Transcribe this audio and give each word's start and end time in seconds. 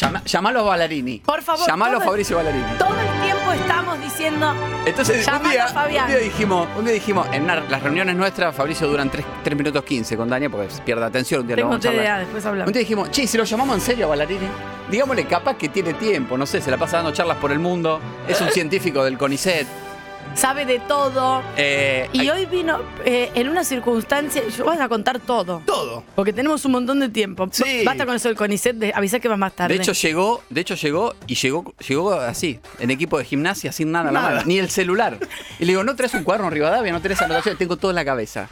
Llama- 0.00 0.22
llamalo 0.24 0.60
a 0.60 0.62
Ballarini. 0.62 1.18
Por 1.18 1.42
favor, 1.42 1.66
Llamalo 1.66 1.98
a 1.98 2.00
Fabricio 2.00 2.36
Ballarini. 2.36 2.64
Todo 2.78 2.88
el 3.00 3.20
tiempo 3.22 3.52
estamos 3.52 4.00
diciendo. 4.00 4.54
Entonces, 4.86 5.26
un 5.26 5.50
día, 5.50 5.64
a 5.66 5.82
un 5.84 5.88
día 5.88 6.16
dijimos, 6.18 6.68
un 6.76 6.84
día 6.84 6.94
dijimos, 6.94 7.26
en 7.32 7.42
una- 7.44 7.56
las 7.60 7.82
reuniones 7.82 8.14
nuestras, 8.14 8.54
Fabricio 8.54 8.86
duran 8.86 9.10
3, 9.10 9.56
minutos 9.56 9.82
15 9.84 10.16
con 10.16 10.28
Dania 10.28 10.48
porque 10.50 10.68
pierde 10.84 11.04
atención. 11.04 11.40
Un 11.40 11.46
día 11.48 11.56
lo 11.56 11.60
Tengo 11.62 11.70
vamos 11.70 11.84
a 11.86 11.92
idea, 11.94 12.18
después 12.18 12.44
Un 12.44 12.50
hablamos. 12.50 12.72
día 12.72 12.80
dijimos, 12.80 13.10
che, 13.10 13.26
si 13.26 13.36
lo 13.36 13.44
llamamos 13.44 13.74
en 13.76 13.80
serio 13.80 14.06
a 14.06 14.08
Ballarini, 14.10 14.46
digámosle 14.90 15.26
capaz 15.26 15.56
que 15.56 15.68
tiene 15.68 15.94
tiempo, 15.94 16.38
no 16.38 16.46
sé, 16.46 16.60
se 16.60 16.70
la 16.70 16.76
pasa 16.76 16.98
dando 16.98 17.12
charlas 17.12 17.38
por 17.38 17.50
el 17.50 17.58
mundo, 17.58 18.00
es 18.28 18.40
un 18.40 18.50
científico 18.50 19.02
del 19.04 19.18
CONICET. 19.18 19.66
Sabe 20.34 20.64
de 20.66 20.78
todo. 20.78 21.42
eh, 21.56 22.08
Y 22.12 22.20
hay- 22.20 22.30
hoy 22.30 22.46
vino 22.46 22.78
eh, 23.04 23.30
en 23.34 23.48
una 23.48 23.64
circunstancia. 23.64 24.42
Yo 24.56 24.64
vas 24.64 24.80
a 24.80 24.88
contar 24.88 25.18
todo. 25.18 25.62
Todo. 25.66 26.04
Porque 26.14 26.32
tenemos 26.32 26.64
un 26.64 26.72
montón 26.72 27.00
de 27.00 27.08
tiempo. 27.08 27.48
Sí. 27.50 27.82
Basta 27.84 28.06
con 28.06 28.14
eso 28.14 28.28
del 28.28 28.36
CONICET, 28.36 28.76
de, 28.76 28.92
avisá 28.94 29.18
que 29.18 29.26
vas 29.28 29.38
más 29.38 29.52
tarde. 29.54 29.74
de 29.74 29.80
hecho 29.82 29.92
llegó, 29.92 30.42
de 30.48 30.60
hecho 30.60 30.74
llegó 30.76 31.14
y 31.26 31.34
llegó, 31.34 31.74
llegó 31.88 32.12
así, 32.14 32.60
en 32.78 32.90
equipo 32.92 33.18
de 33.18 33.24
gimnasia, 33.24 33.72
sin 33.72 33.90
nada 33.90 34.12
Nada. 34.12 34.30
mano, 34.30 34.42
ni 34.46 34.58
el 34.58 34.70
celular. 34.70 35.18
Y 35.58 35.64
le 35.64 35.72
digo, 35.72 35.82
¿no 35.82 35.96
traes 35.96 36.14
un 36.14 36.22
cuaderno 36.22 36.50
Rivadavia? 36.50 36.92
¿No 36.92 37.00
traes 37.02 37.20
anotaciones? 37.20 37.58
Tengo 37.58 37.76
todo 37.76 37.90
en 37.90 37.96
la 37.96 38.04
cabeza. 38.04 38.48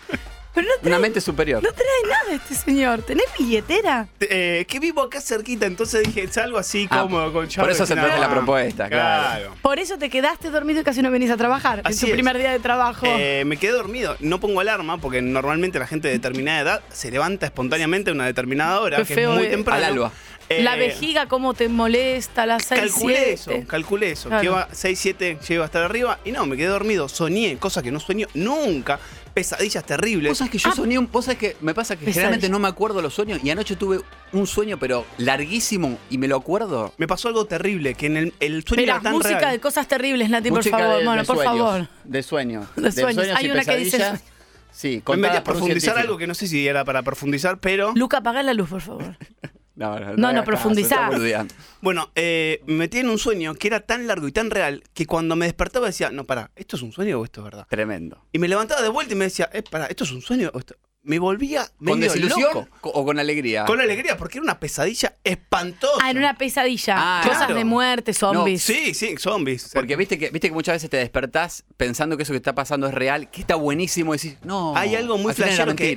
Pero 0.56 0.66
no 0.68 0.74
trae, 0.80 0.92
Una 0.92 0.98
mente 0.98 1.20
superior. 1.20 1.62
no 1.62 1.68
trae 1.70 1.86
nada 2.10 2.34
este 2.34 2.54
señor. 2.54 3.02
¿Tenés 3.02 3.26
billetera? 3.38 4.08
Eh, 4.20 4.64
que 4.66 4.80
vivo 4.80 5.02
acá 5.02 5.20
cerquita, 5.20 5.66
entonces 5.66 6.02
dije, 6.04 6.22
es 6.24 6.36
algo 6.38 6.56
así 6.58 6.88
Ah, 6.90 7.02
como 7.02 7.30
con 7.32 7.46
por 7.46 7.70
eso 7.70 7.84
se 7.86 7.94
traje 7.94 8.18
la 8.18 8.30
propuesta, 8.30 8.88
claro. 8.88 9.54
Por 9.62 9.78
eso 9.78 9.98
te 9.98 10.08
quedaste 10.10 10.50
dormido 10.50 10.80
y 10.80 10.84
casi 10.84 11.02
no 11.02 11.10
venís 11.10 11.30
a 11.30 11.36
trabajar. 11.36 11.80
en 11.80 11.86
Así 11.86 12.00
tu 12.00 12.06
es. 12.06 12.12
primer 12.12 12.38
día 12.38 12.50
de 12.52 12.58
trabajo. 12.58 13.06
Eh, 13.06 13.44
me 13.46 13.58
quedé 13.58 13.72
dormido. 13.72 14.16
No 14.20 14.40
pongo 14.40 14.60
alarma 14.60 14.98
porque 14.98 15.20
normalmente 15.22 15.78
la 15.78 15.86
gente 15.86 16.08
de 16.08 16.14
determinada 16.14 16.60
edad 16.60 16.80
se 16.90 17.10
levanta 17.10 17.44
espontáneamente 17.46 18.10
a 18.10 18.14
una 18.14 18.24
determinada 18.24 18.80
hora, 18.80 18.96
Qué 18.96 19.04
que 19.04 19.14
feo, 19.14 19.32
es 19.34 19.38
muy 19.38 19.48
temprano. 19.48 19.84
Al 19.84 19.92
alba. 19.92 20.12
Eh, 20.48 20.62
la 20.62 20.76
vejiga, 20.76 21.26
cómo 21.26 21.54
te 21.54 21.68
molesta 21.68 22.46
las 22.46 22.64
6, 22.64 22.80
Calculé 22.80 23.16
7. 23.16 23.32
eso, 23.32 23.66
calculé 23.66 24.10
eso. 24.12 24.28
Claro. 24.28 24.40
Que 24.42 24.46
iba 24.46 24.68
6, 24.70 24.98
7, 24.98 25.38
llego 25.48 25.62
a 25.62 25.66
estar 25.66 25.82
arriba. 25.82 26.18
Y 26.24 26.30
no, 26.30 26.46
me 26.46 26.56
quedé 26.56 26.66
dormido. 26.68 27.08
Soñé, 27.08 27.56
cosa 27.58 27.82
que 27.82 27.90
no 27.90 27.98
sueño 27.98 28.28
nunca. 28.34 29.00
Pesadillas 29.34 29.84
terribles. 29.84 30.30
Vos 30.30 30.38
sabés 30.38 30.50
que 30.52 30.58
yo 30.58 30.72
soñé 30.72 30.98
un. 30.98 31.10
Vos 31.12 31.26
sabés 31.26 31.38
que 31.38 31.56
me 31.60 31.74
pasa 31.74 31.94
que 31.96 32.06
Pesadilla. 32.06 32.14
generalmente 32.14 32.48
no 32.48 32.58
me 32.58 32.68
acuerdo 32.68 33.02
los 33.02 33.12
sueños 33.12 33.40
y 33.44 33.50
anoche 33.50 33.76
tuve 33.76 34.00
un 34.32 34.46
sueño, 34.46 34.78
pero 34.78 35.04
larguísimo 35.18 35.98
y 36.08 36.16
me 36.16 36.26
lo 36.28 36.36
acuerdo. 36.36 36.94
Me 36.96 37.06
pasó 37.06 37.28
algo 37.28 37.44
terrible, 37.44 37.94
que 37.94 38.06
en 38.06 38.16
el, 38.16 38.34
el 38.40 38.64
sueño 38.64 38.80
Mira, 38.82 38.94
era 38.94 39.02
tan 39.02 39.12
música 39.12 39.38
real. 39.40 39.52
de 39.52 39.60
cosas 39.60 39.86
terribles, 39.88 40.30
Nati, 40.30 40.48
por 40.48 40.58
Música 40.60 40.78
favor. 40.78 40.98
de- 41.00 41.04
bueno, 41.04 41.20
de 41.22 41.26
por 41.26 41.36
sueños, 41.36 41.54
favor. 41.70 41.88
De 42.04 42.22
sueños. 42.22 42.66
De 42.76 42.92
sueños. 42.92 43.26
Hay 43.36 43.46
y 43.46 43.50
una 43.50 43.64
que 43.64 43.76
dice-. 43.76 44.12
Sí, 44.70 45.02
Me 45.06 45.16
metí 45.16 45.36
a 45.36 45.44
profundizar 45.44 45.98
algo 45.98 46.16
que 46.16 46.26
no 46.26 46.34
sé 46.34 46.46
si 46.46 46.66
era 46.66 46.84
para 46.84 47.02
profundizar, 47.02 47.58
pero... 47.58 47.92
Luca, 47.94 48.18
apaga 48.18 48.42
la 48.42 48.54
luz, 48.54 48.68
por 48.70 48.80
favor. 48.80 49.16
No, 49.76 50.00
no, 50.00 50.16
No, 50.16 50.42
boludeando. 51.10 51.54
Bueno, 51.82 52.10
eh, 52.14 52.62
me 52.66 52.74
metí 52.74 52.98
en 52.98 53.08
un 53.10 53.18
sueño 53.18 53.54
que 53.54 53.68
era 53.68 53.80
tan 53.80 54.06
largo 54.06 54.26
y 54.26 54.32
tan 54.32 54.50
real 54.50 54.82
que 54.94 55.06
cuando 55.06 55.36
me 55.36 55.44
despertaba 55.46 55.86
decía, 55.86 56.10
no, 56.10 56.24
pará, 56.24 56.50
¿esto 56.56 56.76
es 56.76 56.82
un 56.82 56.92
sueño 56.92 57.20
o 57.20 57.24
esto 57.24 57.40
es 57.40 57.44
verdad? 57.44 57.66
Tremendo. 57.68 58.24
Y 58.32 58.38
me 58.38 58.48
levantaba 58.48 58.80
de 58.82 58.88
vuelta 58.88 59.12
y 59.12 59.16
me 59.16 59.26
decía, 59.26 59.48
eh, 59.52 59.62
pará, 59.62 59.86
¿esto 59.86 60.04
es 60.04 60.12
un 60.12 60.22
sueño 60.22 60.50
o 60.54 60.58
esto? 60.58 60.74
Me 61.02 61.20
volvía 61.20 61.64
¿Con 61.78 62.00
medio 62.00 62.10
desilusión 62.12 62.52
loco. 62.52 62.68
co- 62.80 62.88
o 62.90 63.04
con 63.04 63.20
alegría? 63.20 63.64
Con 63.64 63.80
alegría, 63.80 64.16
porque 64.16 64.38
era 64.38 64.42
una 64.42 64.58
pesadilla 64.58 65.14
espantosa. 65.22 65.98
Ah, 66.02 66.10
en 66.10 66.18
una 66.18 66.36
pesadilla. 66.36 66.94
Ah, 66.98 67.20
Cosas 67.22 67.38
claro. 67.44 67.54
de 67.54 67.64
muerte, 67.64 68.12
zombies. 68.12 68.62
Sí, 68.62 68.92
sí, 68.92 69.14
zombies. 69.16 69.70
Porque 69.72 69.94
viste 69.94 70.18
que, 70.18 70.30
viste 70.30 70.48
que 70.48 70.54
muchas 70.54 70.74
veces 70.74 70.90
te 70.90 70.96
despertás 70.96 71.62
pensando 71.76 72.16
que 72.16 72.24
eso 72.24 72.32
que 72.32 72.38
está 72.38 72.56
pasando 72.56 72.88
es 72.88 72.94
real, 72.94 73.30
que 73.30 73.40
está 73.40 73.54
buenísimo 73.54 74.14
y 74.14 74.18
decís, 74.18 74.36
no. 74.42 74.76
Hay 74.76 74.96
algo 74.96 75.16
muy 75.16 75.26
era 75.32 75.34
flashero 75.46 75.76
que 75.76 75.92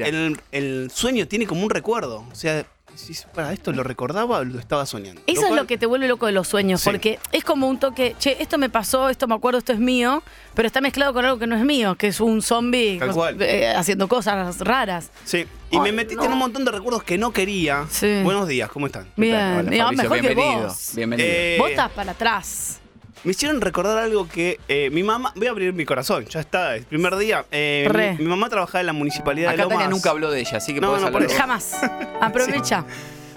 el 0.51 0.91
sueño 0.93 1.27
tiene 1.27 1.47
como 1.47 1.63
un 1.63 1.71
recuerdo. 1.71 2.27
O 2.31 2.35
sea, 2.35 2.67
decís, 2.97 3.25
para 3.33 3.53
¿esto 3.53 3.71
lo 3.71 3.83
recordaba 3.83 4.39
o 4.39 4.43
lo 4.43 4.59
estaba 4.59 4.85
soñando? 4.85 5.21
Eso 5.27 5.41
es 5.41 5.47
cual- 5.47 5.59
lo 5.61 5.67
que 5.67 5.77
te 5.77 5.85
vuelve 5.85 6.07
loco 6.07 6.25
de 6.25 6.31
los 6.31 6.47
sueños, 6.47 6.81
Sí. 6.81 6.89
porque 6.89 7.19
es 7.31 7.43
como 7.43 7.67
un 7.67 7.79
toque, 7.79 8.15
che, 8.19 8.41
esto 8.41 8.57
me 8.57 8.69
pasó, 8.69 9.09
esto 9.09 9.27
me 9.27 9.35
acuerdo, 9.35 9.59
esto 9.59 9.73
es 9.73 9.79
mío, 9.79 10.21
pero 10.55 10.67
está 10.67 10.81
mezclado 10.81 11.13
con 11.13 11.25
algo 11.25 11.37
que 11.39 11.47
no 11.47 11.55
es 11.55 11.63
mío, 11.63 11.95
que 11.95 12.07
es 12.07 12.19
un 12.19 12.41
zombie 12.41 12.99
eh, 13.39 13.73
haciendo 13.75 14.07
cosas 14.07 14.59
raras. 14.59 15.11
Sí. 15.25 15.45
Y 15.71 15.75
Ay, 15.77 15.81
me 15.83 15.91
metiste 15.91 16.15
no. 16.17 16.25
en 16.25 16.31
un 16.33 16.39
montón 16.39 16.65
de 16.65 16.71
recuerdos 16.71 17.03
que 17.03 17.17
no 17.17 17.31
quería. 17.31 17.85
Sí. 17.91 18.21
Buenos 18.23 18.47
días, 18.47 18.69
¿cómo 18.71 18.87
están? 18.87 19.07
Bien, 19.15 19.35
Hola, 19.35 19.53
Fabricio, 19.63 19.93
mejor 19.95 20.21
que 20.21 20.35
vos. 20.35 20.91
Bienvenido. 20.95 21.29
Eh, 21.29 21.57
Vos 21.59 21.69
estás 21.69 21.91
para 21.91 22.11
atrás. 22.11 22.78
Me 23.25 23.31
hicieron 23.31 23.59
recordar 23.59 23.97
algo 23.97 24.27
que 24.29 24.59
eh, 24.69 24.89
mi 24.91 25.03
mamá. 25.03 25.33
Voy 25.35 25.47
a 25.47 25.51
abrir 25.51 25.73
mi 25.73 25.85
corazón, 25.85 26.25
ya 26.25 26.39
está, 26.39 26.75
el 26.75 26.83
primer 26.85 27.15
día. 27.17 27.45
eh, 27.51 27.85
Re. 27.89 28.13
mi, 28.13 28.19
mi 28.19 28.29
mamá 28.29 28.47
trabajaba 28.49 28.79
en 28.79 28.85
la 28.85 28.93
municipalidad 28.93 29.49
Acá 29.49 29.57
de 29.57 29.63
Lomas. 29.63 29.77
Tania 29.79 29.89
nunca 29.89 30.09
habló 30.11 30.31
de 30.31 30.39
ella, 30.39 30.57
así 30.57 30.73
que 30.73 30.79
No, 30.79 30.87
podés 30.87 31.01
no, 31.01 31.07
hablar 31.07 31.21
por 31.23 31.29
vos. 31.29 31.37
Jamás. 31.37 31.75
Aprovecha. 32.21 32.85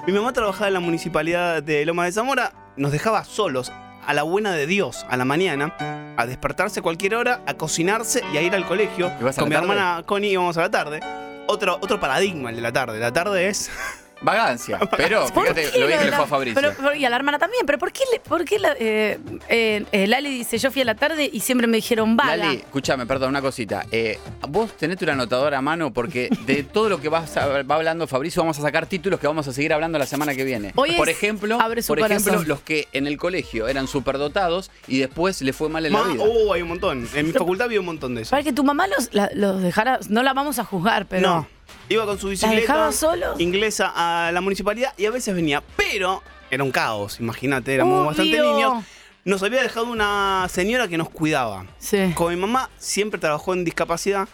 Mi 0.06 0.12
mamá 0.12 0.32
trabajaba 0.32 0.68
en 0.68 0.74
la 0.74 0.80
municipalidad 0.80 1.62
de 1.62 1.84
Lomas 1.84 2.06
de 2.06 2.12
Zamora, 2.12 2.52
nos 2.76 2.92
dejaba 2.92 3.24
solos 3.24 3.72
a 4.04 4.14
la 4.14 4.22
buena 4.24 4.52
de 4.52 4.66
Dios 4.66 5.04
a 5.08 5.16
la 5.16 5.24
mañana, 5.24 5.74
a 6.16 6.26
despertarse 6.26 6.80
a 6.80 6.82
cualquier 6.82 7.14
hora, 7.14 7.42
a 7.46 7.54
cocinarse 7.54 8.22
y 8.32 8.36
a 8.36 8.42
ir 8.42 8.54
al 8.54 8.66
colegio. 8.66 9.12
¿Y 9.20 9.24
vas 9.24 9.38
a 9.38 9.40
Con 9.42 9.48
mi 9.48 9.54
la 9.54 9.60
tarde? 9.62 9.72
hermana 9.74 10.02
Connie 10.06 10.30
íbamos 10.32 10.56
a 10.56 10.62
la 10.62 10.70
tarde. 10.70 11.00
Otro, 11.48 11.78
otro 11.80 11.98
paradigma 12.00 12.50
el 12.50 12.56
de 12.56 12.62
la 12.62 12.72
tarde. 12.72 12.98
La 13.00 13.12
tarde 13.12 13.48
es. 13.48 13.70
Vagancia. 14.22 14.78
Pero 14.96 15.26
¿Por 15.28 15.42
fíjate 15.42 15.78
lo 15.78 15.86
bien 15.86 15.98
que 15.98 16.04
le 16.06 16.12
fue 16.12 16.24
a 16.24 16.26
Fabricio. 16.26 16.60
pero- 16.76 16.94
y 16.94 17.04
a 17.04 17.10
la 17.10 17.16
hermana 17.16 17.38
también, 17.38 17.64
pero 17.66 17.78
¿por 17.78 17.92
qué, 17.92 18.02
le- 18.12 18.20
por 18.20 18.44
qué 18.44 18.58
la, 18.58 18.74
eh, 18.78 19.18
eh, 19.48 19.84
eh, 19.92 20.06
Lali 20.06 20.30
dice, 20.30 20.58
yo 20.58 20.70
fui 20.70 20.82
a 20.82 20.84
la 20.84 20.94
tarde 20.94 21.28
y 21.32 21.40
siempre 21.40 21.66
me 21.66 21.76
dijeron 21.76 22.16
vaga? 22.16 22.36
Lali, 22.36 22.56
escúchame, 22.56 23.06
perdón, 23.06 23.30
una 23.30 23.40
cosita. 23.42 23.84
Eh, 23.90 24.18
vos 24.48 24.76
tenés 24.76 25.00
una 25.02 25.12
anotadora 25.14 25.58
a 25.58 25.62
mano 25.62 25.92
porque 25.92 26.28
de 26.46 26.62
todo 26.72 26.88
lo 26.88 27.00
que 27.00 27.08
vas 27.08 27.36
a- 27.36 27.62
va 27.62 27.74
hablando 27.74 28.06
Fabricio 28.06 28.42
vamos 28.42 28.58
a 28.58 28.62
sacar 28.62 28.86
títulos 28.86 29.18
que 29.20 29.26
vamos 29.26 29.46
a 29.48 29.52
seguir 29.52 29.72
hablando 29.72 29.98
la 29.98 30.06
semana 30.06 30.34
que 30.34 30.44
viene. 30.44 30.72
Hoy 30.76 30.92
por 30.92 31.08
es 31.08 31.16
ejemplo, 31.16 31.60
Abre 31.60 31.82
su 31.82 31.88
por 31.88 31.98
ejemplo, 31.98 32.24
corazón. 32.32 32.48
los 32.48 32.60
que 32.60 32.88
en 32.92 33.06
el 33.06 33.16
colegio 33.16 33.66
eran 33.68 33.86
superdotados 33.88 34.70
y 34.86 34.98
después 34.98 35.42
le 35.42 35.52
fue 35.52 35.68
mal 35.68 35.84
en 35.86 35.92
Ma- 35.92 36.02
la 36.02 36.08
vida. 36.12 36.24
Oh, 36.26 36.52
hay 36.52 36.62
un 36.62 36.68
montón. 36.68 37.08
En 37.14 37.26
mi 37.26 37.32
facultad 37.32 37.66
había 37.66 37.80
un 37.80 37.86
montón 37.86 38.14
de 38.14 38.22
eso. 38.22 38.30
Para 38.30 38.42
que 38.42 38.52
tu 38.52 38.62
mamá 38.64 38.86
los, 38.86 39.12
la- 39.12 39.30
los 39.34 39.62
dejara, 39.62 39.98
no 40.08 40.22
la 40.22 40.32
vamos 40.32 40.58
a 40.58 40.64
juzgar, 40.64 41.06
pero... 41.06 41.22
No. 41.28 41.48
Iba 41.92 42.06
con 42.06 42.18
su 42.18 42.28
dejaba 42.28 42.50
bicicleta 42.50 42.92
solos? 42.92 43.40
inglesa 43.40 43.92
a 43.94 44.32
la 44.32 44.40
municipalidad 44.40 44.92
y 44.96 45.06
a 45.06 45.10
veces 45.10 45.34
venía. 45.34 45.62
Pero 45.76 46.22
era 46.50 46.64
un 46.64 46.70
caos, 46.70 47.20
imagínate, 47.20 47.74
éramos 47.74 48.06
bastante 48.06 48.40
niños. 48.40 48.84
Nos 49.24 49.42
había 49.42 49.62
dejado 49.62 49.86
una 49.86 50.46
señora 50.50 50.88
que 50.88 50.98
nos 50.98 51.08
cuidaba. 51.08 51.66
Sí. 51.78 52.12
Como 52.14 52.30
mi 52.30 52.36
mamá 52.36 52.70
siempre 52.78 53.20
trabajó 53.20 53.52
en 53.54 53.64
discapacidad, 53.64 54.28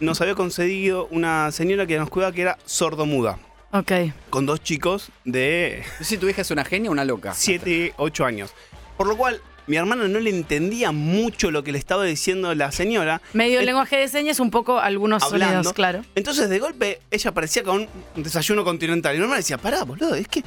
nos 0.00 0.20
había 0.20 0.34
concedido 0.34 1.06
una 1.10 1.52
señora 1.52 1.86
que 1.86 1.98
nos 1.98 2.10
cuidaba 2.10 2.32
que 2.32 2.42
era 2.42 2.58
sordomuda. 2.64 3.38
Ok. 3.72 3.92
Con 4.30 4.46
dos 4.46 4.62
chicos 4.62 5.10
de 5.24 5.82
No 5.84 5.98
sé 5.98 6.04
si 6.04 6.18
tu 6.18 6.28
hija 6.28 6.42
es 6.42 6.50
una 6.50 6.64
genia 6.64 6.90
o 6.90 6.92
una 6.92 7.04
loca. 7.04 7.34
7, 7.34 7.94
8 7.96 8.24
años. 8.24 8.52
Por 8.96 9.06
lo 9.06 9.16
cual, 9.16 9.40
mi 9.66 9.76
hermana 9.76 10.06
no 10.08 10.20
le 10.20 10.30
entendía 10.30 10.92
mucho 10.92 11.50
lo 11.50 11.62
que 11.64 11.72
le 11.72 11.78
estaba 11.78 12.04
diciendo 12.04 12.54
la 12.54 12.70
señora. 12.72 13.20
Medio 13.32 13.60
Eh, 13.60 13.64
lenguaje 13.64 13.96
de 13.96 14.08
señas, 14.08 14.38
un 14.40 14.50
poco 14.50 14.78
algunos 14.78 15.22
hablando. 15.22 15.54
sonidos, 15.56 15.72
claro. 15.72 16.02
Entonces, 16.14 16.48
de 16.48 16.58
golpe, 16.58 17.00
ella 17.10 17.30
aparecía 17.30 17.62
con 17.62 17.88
un 18.16 18.22
desayuno 18.22 18.64
continental. 18.64 19.14
Y 19.14 19.18
mi 19.18 19.22
hermana 19.24 19.38
decía, 19.38 19.58
pará, 19.58 19.82
boludo, 19.84 20.14
es 20.14 20.28
que 20.28 20.42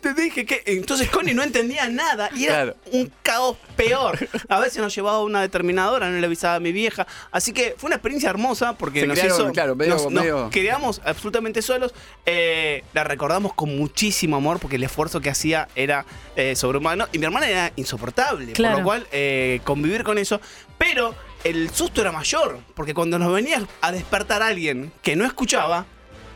te 0.00 0.14
dije 0.14 0.44
que... 0.44 0.62
Entonces 0.66 1.08
Connie 1.10 1.34
no 1.34 1.42
entendía 1.42 1.88
nada 1.88 2.30
y 2.34 2.44
era 2.44 2.54
Claro. 2.54 2.76
un 2.92 3.12
caos 3.22 3.56
peor. 3.76 4.18
A 4.48 4.58
veces 4.60 4.78
nos 4.78 4.94
llevaba 4.94 5.18
a 5.18 5.22
una 5.22 5.40
determinadora, 5.40 6.10
no 6.10 6.18
le 6.18 6.26
avisaba 6.26 6.56
a 6.56 6.60
mi 6.60 6.72
vieja. 6.72 7.06
Así 7.30 7.52
que 7.52 7.74
fue 7.76 7.88
una 7.88 7.96
experiencia 7.96 8.30
hermosa 8.30 8.74
porque 8.76 9.00
Se 9.00 9.06
nos 9.06 9.18
crearon, 9.18 9.40
hizo... 9.42 9.52
claro, 9.52 9.76
medio- 9.76 9.94
nos, 9.94 10.04
nos 10.04 10.12
medio- 10.22 10.50
quedamos 10.50 11.00
absolutamente 11.04 11.62
solos. 11.62 11.94
Eh, 12.26 12.82
la 12.92 13.04
recordamos 13.04 13.54
con 13.54 13.76
muchísimo 13.76 14.36
amor 14.36 14.58
porque 14.58 14.76
el 14.76 14.84
esfuerzo 14.84 15.20
que 15.20 15.30
hacía 15.30 15.68
era 15.76 16.04
eh, 16.36 16.56
sobrehumano. 16.56 17.06
Y 17.12 17.18
mi 17.18 17.24
hermana 17.26 17.48
era 17.48 17.72
insoportable. 17.76 18.52
Claro. 18.52 18.74
Por 18.74 18.80
lo 18.80 18.84
cual, 18.86 19.06
eh, 19.12 19.60
convivir 19.64 20.02
con 20.04 20.18
eso. 20.18 20.40
Pero 20.78 21.14
el 21.44 21.70
susto 21.70 22.00
era 22.00 22.10
mayor, 22.10 22.58
porque 22.74 22.94
cuando 22.94 23.18
nos 23.18 23.32
venía 23.32 23.62
a 23.80 23.92
despertar 23.92 24.42
alguien 24.42 24.92
que 25.02 25.14
no 25.14 25.24
escuchaba, 25.24 25.86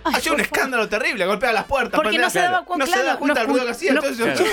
Ay, 0.08 0.14
hacía 0.16 0.32
un 0.32 0.38
favor. 0.38 0.40
escándalo 0.40 0.88
terrible, 0.88 1.26
golpeaba 1.26 1.52
las 1.54 1.64
puertas. 1.64 2.00
Porque 2.00 2.18
no 2.18 2.30
se 2.30 2.40
daba 2.40 2.64
cu- 2.64 2.76
no 2.76 2.86
se 2.86 2.98
daba 3.02 3.18
cuenta 3.18 3.40
no 3.40 3.46
del 3.46 3.48
ruido 3.52 3.64
que 3.66 3.70
hacía. 3.72 3.92
no- 3.94 4.02
entonces, 4.04 4.40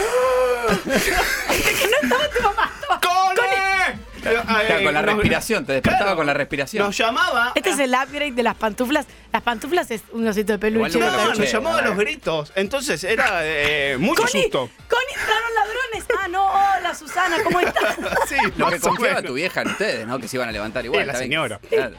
¡Cone! 3.02 4.06
Claro, 4.22 4.84
con 4.84 4.94
la 4.94 5.02
Nos- 5.04 5.16
respiración, 5.16 5.66
te 5.66 5.74
despertaba 5.74 6.04
Claro. 6.06 6.18
con 6.18 6.26
la 6.26 6.34
respiración. 6.34 6.84
Nos 6.86 6.98
llamaba. 6.98 7.52
Este 7.54 7.70
es 7.70 7.78
el 7.80 7.92
upgrade 7.94 8.32
de 8.32 8.42
las 8.44 8.56
pantuflas. 8.56 9.06
Las 9.32 9.44
pantuflas 9.44 9.92
es 9.92 10.02
un 10.14 10.28
osito 10.28 10.54
de 10.54 10.58
peluche. 10.60 10.98
No, 10.98 11.34
Che, 11.34 11.40
nos 11.40 11.52
llamaba 11.52 11.78
a 11.80 11.82
los 11.84 11.96
gritos. 11.98 12.52
Entonces 12.56 13.04
era 13.04 13.42
eh, 13.44 13.98
mucho 14.00 14.24
Connie, 14.24 14.44
susto. 14.44 14.70
Connie, 14.90 15.14
entraron 15.14 15.54
ladrones. 15.54 15.85
Ah, 16.26 16.28
no, 16.28 16.44
hola 16.44 16.96
Susana, 16.96 17.38
¿cómo 17.44 17.60
estás? 17.60 17.98
Sí, 18.28 18.36
Lo 18.58 18.70
que 18.72 18.80
confiaba 18.80 19.22
tu 19.22 19.34
vieja 19.34 19.62
en 19.62 19.68
ustedes, 19.68 20.08
¿no? 20.08 20.18
Que 20.18 20.28
se 20.28 20.38
iban 20.38 20.50
a 20.50 20.52
levantar 20.52 20.84
igual. 20.84 21.04
Eh, 21.04 21.06
la 21.06 21.14
señora. 21.16 21.60
Claro. 21.70 21.96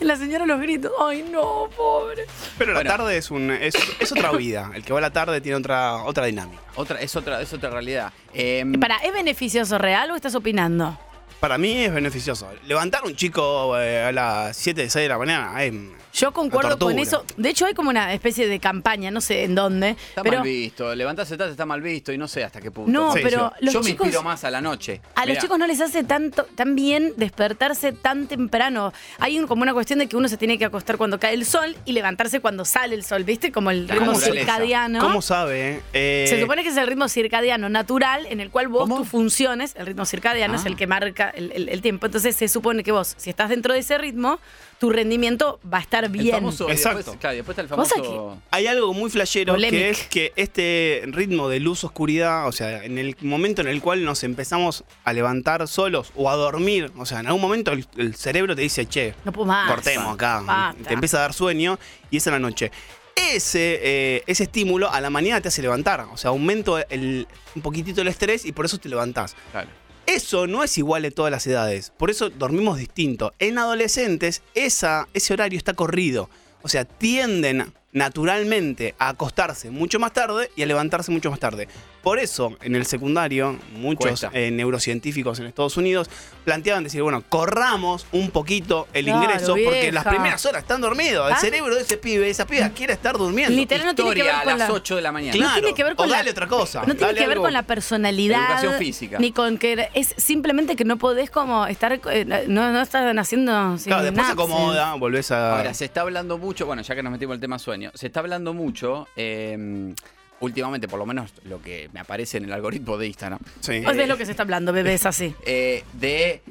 Y 0.00 0.04
la 0.04 0.14
señora 0.16 0.46
los 0.46 0.60
gritos. 0.60 0.92
Ay, 1.00 1.24
no, 1.28 1.68
pobre. 1.76 2.24
Pero 2.56 2.72
Bueno. 2.72 2.88
la 2.88 2.96
tarde 2.96 3.16
es, 3.16 3.32
un, 3.32 3.50
es, 3.50 3.74
es 3.98 4.12
otra 4.12 4.30
vida. 4.32 4.70
El 4.74 4.84
que 4.84 4.92
va 4.92 5.00
a 5.00 5.02
la 5.02 5.12
tarde 5.12 5.40
tiene 5.40 5.56
otra, 5.58 5.96
otra 6.04 6.26
dinámica. 6.26 6.62
Otra, 6.76 7.00
es, 7.00 7.16
otra, 7.16 7.40
es 7.40 7.52
otra 7.52 7.70
realidad. 7.70 8.12
Eh, 8.32 8.64
Para, 8.80 8.98
¿es 8.98 9.12
beneficioso 9.12 9.76
real 9.78 10.08
o 10.12 10.14
estás 10.14 10.36
opinando? 10.36 10.96
Para 11.40 11.58
mí 11.58 11.84
es 11.84 11.92
beneficioso. 11.92 12.48
Levantar 12.66 13.02
un 13.04 13.16
chico 13.16 13.76
eh, 13.80 14.04
a 14.04 14.12
las 14.12 14.56
7, 14.56 14.88
6 14.88 15.02
de 15.02 15.08
la 15.08 15.18
mañana 15.18 15.62
es 15.64 15.72
Yo 16.14 16.32
concuerdo 16.32 16.78
con 16.78 16.98
eso. 16.98 17.24
De 17.36 17.48
hecho, 17.50 17.66
hay 17.66 17.74
como 17.74 17.90
una 17.90 18.12
especie 18.14 18.46
de 18.46 18.60
campaña, 18.60 19.10
no 19.10 19.20
sé 19.20 19.44
en 19.44 19.54
dónde. 19.54 19.90
Está 19.90 20.22
pero 20.22 20.38
mal 20.38 20.44
visto. 20.48 20.94
Levantarse 20.94 21.36
tarde 21.36 21.50
está 21.50 21.66
mal 21.66 21.82
visto 21.82 22.12
y 22.12 22.18
no 22.18 22.28
sé 22.28 22.44
hasta 22.44 22.60
qué 22.60 22.70
punto. 22.70 22.90
No, 22.90 23.12
Sí, 23.12 23.20
pero 23.22 23.52
sí. 23.58 23.64
los 23.64 23.74
Yo 23.74 23.80
me 23.80 23.86
chicos. 23.86 24.06
inspiro 24.06 24.22
más 24.22 24.44
a 24.44 24.50
la 24.50 24.60
noche. 24.60 25.00
A 25.16 25.26
los 25.26 25.38
chicos 25.38 25.58
no 25.58 25.66
les 25.66 25.80
hace 25.80 26.04
tanto 26.04 26.44
tan 26.54 26.76
bien 26.76 27.12
despertarse 27.16 27.92
tan 27.92 28.28
temprano. 28.28 28.92
Hay 29.18 29.38
un- 29.38 29.46
como 29.48 29.62
una 29.62 29.72
cuestión 29.74 29.98
de 29.98 30.06
que 30.08 30.16
uno 30.16 30.28
se 30.28 30.36
tiene 30.36 30.56
que 30.56 30.64
acostar 30.64 30.96
cuando 30.98 31.18
cae 31.18 31.34
el 31.34 31.44
sol 31.44 31.76
y 31.84 31.92
levantarse 31.92 32.40
cuando 32.40 32.64
sale 32.64 32.94
el 32.94 33.02
sol, 33.04 33.24
¿viste? 33.24 33.50
Como 33.50 33.70
el 33.72 33.88
ritmo 33.88 34.14
circadiano. 34.14 35.00
¿Cómo 35.00 35.20
sabe? 35.20 35.82
eh? 35.92 36.26
Se 36.28 36.40
supone 36.40 36.62
que 36.62 36.68
es 36.68 36.76
el 36.76 36.86
ritmo 36.86 37.08
circadiano 37.08 37.68
natural 37.68 38.26
en 38.30 38.38
el 38.40 38.50
cual 38.50 38.68
vos 38.68 38.82
¿Cómo? 38.82 38.98
tus 38.98 39.08
funciones, 39.08 39.74
el 39.76 39.86
ritmo 39.86 40.06
circadiano 40.06 40.54
es 40.54 40.64
Ah. 40.64 40.68
el 40.68 40.76
que 40.76 40.86
marca 40.86 41.30
el, 41.30 41.50
el- 41.52 41.68
el 41.68 41.82
tiempo. 41.82 42.06
Entonces 42.06 42.36
se 42.36 42.46
supone 42.48 42.84
que 42.84 42.92
vos, 42.92 43.14
si 43.16 43.30
estás 43.30 43.48
dentro 43.48 43.72
de 43.74 43.80
ese 43.80 43.98
ritmo, 43.98 44.38
tu 44.84 44.90
rendimiento 44.90 45.60
va 45.72 45.78
a 45.78 45.80
estar 45.80 46.04
El 46.04 46.10
bien. 46.10 46.34
famoso, 46.34 46.68
Exacto. 46.68 46.98
Después, 46.98 47.16
claro, 47.18 47.36
después 47.36 47.54
está 47.54 47.62
el 47.62 47.68
famoso. 47.68 48.38
Hay 48.50 48.66
algo 48.66 48.92
muy 48.92 49.08
flashero 49.08 49.54
Polemic. 49.54 49.80
que 49.80 49.88
es 49.90 50.06
que 50.08 50.32
este 50.36 51.02
ritmo 51.06 51.48
de 51.48 51.58
luz-oscuridad, 51.58 52.46
o 52.46 52.52
sea, 52.52 52.84
en 52.84 52.98
el 52.98 53.16
momento 53.22 53.62
en 53.62 53.68
el 53.68 53.80
cual 53.80 54.04
nos 54.04 54.24
empezamos 54.24 54.84
a 55.04 55.12
levantar 55.14 55.66
solos 55.68 56.12
o 56.16 56.28
a 56.28 56.36
dormir, 56.36 56.90
o 56.98 57.06
sea, 57.06 57.20
en 57.20 57.28
algún 57.28 57.40
momento 57.40 57.72
el, 57.72 57.86
el 57.96 58.14
cerebro 58.14 58.54
te 58.54 58.60
dice, 58.60 58.84
che, 58.84 59.14
No 59.24 59.32
puedo 59.32 59.46
más. 59.46 59.70
cortemos 59.70 60.12
acá, 60.12 60.40
Basta. 60.42 60.82
te 60.88 60.92
empieza 60.92 61.16
a 61.16 61.20
dar 61.20 61.32
sueño 61.32 61.78
y 62.10 62.18
es 62.18 62.26
en 62.26 62.34
la 62.34 62.38
noche. 62.40 62.70
Ese, 63.16 63.78
eh, 63.82 64.22
ese 64.26 64.42
estímulo 64.42 64.90
a 64.92 65.00
la 65.00 65.08
mañana 65.08 65.40
te 65.40 65.48
hace 65.48 65.62
levantar, 65.62 66.00
o 66.12 66.16
sea, 66.18 66.28
aumento 66.28 66.78
el, 66.90 67.26
un 67.54 67.62
poquitito 67.62 68.02
el 68.02 68.08
estrés 68.08 68.44
y 68.44 68.52
por 68.52 68.66
eso 68.66 68.76
te 68.76 68.88
levantás. 68.90 69.34
Claro. 69.50 69.68
Eso 70.06 70.46
no 70.46 70.62
es 70.62 70.76
igual 70.76 71.02
de 71.02 71.10
todas 71.10 71.30
las 71.30 71.46
edades, 71.46 71.92
por 71.96 72.10
eso 72.10 72.28
dormimos 72.28 72.78
distinto. 72.78 73.32
En 73.38 73.58
adolescentes 73.58 74.42
ese 74.54 75.32
horario 75.32 75.56
está 75.56 75.72
corrido, 75.74 76.28
o 76.62 76.68
sea, 76.68 76.84
tienden 76.84 77.72
naturalmente 77.92 78.94
a 78.98 79.10
acostarse 79.10 79.70
mucho 79.70 79.98
más 79.98 80.12
tarde 80.12 80.50
y 80.56 80.62
a 80.62 80.66
levantarse 80.66 81.10
mucho 81.10 81.30
más 81.30 81.40
tarde. 81.40 81.68
Por 82.04 82.18
eso, 82.18 82.56
en 82.62 82.76
el 82.76 82.86
secundario, 82.86 83.58
muchos 83.76 84.26
eh, 84.32 84.50
neurocientíficos 84.52 85.38
en 85.40 85.46
Estados 85.46 85.76
Unidos 85.76 86.08
planteaban 86.44 86.84
decir, 86.84 87.02
bueno, 87.02 87.22
corramos 87.28 88.06
un 88.12 88.30
poquito 88.30 88.86
el 88.92 89.06
Claro, 89.06 89.22
ingreso 89.22 89.54
porque 89.64 89.90
las 89.90 90.04
primeras 90.04 90.44
horas 90.44 90.62
están 90.62 90.80
dormidos. 90.82 91.26
El 91.28 91.34
Ah. 91.34 91.38
cerebro 91.40 91.74
de 91.74 91.80
ese 91.80 91.96
pibe, 91.96 92.28
esa 92.28 92.46
piba, 92.46 92.68
quiere 92.68 92.92
estar 92.92 93.16
durmiendo. 93.16 93.56
Literal 93.56 93.86
no 93.86 93.94
tiene 93.94 94.10
que 94.14 94.22
ver 94.22 94.26
Historia 94.34 94.40
a 94.40 94.44
con 94.44 94.58
las 94.58 94.68
la... 94.68 94.74
8 94.74 94.96
de 94.96 95.02
la 95.02 95.12
mañana. 95.12 95.32
Claro. 95.32 95.48
No 95.54 95.60
tiene 95.62 95.74
que 95.74 95.84
ver 95.84 95.96
con 95.96 96.06
o 96.06 96.10
la- 96.10 96.16
dale 96.18 96.30
otra 96.30 96.46
cosa. 96.46 96.80
No 96.80 96.84
tiene 96.94 97.00
dale 97.06 97.20
que 97.20 97.26
ver 97.26 97.38
con 97.38 97.52
la 97.54 97.62
personalidad. 97.62 98.40
Educación 98.44 98.74
física. 98.74 99.18
Ni 99.18 99.32
con 99.32 99.56
que 99.58 99.88
es 99.94 100.14
simplemente 100.18 100.76
que 100.76 100.84
no 100.84 100.98
podés 100.98 101.30
como 101.30 101.66
estar 101.66 101.92
eh, 102.10 102.44
no, 102.48 102.70
no 102.70 102.82
están 102.82 103.18
haciendo 103.18 103.78
sin 103.78 103.86
Claro, 103.86 104.02
después 104.04 104.26
se 104.26 104.32
acomoda, 104.34 104.94
volvés 104.94 105.30
a... 105.30 105.56
Ahora, 105.56 105.72
se 105.72 105.86
está 105.86 106.02
hablando 106.02 106.36
mucho, 106.36 106.66
bueno, 106.66 106.82
ya 106.82 106.94
que 106.94 107.02
nos 107.02 107.12
metimos 107.12 107.32
en 107.32 107.36
el 107.36 107.40
tema 107.40 107.58
sueño, 107.58 107.90
se 107.94 108.06
está 108.08 108.20
hablando 108.20 108.52
mucho, 108.52 109.08
eh, 109.16 109.94
últimamente, 110.40 110.88
por 110.88 110.98
lo 110.98 111.06
menos 111.06 111.32
lo 111.44 111.62
que 111.62 111.88
me 111.92 112.00
aparece 112.00 112.36
en 112.38 112.44
el 112.44 112.52
algoritmo 112.52 112.98
de 112.98 113.06
Instagram, 113.06 113.38
Sí. 113.60 113.82
Es 113.86 114.08
lo 114.08 114.16
que 114.18 114.26
se 114.26 114.32
está 114.32 114.42
hablando, 114.42 114.72
bebé, 114.72 114.94
es 114.94 115.06
así. 115.06 115.34
eh, 115.46 115.84
de 115.94 116.30
eh, 116.30 116.42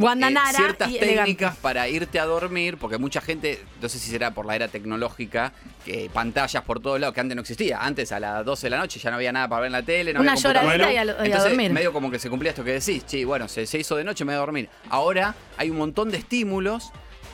ciertas 0.56 0.90
y 0.90 0.98
elegante. 0.98 1.16
técnicas 1.18 1.56
para 1.58 1.88
irte 1.90 2.20
a 2.20 2.26
dormir, 2.26 2.78
porque 2.78 2.98
mucha 2.98 3.22
gente, 3.22 3.60
no 3.82 3.90
sé 3.90 4.00
si 4.00 4.10
será 4.10 4.32
por 4.32 4.46
la 4.46 4.56
era 4.56 4.68
tecnológica, 4.68 5.54
que 5.86 6.10
pantallas 6.12 6.64
por 6.64 6.80
todos 6.80 7.00
lados, 7.00 7.14
que 7.14 7.22
antes 7.22 7.36
no 7.36 7.42
existía. 7.42 7.80
Antes 7.84 8.12
a 8.12 8.20
las 8.20 8.46
12 8.46 8.68
de 8.68 8.70
la 8.72 8.78
noche 8.78 9.00
ya 9.00 9.10
no 9.10 9.18
había 9.18 9.32
nada 9.32 9.48
para 9.48 9.62
ver 9.62 9.68
en 9.68 9.74
la 9.74 9.84
tele, 9.84 10.14
no 10.14 10.22
Una 10.22 10.32
había 10.32 10.42
lloradita 10.44 10.94
y 10.94 10.98
a 10.98 11.28
y 11.28 11.32
a 11.32 11.40
dormir. 11.44 11.72
medio 11.72 11.94
como 11.94 12.10
que 12.10 12.20
se 12.20 12.30
cumplía 12.30 12.52
esto 12.52 12.64
que 12.64 12.72
decís, 12.74 13.04
sí, 13.06 13.24
bueno, 13.26 13.48
se, 13.48 13.66
se 13.68 13.78
hizo 13.80 13.96
de 13.96 14.04
noche, 14.04 14.24
me 14.26 14.32
voy 14.34 14.38
a 14.38 14.40
dormir. 14.40 14.70
Ahora 14.90 15.36
hay 15.58 15.70
un 15.70 15.78
montón 15.78 16.10
de 16.10 16.18
estímulos 16.18 16.92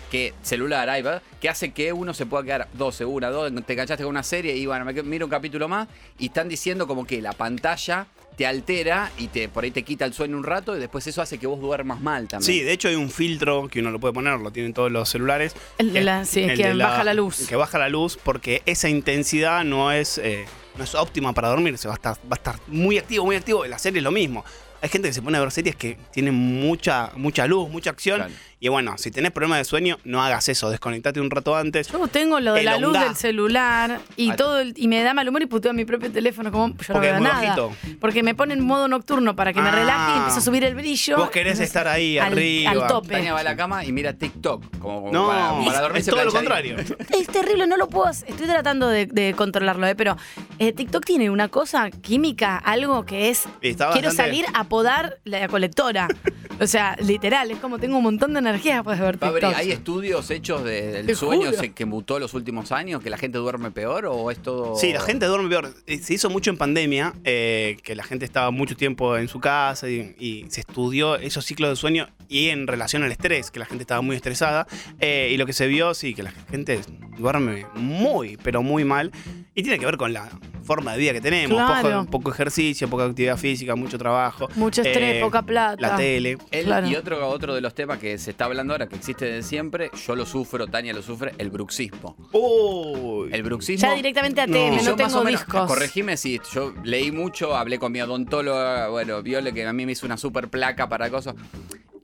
que 0.09 0.33
celular, 0.41 0.89
iPad, 0.99 1.21
que 1.39 1.49
hace 1.49 1.71
que 1.71 1.93
uno 1.93 2.13
se 2.13 2.25
pueda 2.25 2.43
quedar 2.43 2.67
12, 2.73 3.05
1, 3.05 3.31
2, 3.31 3.65
te 3.65 3.73
enganchaste 3.73 4.03
con 4.03 4.11
una 4.11 4.23
serie 4.23 4.55
y 4.55 4.65
bueno, 4.65 4.85
me 4.85 4.93
miro 5.03 5.25
un 5.25 5.29
capítulo 5.29 5.67
más 5.67 5.87
y 6.17 6.27
están 6.27 6.49
diciendo 6.49 6.87
como 6.87 7.05
que 7.05 7.21
la 7.21 7.33
pantalla 7.33 8.07
te 8.35 8.45
altera 8.47 9.11
y 9.17 9.27
te 9.27 9.49
por 9.49 9.65
ahí 9.65 9.71
te 9.71 9.83
quita 9.83 10.05
el 10.05 10.13
sueño 10.13 10.37
un 10.37 10.45
rato 10.45 10.75
y 10.75 10.79
después 10.79 11.05
eso 11.07 11.21
hace 11.21 11.37
que 11.37 11.45
vos 11.45 11.59
duermas 11.59 11.99
mal 11.99 12.27
también. 12.27 12.45
Sí, 12.45 12.61
de 12.61 12.71
hecho 12.71 12.87
hay 12.87 12.95
un 12.95 13.09
filtro 13.09 13.67
que 13.67 13.81
uno 13.81 13.91
lo 13.91 13.99
puede 13.99 14.13
poner, 14.13 14.39
lo 14.39 14.51
tienen 14.51 14.73
todos 14.73 14.89
los 14.91 15.09
celulares. 15.09 15.53
El 15.77 15.91
de 15.91 16.01
la- 16.01 16.23
sí, 16.25 16.47
que 16.55 16.73
baja 16.73 17.03
la 17.03 17.13
luz. 17.13 17.47
Que 17.47 17.55
baja 17.57 17.77
la 17.77 17.89
luz 17.89 18.17
porque 18.23 18.61
esa 18.65 18.87
intensidad 18.87 19.65
no 19.65 19.91
es, 19.91 20.17
eh, 20.19 20.45
no 20.77 20.83
es 20.85 20.95
óptima 20.95 21.33
para 21.33 21.49
dormirse, 21.49 21.87
va 21.89 21.95
a, 21.95 21.97
estar, 21.97 22.15
va 22.15 22.31
a 22.31 22.35
estar 22.35 22.55
muy 22.67 22.97
activo, 22.97 23.25
muy 23.25 23.35
activo. 23.35 23.65
La 23.65 23.77
serie 23.77 23.99
es 23.99 24.03
lo 24.03 24.11
mismo. 24.11 24.45
Hay 24.81 24.87
gente 24.87 25.09
que 25.09 25.13
se 25.13 25.21
pone 25.21 25.37
a 25.37 25.41
ver 25.41 25.51
series 25.51 25.75
que 25.75 25.97
tienen 26.13 26.33
mucha, 26.33 27.11
mucha 27.17 27.45
luz, 27.45 27.69
mucha 27.69 27.89
acción. 27.89 28.19
Claro. 28.19 28.33
Y 28.61 28.67
bueno, 28.67 28.97
si 28.97 29.09
tenés 29.09 29.31
problemas 29.31 29.59
de 29.59 29.63
sueño, 29.63 29.97
no 30.03 30.21
hagas 30.21 30.49
eso, 30.49 30.69
desconectate 30.69 31.21
un 31.21 31.29
rato 31.31 31.55
antes. 31.55 31.87
Yo 31.87 32.07
tengo 32.09 32.41
lo 32.41 32.53
de 32.55 32.63
la 32.63 32.77
luz 32.77 32.91
del 32.99 33.15
celular 33.15 34.01
y 34.17 34.33
todo 34.33 34.59
el- 34.59 34.73
y 34.75 34.89
me 34.89 35.01
da 35.01 35.13
mal 35.13 35.29
humor 35.29 35.41
y 35.41 35.45
puteo 35.45 35.71
a 35.71 35.73
mi 35.73 35.85
propio 35.85 36.11
teléfono 36.11 36.51
como 36.51 36.67
yo 36.67 36.73
no 36.73 36.77
Porque 36.93 37.07
es 37.07 37.13
veo 37.13 37.21
muy 37.21 37.23
nada. 37.29 37.41
bajito. 37.55 37.71
Porque 38.01 38.21
me 38.21 38.35
pone 38.35 38.53
en 38.55 38.59
modo 38.59 38.89
nocturno 38.89 39.33
para 39.33 39.53
que 39.53 39.61
me 39.61 39.69
Ah. 39.69 39.75
relaje 39.75 40.11
y 40.13 40.17
empiezo 40.17 40.39
a 40.39 40.41
subir 40.41 40.65
el 40.65 40.75
brillo. 40.75 41.15
Vos 41.15 41.29
querés 41.29 41.53
Entonces, 41.53 41.67
estar 41.67 41.87
ahí, 41.87 42.17
al- 42.17 42.33
arriba. 42.33 42.71
Al 42.71 42.87
tope. 42.87 43.13
Tania 43.13 43.31
va 43.33 43.39
a 43.39 43.43
la 43.43 43.55
cama 43.55 43.85
y 43.85 43.93
mira 43.93 44.11
TikTok 44.11 44.61
como, 44.79 44.99
como 45.03 45.11
No, 45.13 45.27
para, 45.27 45.49
para 45.51 45.63
es- 45.75 45.81
dormirse 45.81 46.09
es 46.11 46.15
todo 46.15 46.25
lo 46.25 46.31
contrario. 46.33 46.75
Es 47.11 47.27
terrible, 47.27 47.65
no 47.65 47.77
lo 47.77 47.87
puedo 47.87 48.07
hacer. 48.07 48.29
Estoy 48.29 48.47
tratando 48.47 48.89
de, 48.89 49.05
de 49.05 49.33
controlarlo, 49.35 49.87
¿eh? 49.87 49.95
pero 49.95 50.17
eh, 50.59 50.73
TikTok 50.73 51.05
tiene 51.05 51.29
una 51.29 51.47
cosa 51.47 51.89
química, 51.91 52.57
algo 52.57 53.05
que 53.05 53.29
es. 53.29 53.43
Quiero 53.61 53.77
bastante- 53.87 54.11
salir 54.11 54.45
a 54.53 54.65
podar 54.65 55.19
la 55.23 55.47
colectora. 55.47 56.09
o 56.59 56.67
sea, 56.67 56.97
literal, 57.01 57.51
es 57.51 57.59
como 57.59 57.79
tengo 57.79 57.95
un 57.97 58.03
montón 58.03 58.33
de 58.33 58.48
energía 58.49 58.75
después 58.75 58.99
de 58.99 59.05
ver 59.05 59.17
Fabri, 59.17 59.39
TikTok. 59.41 59.57
¿hay 59.57 59.71
estudios 59.71 60.29
hechos 60.31 60.63
de- 60.63 61.03
del 61.03 61.15
sueño 61.15 61.47
juro. 61.47 61.59
se- 61.59 61.71
que 61.73 61.85
mutó 61.85 62.19
los 62.19 62.33
últimos 62.33 62.71
años? 62.71 63.01
¿Que 63.01 63.09
la 63.09 63.17
gente 63.17 63.37
duerme 63.37 63.71
peor 63.71 64.05
o 64.07 64.31
es 64.31 64.41
todo...? 64.41 64.75
Sí, 64.75 64.91
la 64.93 64.99
gente 65.01 65.25
duerme 65.25 65.49
peor. 65.49 65.73
Eh, 65.87 65.99
Se 65.99 66.13
hizo 66.13 66.29
mucho 66.29 66.49
en 66.51 66.57
pandemia, 66.57 67.13
eh, 67.23 67.77
que 67.83 67.95
la 67.95 68.03
gente 68.03 68.25
estaba 68.25 68.51
mucho 68.51 68.75
tiempo 68.75 69.17
en 69.17 69.27
su 69.27 69.39
casa 69.39 69.89
y, 69.89 70.15
y 70.19 70.45
se 70.49 70.61
estudió 70.61 71.15
esos 71.15 71.45
ciclos 71.45 71.69
de 71.69 71.75
sueño 71.75 72.07
y 72.27 72.49
en 72.49 72.67
relación 72.67 73.03
al 73.03 73.11
estrés, 73.11 73.49
que 73.51 73.59
la 73.59 73.65
gente 73.65 73.83
estaba 73.83 74.01
muy 74.01 74.15
estresada. 74.15 74.67
eh, 74.99 75.29
y 75.31 75.37
lo 75.37 75.45
que 75.45 75.53
se 75.53 75.67
vio, 75.67 75.93
sí, 75.93 76.13
que 76.13 76.23
la 76.23 76.31
gente 76.31 76.79
duerme 77.17 77.65
muy, 77.75 78.37
pero 78.43 78.61
muy 78.63 78.83
mal. 78.83 79.11
Y 79.55 79.63
tiene 79.63 79.79
que 79.79 79.85
ver 79.85 79.97
con 79.97 80.13
la 80.13 80.29
forma 80.63 80.93
de 80.93 80.99
vida 80.99 81.11
que 81.13 81.21
tenemos. 81.21 81.57
Claro. 81.57 82.01
Poco, 82.05 82.11
poco 82.11 82.31
ejercicio, 82.31 82.87
poca 82.87 83.05
actividad 83.05 83.35
física, 83.35 83.75
mucho 83.75 83.97
trabajo. 83.97 84.47
Mucho 84.55 84.81
estrés, 84.83 85.15
eh, 85.15 85.19
poca 85.21 85.41
plata. 85.41 85.81
La 85.81 85.95
tele. 85.97 86.37
El- 86.51 86.65
Claro. 86.65 86.87
Y 86.87 86.95
otro, 86.95 87.27
otro 87.27 87.55
de 87.55 87.61
los 87.61 87.73
temas 87.73 87.97
que 87.97 88.17
se 88.19 88.29
está 88.31 88.45
hablando 88.45 88.73
ahora, 88.73 88.87
que 88.87 88.95
existe 88.95 89.25
desde 89.25 89.47
siempre, 89.49 89.89
yo 90.05 90.15
lo 90.15 90.25
sufro, 90.25 90.67
Tania 90.67 90.93
lo 90.93 91.01
sufre, 91.01 91.33
el 91.39 91.49
bruxismo. 91.49 92.15
Uy. 92.31 93.29
El 93.33 93.41
bruxismo... 93.43 93.87
Ya 93.89 93.95
directamente 93.95 94.41
a 94.41 94.47
No. 94.47 94.53
TM, 94.53 94.75
no, 94.77 94.81
yo 94.83 94.91
más 94.95 95.07
tengo 95.07 95.21
o 95.21 95.23
menos, 95.23 95.41
discos. 95.41 95.67
corregime 95.67 96.15
si 96.17 96.39
yo 96.53 96.73
leí 96.83 97.11
mucho, 97.11 97.55
hablé 97.55 97.79
con 97.79 97.91
mi 97.91 97.99
odontóloga, 98.01 98.89
bueno, 98.89 99.21
Viole, 99.23 99.51
que 99.53 99.65
a 99.65 99.73
mí 99.73 99.85
me 99.85 99.93
hizo 99.93 100.05
una 100.05 100.17
super 100.17 100.47
placa 100.49 100.87
para 100.87 101.09
cosas. 101.09 101.33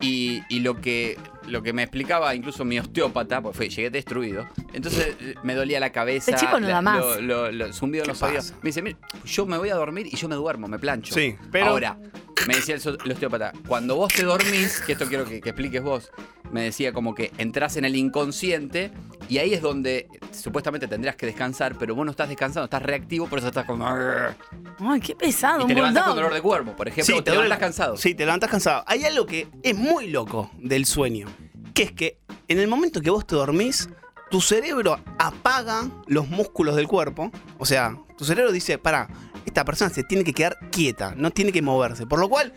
Y, 0.01 0.41
y 0.49 0.59
lo 0.59 0.81
que 0.81 1.17
lo 1.47 1.61
que 1.61 1.71
me 1.73 1.83
explicaba 1.83 2.33
incluso 2.35 2.65
mi 2.65 2.79
osteópata, 2.79 3.39
pues 3.41 3.55
fue, 3.55 3.69
llegué 3.69 3.89
destruido. 3.91 4.47
Entonces 4.73 5.15
eh, 5.21 5.35
me 5.43 5.53
dolía 5.55 5.79
la 5.79 5.91
cabeza. 5.91 6.31
Este 6.31 6.45
chico 6.45 6.59
no 6.59 6.67
da 6.67 6.81
más. 6.81 6.99
Lo, 6.99 7.21
lo- 7.21 7.51
lo- 7.51 7.71
zumbido 7.73 8.03
en 8.03 8.07
¿Qué 8.07 8.11
los 8.13 8.23
oídos. 8.23 8.53
Me 8.61 8.69
dice, 8.69 8.81
mira, 8.81 8.97
yo 9.25 9.45
me 9.45 9.57
voy 9.57 9.69
a 9.69 9.75
dormir 9.75 10.07
y 10.07 10.15
yo 10.17 10.27
me 10.27 10.35
duermo, 10.35 10.67
me 10.67 10.79
plancho. 10.79 11.13
Sí, 11.13 11.35
pero- 11.51 11.67
Ahora, 11.67 11.97
me 12.47 12.55
decía 12.55 12.75
el, 12.75 12.81
el 13.05 13.11
osteópata, 13.11 13.53
cuando 13.67 13.95
vos 13.95 14.11
te 14.13 14.23
dormís, 14.23 14.81
que 14.81 14.93
esto 14.93 15.05
quiero 15.05 15.25
que, 15.25 15.39
que 15.39 15.49
expliques 15.49 15.81
vos, 15.83 16.11
me 16.51 16.61
decía 16.63 16.93
como 16.93 17.13
que 17.15 17.31
entras 17.37 17.77
en 17.77 17.85
el 17.85 17.95
inconsciente 17.95 18.91
y 19.27 19.39
ahí 19.39 19.53
es 19.53 19.61
donde 19.61 20.07
supuestamente 20.31 20.87
tendrías 20.87 21.15
que 21.15 21.25
descansar, 21.25 21.77
pero 21.77 21.95
vos 21.95 22.05
no 22.05 22.11
estás 22.11 22.29
descansando, 22.29 22.65
estás 22.65 22.81
reactivo, 22.83 23.27
por 23.27 23.39
eso 23.39 23.47
estás 23.47 23.65
como... 23.65 23.87
Ay, 23.87 24.99
qué 25.01 25.15
pesado, 25.15 25.63
Y 25.63 25.67
te 25.67 25.73
levantas 25.75 26.03
con 26.03 26.15
dolor 26.15 26.33
de 26.33 26.41
cuerpo, 26.41 26.75
por 26.75 26.87
ejemplo, 26.87 27.17
o 27.17 27.23
te, 27.23 27.31
duele- 27.31 27.43
levantas 27.43 27.59
cansado. 27.59 27.97
Sí, 27.97 28.13
te 28.15 28.25
levantas 28.25 28.49
cansado. 28.49 28.83
Hay 28.87 29.03
algo 29.05 29.25
que 29.25 29.47
es 29.63 29.75
muy 29.77 30.09
loco 30.09 30.51
del 30.57 30.85
sueño, 30.85 31.27
que 31.73 31.83
es 31.83 31.91
que 31.91 32.19
en 32.47 32.59
el 32.59 32.67
momento 32.67 33.01
que 33.01 33.09
vos 33.09 33.25
te 33.25 33.35
dormís, 33.35 33.89
tu 34.29 34.41
cerebro 34.41 34.99
apaga 35.17 35.89
los 36.07 36.27
músculos 36.29 36.75
del 36.75 36.87
cuerpo. 36.87 37.31
O 37.57 37.65
sea, 37.65 37.97
tu 38.17 38.25
cerebro 38.25 38.51
dice, 38.51 38.77
para, 38.77 39.07
esta 39.45 39.63
persona 39.65 39.89
se 39.89 40.03
tiene 40.03 40.23
que 40.23 40.33
quedar 40.33 40.57
quieta, 40.71 41.13
no 41.15 41.31
tiene 41.31 41.51
que 41.51 41.61
moverse. 41.61 42.05
Por 42.05 42.19
lo 42.19 42.27
cual, 42.29 42.53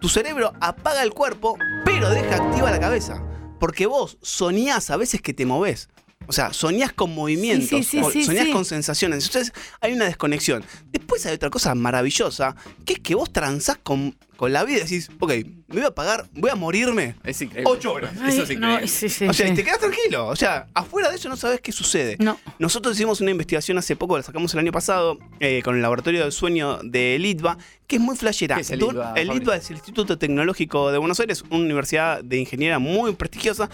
tu 0.00 0.08
cerebro 0.08 0.52
apaga 0.60 1.02
el 1.02 1.12
cuerpo, 1.12 1.56
pero 1.84 2.10
deja 2.10 2.36
activa 2.36 2.70
la 2.70 2.80
cabeza. 2.80 3.22
Porque 3.58 3.86
vos 3.86 4.18
soñás 4.22 4.90
a 4.90 4.96
veces 4.96 5.22
que 5.22 5.32
te 5.32 5.46
movés. 5.46 5.88
O 6.28 6.32
sea, 6.32 6.52
soñás 6.52 6.92
con 6.92 7.14
movimientos, 7.14 7.68
sí, 7.68 7.82
sí, 7.84 8.00
o 8.02 8.10
sí, 8.10 8.24
soñás 8.24 8.48
con 8.48 8.64
sensaciones. 8.64 9.26
Entonces 9.26 9.52
hay 9.80 9.92
una 9.92 10.06
desconexión. 10.06 10.64
Después 10.90 11.24
hay 11.26 11.34
otra 11.34 11.50
cosa 11.50 11.74
maravillosa, 11.74 12.56
que 12.84 12.94
es 12.94 12.98
que 13.00 13.14
vos 13.14 13.32
transás 13.32 13.78
con, 13.78 14.16
con 14.36 14.52
la 14.52 14.64
vida. 14.64 14.80
Decís, 14.80 15.10
ok, 15.18 15.32
me 15.68 15.76
voy 15.76 15.84
a 15.84 15.90
pagar, 15.90 16.26
voy 16.32 16.50
a 16.50 16.54
morirme. 16.54 17.16
Es 17.24 17.40
increíble. 17.42 17.70
Ocho 17.70 17.92
horas. 17.92 18.12
Eso 18.16 18.42
es 18.42 18.50
increíble. 18.50 18.80
no, 18.82 18.86
sí, 18.86 19.08
sí, 19.08 19.26
O 19.26 19.32
sea, 19.32 19.46
sí. 19.46 19.52
y 19.52 19.56
te 19.56 19.64
quedas 19.64 19.78
tranquilo. 19.78 20.28
O 20.28 20.36
sea, 20.36 20.66
afuera 20.74 21.10
de 21.10 21.16
eso 21.16 21.28
no 21.28 21.36
sabes 21.36 21.60
qué 21.60 21.72
sucede. 21.72 22.16
No. 22.18 22.38
Nosotros 22.58 22.94
hicimos 22.94 23.20
una 23.20 23.30
investigación 23.30 23.78
hace 23.78 23.96
poco, 23.96 24.16
la 24.16 24.22
sacamos 24.22 24.52
el 24.54 24.60
año 24.60 24.72
pasado, 24.72 25.18
eh, 25.40 25.62
con 25.64 25.76
el 25.76 25.82
Laboratorio 25.82 26.22
del 26.22 26.32
Sueño 26.32 26.78
de 26.82 27.18
LITVA, 27.18 27.58
que 27.86 27.96
es 27.96 28.02
muy 28.02 28.16
flashera. 28.16 28.56
¿Qué 28.56 28.62
es 28.62 28.70
el 28.70 28.82
ITBA, 28.82 29.14
el 29.16 29.30
es 29.30 29.70
el 29.70 29.76
Instituto 29.76 30.18
Tecnológico 30.18 30.90
de 30.90 30.98
Buenos 30.98 31.20
Aires, 31.20 31.42
una 31.50 31.64
universidad 31.64 32.22
de 32.22 32.38
ingeniería 32.38 32.78
muy 32.78 33.12
prestigiosa. 33.14 33.70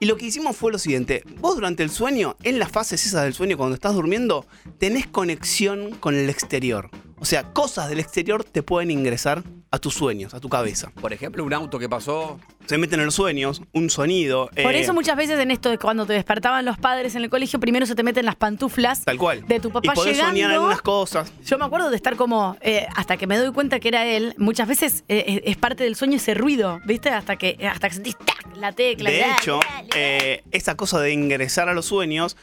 Y 0.00 0.06
lo 0.06 0.16
que 0.16 0.26
hicimos 0.26 0.56
fue 0.56 0.72
lo 0.72 0.78
siguiente: 0.78 1.22
vos 1.40 1.54
durante 1.54 1.82
el 1.82 1.90
sueño, 1.90 2.36
en 2.42 2.58
las 2.58 2.70
fases 2.70 3.04
esas 3.06 3.24
del 3.24 3.34
sueño, 3.34 3.56
cuando 3.56 3.74
estás 3.74 3.94
durmiendo, 3.94 4.46
tenés 4.78 5.06
conexión 5.06 5.92
con 5.92 6.14
el 6.14 6.28
exterior. 6.28 6.90
O 7.22 7.24
sea, 7.24 7.44
cosas 7.52 7.88
del 7.88 8.00
exterior 8.00 8.42
te 8.42 8.64
pueden 8.64 8.90
ingresar 8.90 9.44
a 9.70 9.78
tus 9.78 9.94
sueños, 9.94 10.34
a 10.34 10.40
tu 10.40 10.48
cabeza. 10.48 10.90
Por 11.00 11.12
ejemplo, 11.12 11.44
un 11.44 11.54
auto 11.54 11.78
que 11.78 11.88
pasó. 11.88 12.40
Se 12.66 12.78
meten 12.78 12.98
en 12.98 13.06
los 13.06 13.14
sueños, 13.14 13.62
un 13.72 13.90
sonido. 13.90 14.50
Por 14.60 14.74
eh, 14.74 14.80
eso 14.80 14.92
muchas 14.92 15.16
veces 15.16 15.38
en 15.38 15.52
esto 15.52 15.70
de 15.70 15.78
cuando 15.78 16.04
te 16.04 16.14
despertaban 16.14 16.64
los 16.64 16.78
padres 16.78 17.14
en 17.14 17.22
el 17.22 17.30
colegio, 17.30 17.60
primero 17.60 17.86
se 17.86 17.94
te 17.94 18.02
meten 18.02 18.24
las 18.26 18.34
pantuflas 18.34 19.04
Tal 19.04 19.18
cual. 19.18 19.46
de 19.46 19.60
tu 19.60 19.70
papá 19.70 19.92
y 19.92 19.94
podés 19.94 20.16
soñar 20.16 20.34
llegando. 20.34 20.56
algunas 20.56 20.82
cosas. 20.82 21.32
Yo 21.46 21.58
me 21.58 21.64
acuerdo 21.64 21.90
de 21.90 21.96
estar 21.96 22.16
como, 22.16 22.56
eh, 22.60 22.88
hasta 22.96 23.16
que 23.16 23.28
me 23.28 23.38
doy 23.38 23.52
cuenta 23.52 23.78
que 23.78 23.86
era 23.88 24.04
él, 24.04 24.34
muchas 24.36 24.66
veces 24.66 25.04
eh, 25.08 25.24
eh, 25.28 25.42
es 25.46 25.56
parte 25.56 25.84
del 25.84 25.94
sueño 25.94 26.16
ese 26.16 26.34
ruido, 26.34 26.80
¿viste? 26.84 27.10
Hasta 27.10 27.36
que, 27.36 27.56
hasta 27.72 27.88
que 27.88 27.94
sentís 27.94 28.18
¡tac! 28.18 28.56
la 28.56 28.72
tecla. 28.72 29.10
De 29.10 29.18
dale, 29.20 29.32
hecho, 29.40 29.60
dale, 29.62 29.88
dale. 29.90 30.32
eh, 30.34 30.44
esa 30.50 30.74
cosa 30.76 30.98
de 31.00 31.12
ingresar 31.12 31.68
a 31.68 31.72
los 31.72 31.86
sueños, 31.86 32.36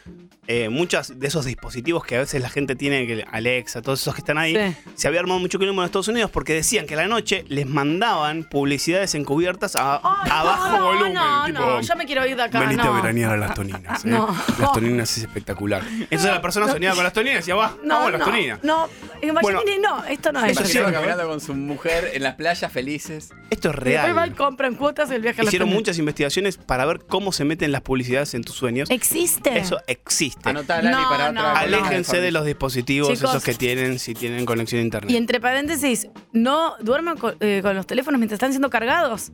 eh, 0.52 0.68
muchos 0.70 1.20
de 1.20 1.28
esos 1.28 1.46
dispositivos 1.46 2.04
que 2.04 2.16
a 2.16 2.20
veces 2.20 2.42
la 2.42 2.50
gente 2.50 2.76
tiene, 2.76 3.06
que 3.06 3.24
Alexa, 3.32 3.84
todos 3.84 4.02
esos 4.02 4.16
que 4.16 4.22
están 4.22 4.40
ahí, 4.40 4.56
Sí. 4.56 4.76
se 4.96 5.08
había 5.08 5.20
armado 5.20 5.40
mucho 5.40 5.60
quilombo 5.60 5.84
en 5.84 5.86
Estados 5.86 6.08
Unidos 6.08 6.32
porque 6.32 6.56
decían 6.56 6.88
que 6.88 6.96
a 6.96 6.98
la 6.98 7.08
noche 7.08 7.46
les 7.50 7.68
mandaban 7.68 8.44
publicidades 8.46 9.14
encubiertas 9.14 9.76
a, 9.76 9.98
Ay, 10.04 10.30
a 10.32 10.40
no, 10.40 10.46
bajo 10.46 10.78
no, 10.78 10.86
volumen. 10.86 11.14
No, 11.14 11.46
tipo, 11.46 11.60
no, 11.60 11.82
yo 11.82 11.96
me 11.96 12.06
quiero 12.08 12.26
ir 12.26 12.36
de 12.36 12.42
acá. 12.42 12.60
Venite 12.62 12.82
no. 12.84 12.94
a 12.94 12.96
veranear 13.02 13.32
a 13.34 13.38
las 13.38 13.54
toninas. 13.54 14.04
¿eh? 14.06 14.10
No. 14.10 14.28
Las 14.60 14.72
toninas 14.74 15.18
es 15.18 15.24
espectacular. 15.24 15.84
Entonces 15.88 16.32
la 16.32 16.42
persona 16.42 16.68
soñaba 16.68 16.96
con 16.96 17.04
las 17.04 17.14
toninas 17.14 17.36
y 17.36 17.38
decía, 17.38 17.54
va, 17.56 17.76
No, 17.84 17.96
vamos 17.96 18.08
a 18.08 18.12
las 18.12 18.20
no, 18.22 18.26
toninas. 18.26 18.64
no, 18.64 18.90
imagínate, 19.22 19.42
Bueno, 19.42 19.62
no, 19.82 20.04
esto 20.06 20.32
no 20.32 20.44
es. 20.44 20.60
eso 20.60 20.84
caminando 20.92 21.28
con 21.28 21.40
su 21.42 21.54
mujer 21.54 22.10
en 22.14 22.24
las 22.24 22.34
playas 22.34 22.72
felices. 22.72 23.30
Esto 23.52 23.70
es 23.70 23.76
Y 23.76 23.90
Después 23.92 24.16
van, 24.16 24.30
real. 24.30 24.36
compran 24.36 24.74
cuotas 24.76 25.12
el 25.12 25.22
viaje 25.22 25.42
a 25.42 25.44
Hicieron 25.44 25.70
muchas 25.70 26.00
investigaciones 26.00 26.58
para 26.58 26.86
ver 26.86 27.02
cómo 27.08 27.32
se 27.32 27.46
meten 27.46 27.72
las 27.72 27.82
publicidades 27.82 28.34
en 28.34 28.44
tus 28.44 28.56
sueños. 28.56 28.90
¿Existe? 28.90 29.56
Eso 29.60 29.78
existe. 29.86 30.39
Anotá, 30.44 30.82
Lali, 30.82 30.96
No, 30.96 31.10
para 31.10 31.32
no, 31.32 31.40
otra. 31.42 31.54
no. 31.54 31.58
Aléjense 31.60 32.22
de 32.22 32.32
los 32.32 32.46
dispositivos 32.46 33.10
Chicos. 33.14 33.30
esos 33.32 33.44
que 33.44 33.54
tienen 33.54 34.00
si 34.00 34.14
tienen 34.14 34.46
conexión 34.46 34.80
a 34.80 34.84
internet. 34.84 35.12
Y 35.12 35.18
entre 35.18 35.40
paréntesis, 35.40 36.08
no 36.34 36.76
duerman 36.82 37.18
con, 37.18 37.36
eh, 37.40 37.60
con 37.62 37.76
los 37.76 37.86
teléfonos 37.88 38.20
mientras 38.20 38.38
están 38.38 38.52
siendo 38.52 38.70
cargados. 38.70 39.32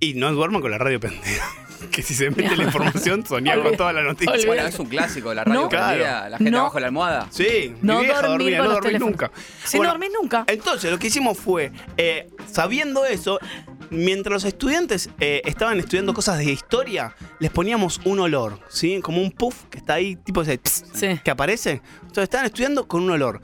Y 0.00 0.14
no 0.14 0.32
duerman 0.32 0.60
con 0.62 0.70
la 0.70 0.78
radio 0.78 0.98
prendida. 1.00 1.42
que 1.90 2.00
si 2.02 2.14
se 2.14 2.30
mete 2.30 2.56
la 2.56 2.64
información, 2.64 3.26
soñá 3.26 3.60
con 3.60 3.76
toda 3.76 3.92
la 3.92 4.02
noticia. 4.02 4.34
Bueno, 4.46 4.66
es 4.66 4.78
un 4.78 4.86
clásico, 4.86 5.34
la 5.34 5.42
radio 5.44 5.68
prendida, 5.68 5.96
Claro. 5.96 6.28
la 6.30 6.38
gente 6.38 6.50
No. 6.52 6.60
abajo 6.60 6.74
de 6.76 6.80
la 6.82 6.86
almohada. 6.88 7.26
Sí, 7.30 7.74
No 7.82 7.98
mi 7.98 8.04
vieja 8.04 8.22
dormir 8.22 8.38
dormía, 8.38 8.58
con 8.58 8.64
no 8.66 8.70
los 8.70 8.74
dormí 8.74 8.88
teléfonos. 8.90 9.10
nunca. 9.20 9.30
Si 9.64 9.78
no 9.80 9.88
dormís 9.88 10.10
nunca. 10.20 10.44
Entonces, 10.46 10.90
lo 10.92 10.98
que 10.98 11.08
hicimos 11.08 11.38
fue, 11.38 11.72
eh, 11.96 12.28
sabiendo 12.50 13.04
eso, 13.04 13.40
mientras 13.92 14.32
los 14.32 14.44
estudiantes 14.44 15.10
eh, 15.20 15.42
estaban 15.44 15.78
estudiando 15.78 16.12
cosas 16.14 16.38
de 16.38 16.44
historia, 16.50 17.14
les 17.38 17.50
poníamos 17.50 18.00
un 18.04 18.18
olor, 18.20 18.58
¿sí? 18.68 19.00
Como 19.02 19.20
un 19.22 19.30
puff 19.30 19.64
que 19.70 19.78
está 19.78 19.94
ahí, 19.94 20.16
tipo 20.16 20.42
ese 20.42 20.58
tss, 20.58 20.84
Sí. 20.92 21.20
que 21.22 21.30
aparece. 21.30 21.82
Entonces, 22.00 22.24
estaban 22.24 22.46
estudiando 22.46 22.88
con 22.88 23.02
un 23.02 23.10
olor. 23.10 23.40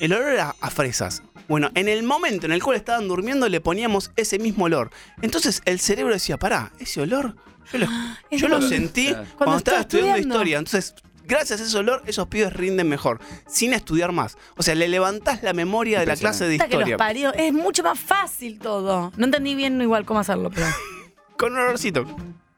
El 0.00 0.12
olor 0.12 0.28
era 0.32 0.54
a 0.60 0.70
fresas. 0.70 1.22
Bueno, 1.48 1.70
en 1.74 1.88
el 1.88 2.02
momento 2.02 2.46
en 2.46 2.52
el 2.52 2.62
cual 2.62 2.76
estaban 2.76 3.06
durmiendo, 3.08 3.48
le 3.48 3.60
poníamos 3.60 4.10
ese 4.16 4.38
mismo 4.38 4.64
olor. 4.64 4.90
Entonces, 5.22 5.62
el 5.64 5.78
cerebro 5.80 6.12
decía, 6.12 6.38
pará, 6.38 6.72
ese 6.78 7.00
olor, 7.00 7.36
yo 7.72 7.78
lo, 7.78 7.86
yo 8.60 8.62
sentí 8.68 9.06
cuando, 9.12 9.34
Cuando 9.36 9.56
estaba 9.56 9.56
estaba 9.58 9.80
estudiando, 9.82 10.10
estudiando. 10.16 10.34
historia. 10.34 10.58
Entonces, 10.58 10.94
gracias 11.26 11.60
a 11.60 11.64
ese 11.64 11.76
olor, 11.78 12.02
esos 12.06 12.28
pibes 12.28 12.52
rinden 12.52 12.88
mejor, 12.88 13.20
sin 13.46 13.72
estudiar 13.72 14.12
más. 14.12 14.36
O 14.56 14.62
sea, 14.62 14.74
le 14.74 14.88
levantás 14.88 15.42
la 15.42 15.52
memoria 15.52 16.00
de 16.00 16.06
la 16.06 16.16
clase 16.16 16.46
de 16.46 16.56
Puta 16.56 16.68
que 16.68 16.74
los 16.74 16.80
historia. 16.82 16.96
parió. 16.96 17.34
Es 17.34 17.52
mucho 17.52 17.82
más 17.82 17.98
fácil 17.98 18.58
todo. 18.58 19.12
No 19.16 19.24
entendí 19.26 19.54
bien 19.54 19.80
igual 19.80 20.04
cómo 20.04 20.20
hacerlo, 20.20 20.50
pero. 20.54 20.66
Con 21.36 21.52
un 21.52 21.58
olorcito. 21.58 22.04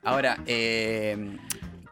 Ahora, 0.04 0.38
eh, 0.46 1.36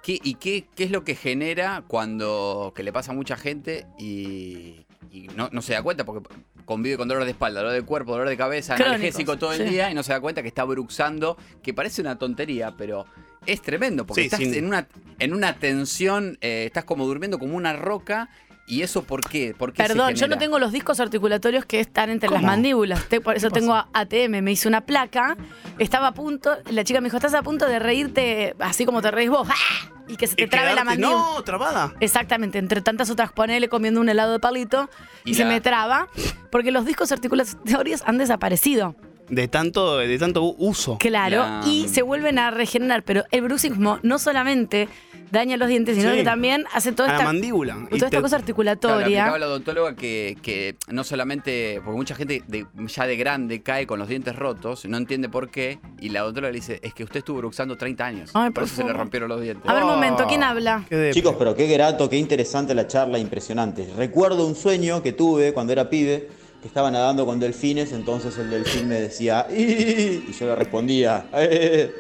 ¿qué, 0.03 0.19
¿y 0.23 0.35
qué, 0.35 0.69
qué 0.75 0.85
es 0.85 0.91
lo 0.91 1.05
que 1.05 1.17
genera 1.17 1.83
cuando 1.87 2.73
que 2.75 2.83
le 2.83 2.93
pasa 2.93 3.11
a 3.13 3.15
mucha 3.15 3.37
gente 3.37 3.87
y, 3.99 4.87
y 5.11 5.29
no, 5.35 5.49
no 5.51 5.63
se 5.63 5.73
da 5.73 5.83
cuenta? 5.83 6.05
Porque 6.05 6.29
convive 6.65 6.97
con 6.97 7.09
dolor 7.09 7.25
de 7.25 7.31
espalda, 7.31 7.61
dolor 7.61 7.75
de 7.75 7.83
cuerpo, 7.83 8.13
dolor 8.13 8.29
de 8.29 8.37
cabeza, 8.37 8.75
Crónicos, 8.75 8.95
analgésico 8.97 9.39
todo 9.39 9.53
el 9.53 9.65
sí. 9.65 9.75
día 9.75 9.91
y 9.91 9.95
no 9.95 10.03
se 10.03 10.13
da 10.13 10.21
cuenta 10.21 10.43
que 10.43 10.49
está 10.49 10.65
bruxando, 10.65 11.37
que 11.63 11.73
parece 11.75 12.01
una 12.03 12.19
tontería, 12.19 12.75
pero 12.77 13.07
es 13.47 13.63
tremendo, 13.63 14.07
porque 14.07 14.23
Sí, 14.23 14.27
estás 14.27 14.41
sin- 14.41 14.55
en, 14.55 14.67
una, 14.67 14.87
en 15.19 15.33
una 15.35 15.55
tensión, 15.55 16.39
eh, 16.41 16.65
estás 16.67 16.85
como 16.85 17.07
durmiendo 17.07 17.39
como 17.39 17.57
una 17.57 17.73
roca. 17.75 18.29
¿Y 18.69 18.83
eso 18.83 19.05
por 19.05 19.21
qué? 19.29 19.55
¿Por 19.57 19.73
qué 19.73 19.81
Perdón, 19.81 20.15
yo 20.17 20.27
no 20.27 20.39
tengo 20.39 20.59
los 20.59 20.73
discos 20.73 20.99
articulatorios 20.99 21.65
que 21.65 21.79
están 21.79 22.11
entre 22.11 22.29
las 22.29 22.43
mandíbulas. 22.43 23.05
Te- 23.09 23.21
por 23.21 23.37
eso 23.37 23.49
¿Qué 23.51 23.61
tengo? 23.61 23.75
ATM. 23.93 24.43
Me 24.43 24.51
hice 24.51 24.67
una 24.67 24.81
placa. 24.81 25.37
Estaba 25.79 26.09
a 26.09 26.15
punto. 26.15 26.57
La 26.73 26.83
chica 26.83 27.01
me 27.01 27.07
dijo: 27.07 27.17
Estás 27.17 27.35
a 27.35 27.43
punto 27.45 27.69
de 27.69 27.79
reírte 27.79 28.57
así 28.59 28.85
como 28.85 29.03
te 29.03 29.13
reís 29.13 29.31
vos. 29.31 29.47
¡Ah! 29.49 29.93
Y 30.09 30.17
que 30.17 30.27
se 30.27 30.35
te 30.35 30.43
Y 30.43 30.47
trabe 30.49 30.75
la 30.75 30.83
mandíbula. 30.83 31.17
No, 31.17 31.43
trabada. 31.45 31.95
Exactamente, 32.01 32.59
entre 32.59 32.81
tantas 32.81 33.09
otras, 33.09 33.31
ponele 33.31 33.69
comiendo 33.69 34.01
un 34.01 34.09
helado 34.09 34.33
de 34.33 34.41
palito 34.41 34.91
y, 35.25 35.31
Y 35.31 35.35
se 35.35 35.45
me 35.45 35.61
traba, 35.61 36.09
porque 36.51 36.73
los 36.73 36.85
discos 36.85 37.13
articulatorios 37.13 38.03
han 38.05 38.19
desaparecido. 38.19 38.97
De 39.29 39.49
tanto, 39.49 39.99
de 39.99 40.19
tanto 40.19 40.55
uso. 40.59 40.99
Claro, 40.99 41.39
La- 41.39 41.63
y 41.67 41.89
se 41.89 42.03
vuelven 42.03 42.39
a 42.39 42.51
regenerar, 42.51 43.03
pero 43.03 43.25
el 43.31 43.43
bruxismo 43.43 43.99
no 44.03 44.19
solamente 44.19 44.89
daña 45.33 45.57
los 45.57 45.67
dientes, 45.69 45.97
sino 45.97 46.11
Sí. 46.13 46.19
que 46.19 46.23
también 46.25 46.65
hace 46.73 46.93
toda 46.93 47.09
a 47.09 47.13
la 47.13 47.19
esta, 47.19 47.27
mandíbula. 47.27 47.75
toda 47.75 47.89
Y 47.91 47.95
esta 47.97 48.11
te- 48.11 48.17
cosa 48.21 48.29
Claro, 48.29 48.31
le 48.31 48.37
articulatoria. 48.43 49.01
explicaba 49.07 49.39
la 49.39 49.47
odontóloga 49.49 49.97
que, 49.97 50.37
que 50.41 50.77
no 50.89 51.03
solamente, 51.03 51.81
porque 51.85 51.97
mucha 51.97 52.15
gente 52.15 52.45
de- 52.47 52.67
ya 52.87 53.07
de 53.09 53.17
grande 53.17 53.61
cae 53.63 53.87
con 53.89 53.99
los 53.99 54.07
dientes 54.09 54.37
rotos, 54.37 54.85
no 54.85 54.97
entiende 54.97 55.29
por 55.29 55.51
qué, 55.51 55.81
y 56.01 56.11
la 56.11 56.23
odontóloga 56.23 56.53
le 56.53 56.59
dice, 56.59 56.79
es 56.83 56.95
que 56.95 57.03
usted 57.03 57.19
estuvo 57.19 57.39
bruxando 57.39 57.77
30 57.77 58.07
años, 58.07 58.31
Ay, 58.35 58.51
por 58.51 58.55
por 58.55 58.63
eso 58.65 58.77
se 58.77 58.85
le 58.85 58.93
rompieron 58.93 59.29
los 59.29 59.41
dientes. 59.41 59.69
A 59.69 59.75
ver, 59.75 59.83
un 59.83 59.91
momento, 59.91 60.25
¿quién 60.29 60.43
Oh, 60.45 60.47
habla? 60.47 60.85
Chicos, 61.13 61.35
pero 61.37 61.57
qué 61.57 61.67
grato, 61.67 62.09
qué 62.09 62.17
interesante 62.17 62.73
la 62.77 62.87
charla, 62.87 63.19
impresionante. 63.19 63.89
Recuerdo 63.97 64.47
un 64.47 64.55
sueño 64.55 65.03
que 65.03 65.13
tuve 65.13 65.53
cuando 65.53 65.73
era 65.73 65.91
pibe, 65.91 66.29
estaba 66.67 66.91
nadando 66.91 67.25
con 67.27 67.39
delfines, 67.41 67.93
entonces 67.93 68.37
el 68.39 68.51
delfín 68.51 68.89
me 68.89 69.01
decía, 69.01 69.47
y 69.51 70.33
yo 70.33 70.47
le 70.47 70.55
respondía, 70.57 71.27
"Eh", 71.35 71.91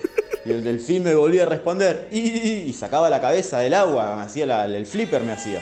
y 0.44 0.50
el 0.50 0.62
delfín 0.64 1.02
me 1.04 1.14
volvía 1.14 1.44
a 1.44 1.46
responder, 1.46 2.08
y 2.12 2.72
sacaba 2.72 3.08
la 3.10 3.20
cabeza 3.20 3.58
del 3.60 3.74
agua, 3.74 4.16
me 4.16 4.22
hacía 4.22 4.46
la- 4.46 4.64
el 4.66 4.86
flipper 4.86 5.22
me 5.22 5.32
hacía. 5.32 5.60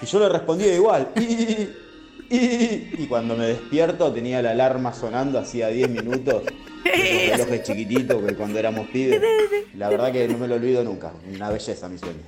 Y 0.00 0.06
yo 0.06 0.18
le 0.20 0.28
respondía 0.28 0.74
igual, 0.74 1.08
"Ih", 1.16 1.68
y 2.30 3.06
cuando 3.08 3.36
me 3.36 3.46
despierto 3.46 4.12
tenía 4.12 4.40
la 4.42 4.52
alarma 4.52 4.92
sonando 4.94 5.38
hacía 5.38 5.68
10 5.68 5.88
minutos. 5.90 6.42
Esos 6.84 7.38
relojes 7.38 7.62
chiquititos 7.62 8.22
que 8.24 8.34
cuando 8.34 8.58
éramos 8.58 8.88
pibes. 8.88 9.20
La 9.76 9.88
verdad 9.88 10.10
que 10.12 10.26
no 10.28 10.38
me 10.38 10.48
lo 10.48 10.56
olvido 10.56 10.82
nunca. 10.82 11.12
Una 11.32 11.50
belleza 11.50 11.88
mi 11.88 11.98
sueño. 11.98 12.20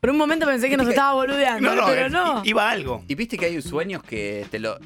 Por 0.00 0.10
un 0.10 0.16
momento 0.18 0.46
pensé 0.46 0.68
que 0.68 0.76
nos 0.76 0.88
estaba 0.88 1.14
boludeando, 1.14 1.68
No, 1.74 1.74
no, 1.80 1.86
pero 1.86 2.08
no. 2.08 2.42
i- 2.44 2.50
iba 2.50 2.70
algo. 2.70 3.02
Y 3.08 3.14
viste 3.14 3.36
que 3.36 3.46
hay 3.46 3.60
sueños 3.62 4.02
que 4.02 4.46
te 4.50 4.58
lo... 4.58 4.78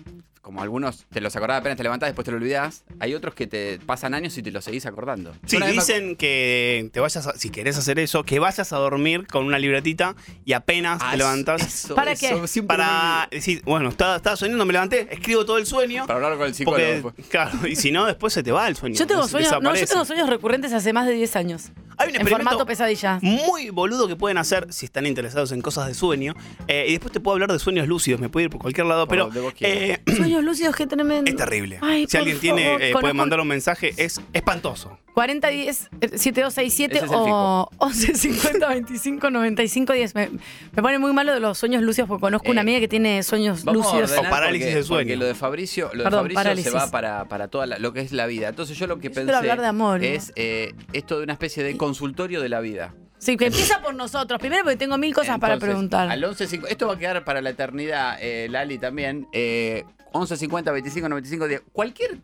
Como 0.50 0.62
algunos 0.62 1.06
te 1.12 1.20
los 1.20 1.36
acordás 1.36 1.60
apenas 1.60 1.76
te 1.76 1.84
levantás, 1.84 2.08
después 2.08 2.24
te 2.24 2.32
lo 2.32 2.38
olvidás. 2.38 2.82
Hay 2.98 3.14
otros 3.14 3.34
que 3.36 3.46
te 3.46 3.78
pasan 3.86 4.14
años 4.14 4.36
y 4.36 4.42
te 4.42 4.50
los 4.50 4.64
seguís 4.64 4.84
acordando. 4.84 5.32
Sí, 5.46 5.58
Una 5.58 5.66
vez 5.66 5.76
me 5.76 5.80
dicen 5.80 6.16
que 6.16 6.90
te 6.92 6.98
vayas 6.98 7.24
a- 7.28 7.34
si 7.38 7.50
querés 7.50 7.78
hacer 7.78 8.00
eso, 8.00 8.24
que 8.24 8.40
vayas 8.40 8.72
a 8.72 8.76
dormir 8.78 9.28
con 9.28 9.44
una 9.46 9.60
libretita 9.60 10.16
y 10.44 10.54
apenas 10.54 10.98
Ah, 11.04 11.12
te 11.12 11.18
levantas 11.18 11.62
eso, 11.64 11.94
¿Para 11.94 12.10
eso 12.12 12.42
qué? 12.52 12.62
para 12.64 13.28
decir, 13.30 13.62
bueno, 13.64 13.90
estaba, 13.90 14.16
estaba 14.16 14.34
soñando, 14.34 14.66
me 14.66 14.72
levanté, 14.72 15.06
escribo 15.14 15.44
todo 15.46 15.56
el 15.58 15.66
sueño. 15.66 16.04
Para 16.08 16.16
hablar 16.16 16.36
con 16.36 16.48
el 16.48 16.54
psicólogo. 16.56 17.02
Porque, 17.02 17.22
después. 17.22 17.28
claro, 17.28 17.68
y 17.68 17.76
si 17.76 17.92
no, 17.92 18.06
después 18.06 18.32
se 18.32 18.42
te 18.42 18.50
va 18.50 18.66
el 18.66 18.74
sueño. 18.74 18.96
Yo 18.96 19.06
tengo 19.06 19.22
des- 19.22 19.30
sueños, 19.30 19.52
no, 19.62 19.72
yo 19.76 19.86
tengo 19.86 20.04
sueños 20.04 20.28
recurrentes 20.28 20.72
hace 20.72 20.92
más 20.92 21.06
de 21.06 21.12
10 21.12 21.36
años. 21.36 21.70
Hay 22.00 22.08
un 22.08 22.14
En 22.14 22.20
experimento 22.22 22.50
formato 22.50 22.66
pesadilla. 22.66 23.18
muy 23.20 23.68
boludo 23.70 24.08
que 24.08 24.16
pueden 24.16 24.38
hacer 24.38 24.72
si 24.72 24.86
están 24.86 25.06
interesados 25.06 25.52
en 25.52 25.60
cosas 25.60 25.86
de 25.86 25.94
sueño. 25.94 26.34
Eh, 26.66 26.86
y 26.88 26.92
después 26.92 27.12
te 27.12 27.20
puedo 27.20 27.34
hablar 27.34 27.52
de 27.52 27.58
sueños 27.58 27.86
lúcidos, 27.86 28.20
me 28.20 28.28
puede 28.30 28.44
ir 28.44 28.50
por 28.50 28.60
cualquier 28.60 28.86
lado, 28.86 29.06
Por 29.06 29.30
pero 29.30 29.52
eh, 29.60 29.98
Sueños 30.16 30.42
lúcidos, 30.42 30.74
qué 30.74 30.86
tremendo. 30.86 31.30
es 31.30 31.36
terrible. 31.36 31.78
Ay, 31.82 32.06
si 32.08 32.16
alguien 32.16 32.38
tiene, 32.40 32.76
eh, 32.80 32.92
puede 32.92 33.12
mandar 33.12 33.38
un 33.40 33.48
mensaje, 33.48 33.92
es 33.98 34.20
espantoso. 34.32 34.98
4010 35.20 35.90
eh, 36.00 36.08
7267 36.18 36.96
Ese 36.96 37.04
es 37.04 37.10
o 37.14 37.68
11 37.78 38.14
50 38.14 38.68
25 38.68 39.30
95 39.30 39.92
10. 39.92 40.14
Me, 40.14 40.30
me 40.72 40.82
pone 40.82 40.98
muy 40.98 41.12
malo 41.12 41.34
de 41.34 41.40
los 41.40 41.58
sueños 41.58 41.82
lúcidos 41.82 42.08
porque 42.08 42.22
conozco 42.22 42.50
una 42.50 42.60
Eh, 42.60 42.62
amiga 42.62 42.80
que 42.80 42.88
tiene 42.88 43.22
sueños 43.22 43.64
Vamos 43.64 43.86
a 43.86 44.00
lúcidos. 44.00 44.18
O 44.18 44.22
parálisis 44.30 44.66
porque- 44.68 44.74
de 44.76 44.82
sueño. 44.82 45.00
Porque 45.02 45.16
lo 45.16 45.24
de 45.26 45.34
Fabricio, 45.34 45.90
lo 45.92 45.98
de 45.98 46.04
Perdón, 46.04 46.30
Fabricio 46.32 46.64
se 46.64 46.70
va 46.70 46.90
para, 46.90 47.26
para 47.26 47.48
toda 47.48 47.66
la- 47.66 47.78
lo 47.78 47.92
que 47.92 48.00
es 48.00 48.12
la 48.12 48.26
vida. 48.26 48.48
Entonces 48.48 48.78
yo 48.78 48.86
lo 48.86 48.98
que 48.98 49.08
Yo 49.08 49.14
pensé 49.14 49.34
hablar 49.34 49.60
de 49.60 49.66
amor, 49.66 50.02
es 50.02 50.32
eh, 50.36 50.72
esto 50.92 51.18
de 51.18 51.24
una 51.24 51.34
especie 51.34 51.62
de 51.62 51.76
consultorio 51.76 52.40
de 52.40 52.48
la 52.48 52.60
vida. 52.60 52.94
Sí, 53.18 53.36
que 53.36 53.46
empieza 53.46 53.82
por 53.82 53.94
nosotros. 53.94 54.40
Primero 54.40 54.62
porque 54.62 54.76
tengo 54.78 54.96
mil 54.96 55.14
cosas 55.14 55.38
para 55.38 55.54
Entonces, 55.54 55.74
preguntar. 55.74 56.10
Al 56.10 56.22
11.50 56.24 56.68
esto 56.70 56.86
va 56.86 56.94
a 56.94 56.98
quedar 56.98 57.24
para 57.24 57.42
la 57.42 57.50
eternidad, 57.50 58.16
eh, 58.22 58.48
Lali 58.50 58.78
también. 58.78 59.28
Eh, 59.34 59.84
11.50, 60.12 60.72
25, 60.72 61.08
95, 61.08 61.46
10. 61.46 61.62
Cualquier 61.72 62.18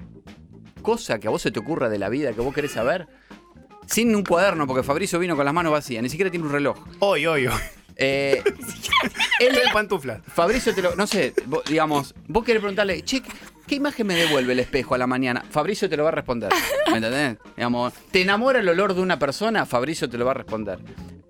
cosa 0.86 1.18
que 1.18 1.26
a 1.26 1.30
vos 1.30 1.42
se 1.42 1.50
te 1.50 1.58
ocurra 1.58 1.88
de 1.88 1.98
la 1.98 2.08
vida 2.08 2.32
que 2.32 2.40
vos 2.40 2.54
querés 2.54 2.70
saber? 2.70 3.08
Sin 3.86 4.14
un 4.14 4.22
cuaderno, 4.24 4.68
porque 4.68 4.84
Fabricio 4.84 5.18
vino 5.18 5.34
con 5.34 5.44
las 5.44 5.52
manos 5.52 5.72
vacías, 5.72 6.00
ni 6.00 6.08
siquiera 6.08 6.30
tiene 6.30 6.46
un 6.46 6.52
reloj. 6.52 6.78
Hoy, 7.00 7.26
hoy, 7.26 7.48
hoy. 7.48 7.54
Eh, 7.96 8.42
Él 9.40 9.56
en 9.64 9.72
pantuflas. 9.72 10.20
Fabricio 10.26 10.74
te 10.74 10.82
lo. 10.82 10.94
No 10.96 11.06
sé, 11.06 11.32
vos, 11.46 11.64
digamos, 11.64 12.14
vos 12.28 12.44
querés 12.44 12.60
preguntarle, 12.60 13.02
che, 13.02 13.22
¿qué 13.66 13.74
imagen 13.74 14.06
me 14.06 14.14
devuelve 14.14 14.52
el 14.52 14.58
espejo 14.60 14.94
a 14.94 14.98
la 14.98 15.06
mañana? 15.06 15.42
Fabricio 15.50 15.88
te 15.88 15.96
lo 15.96 16.02
va 16.04 16.10
a 16.10 16.12
responder. 16.12 16.50
¿Me 16.90 16.98
entendés? 16.98 17.38
Digamos, 17.56 17.92
¿te 18.10 18.20
enamora 18.22 18.60
el 18.60 18.68
olor 18.68 18.94
de 18.94 19.00
una 19.00 19.18
persona? 19.18 19.66
Fabricio 19.66 20.08
te 20.10 20.18
lo 20.18 20.24
va 20.24 20.32
a 20.32 20.34
responder. 20.34 20.78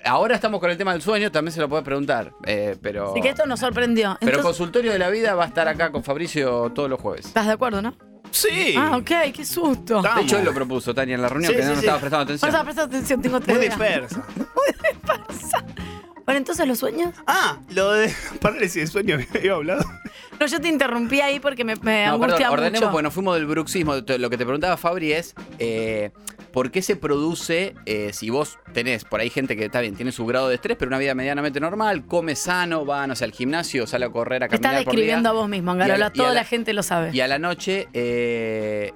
Ahora 0.05 0.35
estamos 0.35 0.61
con 0.61 0.71
el 0.71 0.77
tema 0.77 0.93
del 0.93 1.03
sueño, 1.03 1.31
también 1.33 1.53
se 1.53 1.61
lo 1.61 1.69
puedes 1.69 1.85
preguntar. 1.85 2.33
eh, 2.45 2.77
pero. 2.83 3.13
Así 3.13 3.21
que 3.21 3.31
esto 3.31 3.47
nos 3.47 3.61
sorprendió. 3.61 4.17
Pero 4.21 4.33
Entonces, 4.33 4.43
consultorio 4.45 4.93
de 4.93 4.99
la 4.99 5.09
vida 5.09 5.35
va 5.35 5.45
a 5.45 5.49
estar 5.49 5.69
acá 5.69 5.93
con 5.93 6.03
Fabricio 6.03 6.73
todos 6.75 6.91
los 6.91 7.01
jueves. 7.01 7.27
¿Estás 7.27 7.47
de 7.47 7.53
acuerdo, 7.53 7.81
no? 7.81 7.95
Sí. 8.37 8.75
Ah, 8.77 8.97
ok, 8.99 9.11
qué 9.35 9.45
susto. 9.45 10.03
De 10.03 10.23
hecho, 10.23 10.39
él 10.39 10.45
lo 10.45 10.53
propuso, 10.53 10.95
Tania, 10.95 11.15
en 11.15 11.23
la 11.23 11.29
reunión, 11.29 11.51
Sí, 11.53 11.57
que 11.57 11.63
sí, 11.63 11.69
no 11.69 11.75
nos 11.75 11.81
sí. 11.81 11.87
estaba 11.87 12.01
prestando 12.01 12.25
atención. 12.25 12.51
Vamos 12.53 12.61
a 12.61 12.65
prestar 12.65 12.85
atención, 12.87 13.23
tengo 13.23 13.41
tres 13.41 13.57
Muy 13.57 13.67
dispersa. 13.67 14.23
Bueno, 16.25 16.39
entonces 16.39 16.67
los 16.67 16.79
sueños. 16.79 17.15
Ah, 17.27 17.59
lo 17.71 17.93
de 17.93 18.13
parálisis 18.41 18.75
de 18.83 18.87
sueño 18.89 19.17
que 19.19 19.27
había 19.39 19.53
hablado. 19.55 19.85
No, 20.41 20.47
yo 20.47 20.61
te 20.61 20.69
interrumpí 20.69 21.21
ahí 21.21 21.39
porque 21.41 21.65
me, 21.65 21.77
me 21.77 22.07
No, 22.07 22.13
perdón, 22.19 22.25
angustia 22.25 22.51
ordenemos 22.51 22.81
mucho. 22.81 22.91
porque 22.93 23.03
nos 23.05 23.15
fuimos 23.15 23.37
del 23.37 23.47
bruxismo. 23.47 24.05
Te- 24.05 24.19
Lo 24.19 24.29
que 24.29 24.37
te 24.37 24.45
preguntaba 24.45 24.77
Fabri 24.77 25.13
es, 25.13 25.35
eh, 25.59 26.11
¿por 26.57 26.71
qué 26.71 26.81
se 26.81 26.97
produce, 26.97 27.75
eh, 27.85 28.13
si 28.15 28.31
vos 28.31 28.59
tenés, 28.73 29.05
por 29.05 29.21
ahí 29.21 29.29
gente 29.29 29.59
que 29.59 29.67
está 29.67 29.83
bien, 29.83 29.95
tiene 29.95 30.11
su 30.11 30.25
grado 30.25 30.49
de 30.49 30.55
estrés, 30.55 30.79
pero 30.79 30.89
una 30.89 30.97
vida 30.97 31.15
medianamente 31.15 31.61
normal, 31.61 32.07
come 32.07 32.35
sano, 32.35 32.87
va, 32.87 33.07
no 33.07 33.15
sé, 33.15 33.25
al 33.25 33.33
gimnasio, 33.33 33.87
sale 33.87 34.07
a 34.07 34.09
correr, 34.09 34.43
a 34.43 34.49
Te 34.49 34.55
estás 34.55 34.71
caminar 34.71 34.85
por 34.85 34.95
describiendo 34.95 35.29
día, 35.29 35.39
a 35.39 35.43
vos 35.43 35.51
mismo, 35.51 35.73
Angarola. 35.73 36.09
Toda 36.15 36.29
la, 36.31 36.35
la- 36.37 36.45
gente 36.45 36.73
lo 36.73 36.83
sabe. 36.83 37.11
Y 37.13 37.21
a 37.21 37.29
la 37.29 37.39
noche 37.39 37.89
eh, 37.93 38.93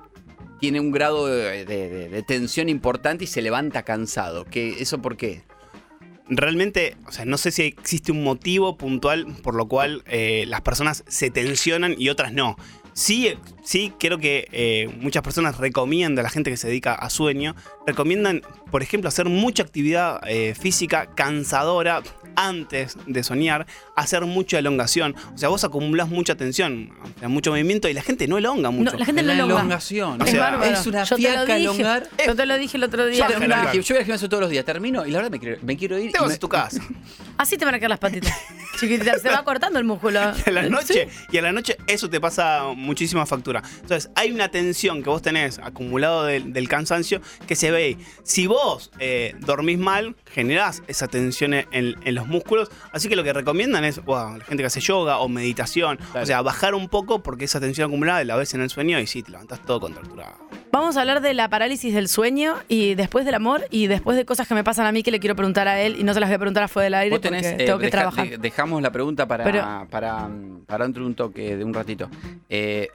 tiene 0.59 0.81
un 0.81 0.91
grado 0.91 1.27
de, 1.27 1.67
de- 1.67 1.89
de- 1.91 2.09
de 2.09 2.23
tensión 2.23 2.71
importante 2.71 3.25
y 3.25 3.27
se 3.27 3.43
levanta 3.43 3.83
cansado. 3.83 4.47
¿Qué, 4.47 4.81
¿Eso 4.81 5.03
por 5.03 5.19
qué? 5.19 5.43
Realmente, 6.31 6.97
o 7.07 7.13
sea, 7.13 7.27
no 7.27 7.37
sé 7.37 7.51
si 7.51 7.63
existe 7.65 8.11
un 8.11 8.23
motivo 8.25 8.79
puntual 8.79 9.27
por 9.43 9.55
lo 9.55 9.69
cual 9.69 10.03
eh, 10.07 10.45
las 10.49 10.63
personas 10.63 11.05
se 11.09 11.31
tensionan 11.31 11.95
y 11.99 12.09
otras 12.09 12.33
no. 12.33 12.57
Sí, 12.93 13.35
sí, 13.63 13.93
creo 13.99 14.19
que 14.19 14.49
eh, 14.53 14.89
muchas 15.01 15.23
personas 15.23 15.59
recomiendan, 15.59 16.21
a 16.21 16.23
la 16.25 16.31
gente 16.31 16.51
que 16.51 16.57
se 16.57 16.69
dedica 16.69 16.95
a 16.95 17.11
sueño, 17.11 17.55
recomiendan, 17.87 18.43
por 18.71 18.83
ejemplo, 18.83 19.09
hacer 19.09 19.27
mucha 19.27 19.63
actividad 19.63 20.21
eh, 20.27 20.55
física 20.59 21.07
cansadora 21.15 22.03
antes 22.37 22.97
de 23.07 23.23
soñar, 23.25 23.67
hacer 23.97 24.25
mucha 24.25 24.59
elongación. 24.59 25.15
O 25.35 25.39
sea, 25.39 25.49
vos 25.49 25.65
acumulás 25.65 26.09
mucha 26.09 26.37
tensión, 26.37 26.91
mucho 27.23 27.51
movimiento 27.51 27.89
y 27.89 27.93
la 27.95 28.03
gente 28.03 28.29
no 28.29 28.39
elonga 28.39 28.71
mucho. 28.71 28.93
No, 28.93 28.99
la 28.99 29.05
gente 29.05 29.23
no 29.23 29.29
la 29.29 29.35
elonga. 29.35 29.55
elongación. 29.57 30.21
O 30.21 30.25
Es 30.25 30.31
sea, 30.31 30.41
bárbaro. 30.41 30.73
es 30.73 30.87
una 30.87 31.05
Yo 31.05 31.17
te 31.17 31.23
lo 31.23 31.29
fiaca 31.29 31.55
dije. 31.57 31.61
elongar. 31.61 32.09
Yo 32.27 32.37
te 32.37 32.47
lo 32.47 32.57
dije 32.59 32.77
el 32.77 32.85
otro 32.85 33.07
día. 33.07 33.19
Yo 33.19 33.25
voy 33.27 33.35
al 33.35 33.43
elongar. 33.43 33.75
gim- 33.75 33.83
yo 33.83 33.95
voy 33.95 33.99
al 33.99 34.05
gimnasio 34.05 34.29
todos 34.29 34.41
los 34.43 34.51
días, 34.51 34.65
termino 34.65 35.05
y 35.07 35.11
la 35.11 35.19
verdad 35.19 35.31
me 35.33 35.41
quiero, 35.41 35.59
me 35.63 35.77
quiero 35.77 35.99
ir. 35.99 36.13
Te 36.13 36.19
y 36.19 36.21
vas 36.21 36.29
me- 36.29 36.35
a 36.35 36.39
tu 36.39 36.49
casa. 36.49 36.81
Así 37.37 37.57
te 37.59 37.65
van 37.65 37.75
a 37.75 37.79
quedar 37.79 37.91
las 37.91 37.99
patitas. 37.99 38.33
Chiquitita, 38.81 39.19
se 39.19 39.29
va 39.29 39.43
cortando 39.45 39.79
el 39.79 39.85
músculo. 39.85 40.21
Y 40.47 40.49
a 40.49 40.53
la 40.53 40.63
noche, 40.69 41.09
y 41.33 41.37
a 41.39 41.43
la 41.43 41.53
noche 41.53 41.77
eso 41.87 42.09
te 42.09 42.21
pasa 42.21 42.63
muchísima 42.77 43.27
factura. 43.27 43.50
Entonces, 43.59 44.11
hay 44.15 44.31
una 44.31 44.49
tensión 44.49 45.03
que 45.03 45.11
vos 45.11 45.21
tenés 45.23 45.59
acumulado 45.59 46.25
del, 46.25 46.53
del 46.53 46.69
cansancio 46.69 47.21
que 47.47 47.57
se 47.57 47.71
ve. 47.71 47.99
Si 48.23 48.47
vos 48.47 48.91
eh, 49.01 49.35
dormís 49.41 49.79
mal, 49.79 50.15
generás 50.33 50.83
esa 50.87 51.09
tensión 51.09 51.55
en, 51.55 51.67
en 51.73 52.15
los 52.15 52.27
músculos. 52.27 52.71
Así 52.93 53.09
que 53.09 53.17
lo 53.17 53.25
que 53.25 53.33
recomiendan 53.33 53.85
es, 53.85 54.03
wow, 54.05 54.37
la 54.39 54.45
gente 54.45 54.63
que 54.63 54.67
hace 54.67 54.81
yoga 54.81 55.19
o 55.19 55.29
meditación, 55.29 55.97
Claro. 55.97 56.23
o 56.23 56.27
sea, 56.27 56.43
bajar 56.43 56.75
un 56.75 56.89
poco 56.89 57.23
porque 57.23 57.45
esa 57.47 57.61
tensión 57.61 57.89
acumulada 57.89 58.23
la 58.25 58.37
ves 58.37 58.55
en 58.55 58.61
el 58.61 58.71
sueño 58.71 58.99
y 59.01 59.07
sí, 59.07 59.23
te 59.23 59.31
levantás 59.33 59.65
todo 59.65 59.81
contracturado. 59.81 60.35
Vamos 60.73 60.97
a 60.97 61.01
hablar 61.01 61.21
de 61.21 61.35
la 61.35 61.49
parálisis 61.49 61.93
del 61.93 62.09
sueño 62.09 62.55
y 62.69 62.95
después 62.95 63.25
del 63.25 63.35
amor 63.35 63.67
y 63.71 63.89
después 63.89 64.17
de 64.17 64.25
cosas 64.25 64.47
que 64.47 64.55
me 64.55 64.63
pasan 64.63 64.87
a 64.87 64.93
mí 64.93 65.03
que 65.03 65.11
le 65.11 65.19
quiero 65.19 65.35
preguntar 65.35 65.67
a 65.67 65.81
él 65.81 65.97
y 65.99 66.05
no 66.05 66.15
se 66.15 66.21
las 66.21 66.29
voy 66.29 66.37
a 66.37 66.39
preguntar 66.39 66.63
afuera 66.63 66.85
del 66.85 66.95
aire 66.95 67.19
tenés, 67.19 67.43
porque 67.49 67.63
eh, 67.65 67.67
tengo 67.67 67.79
que 67.81 67.87
deja- 67.87 67.99
trabajar. 67.99 68.29
de- 68.31 68.39
dejamos 68.39 68.81
la 68.81 68.93
pregunta 68.93 69.27
para, 69.27 69.43
Pero- 69.43 69.87
para, 69.91 70.29
para 70.67 70.85
dentro 70.85 71.03
de 71.03 71.09
un 71.09 71.15
toque, 71.17 71.57
de 71.57 71.65
un 71.65 71.75
ratito. 71.75 72.09
Eh, 72.49 72.89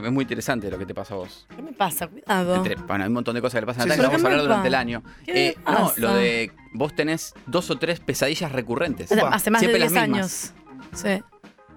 que 0.00 0.08
es 0.08 0.12
muy 0.12 0.22
interesante 0.22 0.68
lo 0.70 0.76
que 0.78 0.86
te 0.86 0.94
pasa 0.94 1.14
a 1.14 1.18
vos. 1.18 1.46
¿Qué 1.54 1.62
me 1.62 1.72
pasa? 1.72 2.08
Cuidado. 2.08 2.56
Entre- 2.56 2.74
bueno, 2.74 3.04
hay 3.04 3.08
un 3.08 3.14
montón 3.14 3.34
de 3.36 3.40
cosas 3.40 3.54
que 3.54 3.60
le 3.60 3.66
pasan 3.66 3.82
a 3.90 3.94
Sí, 3.94 4.00
que 4.00 4.06
vamos 4.06 4.20
a 4.20 4.22
¿Qué 4.22 4.26
hablar 4.32 4.42
durante 4.42 4.68
el 4.68 4.74
año. 4.74 5.02
¿Qué 5.24 5.32
me 5.32 5.46
Eh, 5.46 5.56
no, 5.58 5.64
pasa? 5.64 5.94
lo 6.00 6.14
de 6.14 6.52
vos 6.72 6.94
tenés 6.96 7.32
dos 7.46 7.70
o 7.70 7.78
tres 7.78 8.00
pesadillas 8.00 8.50
recurrentes. 8.50 9.12
Hace, 9.12 9.20
Upa, 9.20 9.28
hace 9.34 9.50
más 9.52 9.60
de 9.60 9.66
siempre 9.68 9.80
10 9.88 9.92
las 9.92 10.02
años. 10.02 10.52
Sí. 10.94 11.22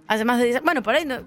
Hace 0.08 0.26
más 0.26 0.40
de 0.40 0.46
10 0.46 0.56
años. 0.56 0.66
Bueno, 0.66 0.82
por 0.82 0.96
ahí 0.96 1.06
no. 1.06 1.18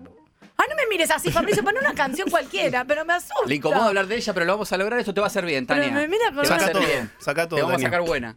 Ah, 0.60 0.64
no 0.68 0.76
me 0.76 0.86
mires 0.90 1.10
así, 1.10 1.30
Fabricio, 1.30 1.64
pon 1.64 1.74
una 1.80 1.94
canción 1.94 2.28
cualquiera, 2.28 2.84
pero 2.84 3.02
me 3.06 3.14
asusta. 3.14 3.46
Le 3.46 3.54
incomoda 3.54 3.86
hablar 3.86 4.06
de 4.06 4.16
ella, 4.16 4.34
pero 4.34 4.44
lo 4.44 4.52
vamos 4.52 4.70
a 4.72 4.76
lograr. 4.76 5.00
Esto 5.00 5.14
te 5.14 5.20
va 5.20 5.26
a 5.26 5.28
hacer 5.28 5.46
bien, 5.46 5.64
Pero 5.66 5.80
Tania. 5.80 5.94
me 5.96 6.06
mira 6.06 6.26
con 6.34 6.42
Te 6.42 6.48
va 6.50 6.54
a 6.54 6.58
hacer 6.58 6.72
todo, 6.72 6.82
bien. 6.86 7.10
saca 7.18 7.48
todo, 7.48 7.56
Te 7.56 7.62
vamos 7.62 7.80
a 7.80 7.84
sacar 7.84 8.02
buena. 8.02 8.36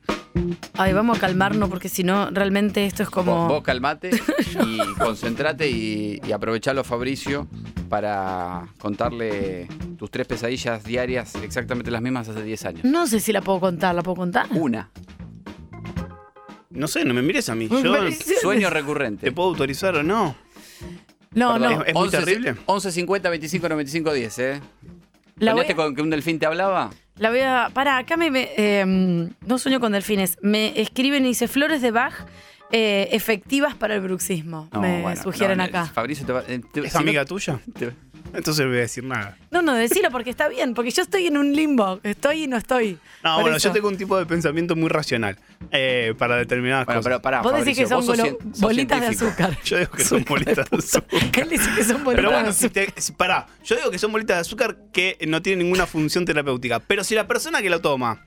Ay, 0.77 0.93
vamos 0.93 1.17
a 1.17 1.19
calmarnos 1.19 1.69
porque 1.69 1.89
si 1.89 2.03
no, 2.05 2.29
realmente 2.31 2.85
esto 2.85 3.03
es 3.03 3.09
como. 3.09 3.35
Vos, 3.35 3.47
vos 3.49 3.63
calmate 3.63 4.09
y 4.11 4.93
concentrate 4.97 5.69
y, 5.69 6.21
y 6.25 6.31
aprovechalo, 6.31 6.83
Fabricio, 6.85 7.47
para 7.89 8.67
contarle 8.79 9.67
tus 9.97 10.09
tres 10.09 10.25
pesadillas 10.25 10.83
diarias, 10.85 11.35
exactamente 11.35 11.91
las 11.91 12.01
mismas 12.01 12.29
hace 12.29 12.41
10 12.41 12.65
años. 12.65 12.83
No 12.85 13.05
sé 13.05 13.19
si 13.19 13.33
la 13.33 13.41
puedo 13.41 13.59
contar, 13.59 13.93
¿la 13.95 14.01
puedo 14.01 14.15
contar? 14.15 14.47
Una, 14.51 14.89
No 16.69 16.87
sé, 16.87 17.03
no 17.05 17.13
me 17.13 17.21
mires 17.21 17.49
a 17.49 17.55
mí. 17.55 17.67
Yo 17.83 17.93
sueño 18.41 18.69
te 18.69 18.73
recurrente. 18.73 19.31
puedo 19.33 19.49
autorizar 19.49 19.95
o 19.97 20.03
no. 20.03 20.35
No, 21.35 21.53
Perdón, 21.53 21.73
no. 21.79 21.85
¿Es 21.85 21.93
muy 21.93 22.09
terrible? 22.09 22.55
11 22.65 22.91
50 22.91 23.29
25 23.29 23.69
95 23.69 24.13
10, 24.13 24.39
¿eh? 24.39 24.61
La 25.37 25.53
voy, 25.53 25.61
¿Soñaste 25.63 25.75
con 25.75 25.95
que 25.95 26.01
un 26.01 26.09
delfín 26.09 26.37
te 26.39 26.45
hablaba? 26.45 26.91
la 27.17 27.29
voy 27.29 27.39
a. 27.39 27.69
Para, 27.73 27.97
acá 27.97 28.17
me. 28.17 28.29
me- 28.31 28.49
eh, 28.55 28.85
no 28.85 29.57
sueño 29.57 29.79
con 29.79 29.91
delfines. 29.93 30.37
Me 30.41 30.79
escriben 30.79 31.25
y 31.25 31.29
dice 31.29 31.47
flores 31.47 31.81
de 31.81 31.91
Bach 31.91 32.13
eh, 32.71 33.09
efectivas 33.11 33.73
para 33.75 33.95
el 33.95 34.01
bruxismo. 34.01 34.69
No, 34.71 34.81
me 34.81 35.01
bueno, 35.01 35.21
sugieren 35.21 35.57
no, 35.57 35.63
acá. 35.63 35.85
Fabricio 35.87 36.25
te 36.25 36.33
va. 36.33 36.43
eh, 36.47 36.61
te- 36.71 36.81
¿Es 36.81 36.91
si 36.91 36.97
no- 36.97 37.01
amiga 37.01 37.25
tuya? 37.25 37.59
te- 37.77 37.93
Entonces 38.33 38.65
no 38.65 38.69
voy 38.71 38.79
a 38.79 38.81
decir 38.81 39.03
nada. 39.03 39.37
No, 39.51 39.61
no, 39.61 39.73
decilo 39.73 40.09
porque 40.11 40.29
está 40.31 40.47
bien, 40.49 40.73
porque 40.73 40.91
yo 40.91 41.03
estoy 41.03 41.27
en 41.27 41.37
un 41.37 41.53
limbo. 41.53 41.99
Estoy 42.03 42.43
y 42.43 42.47
no 42.47 42.57
estoy. 42.57 42.97
No, 43.23 43.39
bueno, 43.41 43.57
eso. 43.57 43.69
yo 43.69 43.73
tengo 43.73 43.87
un 43.87 43.97
tipo 43.97 44.17
de 44.17 44.25
pensamiento 44.25 44.75
muy 44.75 44.89
racional 44.89 45.37
eh, 45.71 46.13
para 46.17 46.35
determinadas 46.37 46.85
Bueno, 46.85 46.99
cosas. 46.99 47.09
pero 47.09 47.21
pará, 47.21 47.41
Vos 47.41 47.53
decís 47.53 47.77
que 47.77 47.87
son 47.87 48.03
cien- 48.05 48.37
bolitas 48.59 48.99
de 49.01 49.07
azúcar. 49.07 49.57
Yo 49.63 49.77
digo 49.77 49.91
que 49.91 50.03
son 50.03 50.25
bolitas 50.27 50.69
de 50.69 50.77
azúcar. 50.77 51.19
Él 51.41 51.49
dice 51.49 51.69
que 51.75 51.83
son 51.83 52.03
bolitas 52.03 52.15
Pero 52.15 52.29
de 52.29 52.35
bueno, 52.35 52.49
azúcar. 52.49 52.85
si 52.95 53.11
te, 53.11 53.13
pará, 53.13 53.47
yo 53.63 53.75
digo 53.75 53.91
que 53.91 53.99
son 53.99 54.11
bolitas 54.11 54.37
de 54.37 54.41
azúcar 54.41 54.77
que 54.91 55.17
no 55.27 55.41
tienen 55.41 55.65
ninguna 55.65 55.85
función 55.85 56.25
terapéutica. 56.25 56.79
Pero 56.79 57.03
si 57.03 57.15
la 57.15 57.27
persona 57.27 57.61
que 57.61 57.69
lo 57.69 57.79
toma 57.81 58.25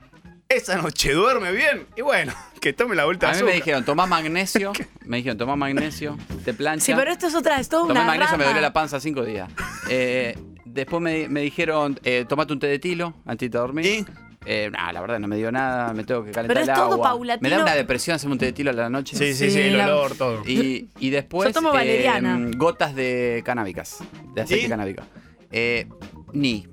esa 0.48 0.76
noche 0.76 1.12
duerme 1.12 1.52
bien, 1.52 1.86
y 1.96 2.02
bueno, 2.02 2.32
que 2.60 2.72
tome 2.72 2.94
la 2.94 3.04
vuelta 3.04 3.30
A 3.30 3.34
mí 3.34 3.42
me 3.42 3.52
dijeron, 3.52 3.84
tomá 3.84 4.06
magnesio. 4.06 4.72
Me 5.04 5.18
dijeron, 5.18 5.38
tomá 5.38 5.54
magnesio, 5.54 6.16
te 6.44 6.52
plancha. 6.52 6.84
Sí, 6.84 6.92
pero 6.96 7.12
esto 7.12 7.28
es 7.28 7.34
otra, 7.36 7.60
es 7.60 7.68
toda 7.68 7.82
Tomé 7.86 7.92
una 8.00 8.04
magnesio, 8.04 8.36
me 8.38 8.44
dolió 8.44 8.60
la 8.60 8.72
panza 8.72 8.98
cinco 8.98 9.22
días. 9.24 9.48
Eh, 9.88 10.36
después 10.64 11.00
me, 11.00 11.28
me 11.28 11.42
dijeron, 11.42 11.98
eh, 12.02 12.24
tomate 12.28 12.52
un 12.52 12.58
té 12.58 12.66
de 12.66 12.80
tilo 12.80 13.14
antes 13.24 13.48
de 13.48 13.56
dormir. 13.56 13.86
¿Y? 13.86 14.04
Eh, 14.48 14.68
nah, 14.72 14.90
la 14.92 15.00
verdad 15.00 15.18
no 15.20 15.28
me 15.28 15.36
dio 15.36 15.50
nada, 15.52 15.92
me 15.92 16.02
tengo 16.04 16.24
que 16.24 16.32
calentar 16.32 16.48
Pero 16.56 16.60
es 16.60 16.68
el 16.68 16.74
todo 16.74 16.94
agua. 16.94 17.08
paulatino. 17.10 17.48
Me 17.48 17.54
da 17.56 17.62
una 17.62 17.74
depresión 17.76 18.16
hacerme 18.16 18.32
un 18.34 18.38
té 18.40 18.46
de 18.46 18.52
tilo 18.52 18.70
a 18.70 18.74
la 18.74 18.88
noche. 18.90 19.16
Sí, 19.16 19.32
sí, 19.32 19.46
sí, 19.46 19.50
Sí, 19.52 19.60
el 19.60 19.78
la- 19.78 19.86
olor, 19.86 20.16
todo. 20.16 20.42
Y, 20.44 20.88
y 20.98 21.10
después 21.10 21.48
Yo 21.48 21.52
tomo 21.54 21.72
valeriana. 21.72 22.38
gotas 22.56 22.94
de 22.96 23.42
canábicas, 23.44 23.98
de 24.34 24.42
aceite 24.42 24.66
¿Y? 24.66 24.68
canábico. 24.68 25.02
Eh, 25.52 25.86
ni. 26.32 26.66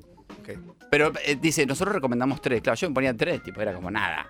Pero 0.93 1.11
eh, 1.25 1.35
dice, 1.41 1.65
nosotros 1.65 1.95
recomendamos 1.95 2.39
tres. 2.39 2.61
Claro, 2.61 2.77
yo 2.77 2.87
me 2.87 2.93
ponía 2.93 3.17
tres, 3.17 3.41
tipo, 3.41 3.59
era 3.59 3.73
como 3.73 3.89
nada. 3.89 4.27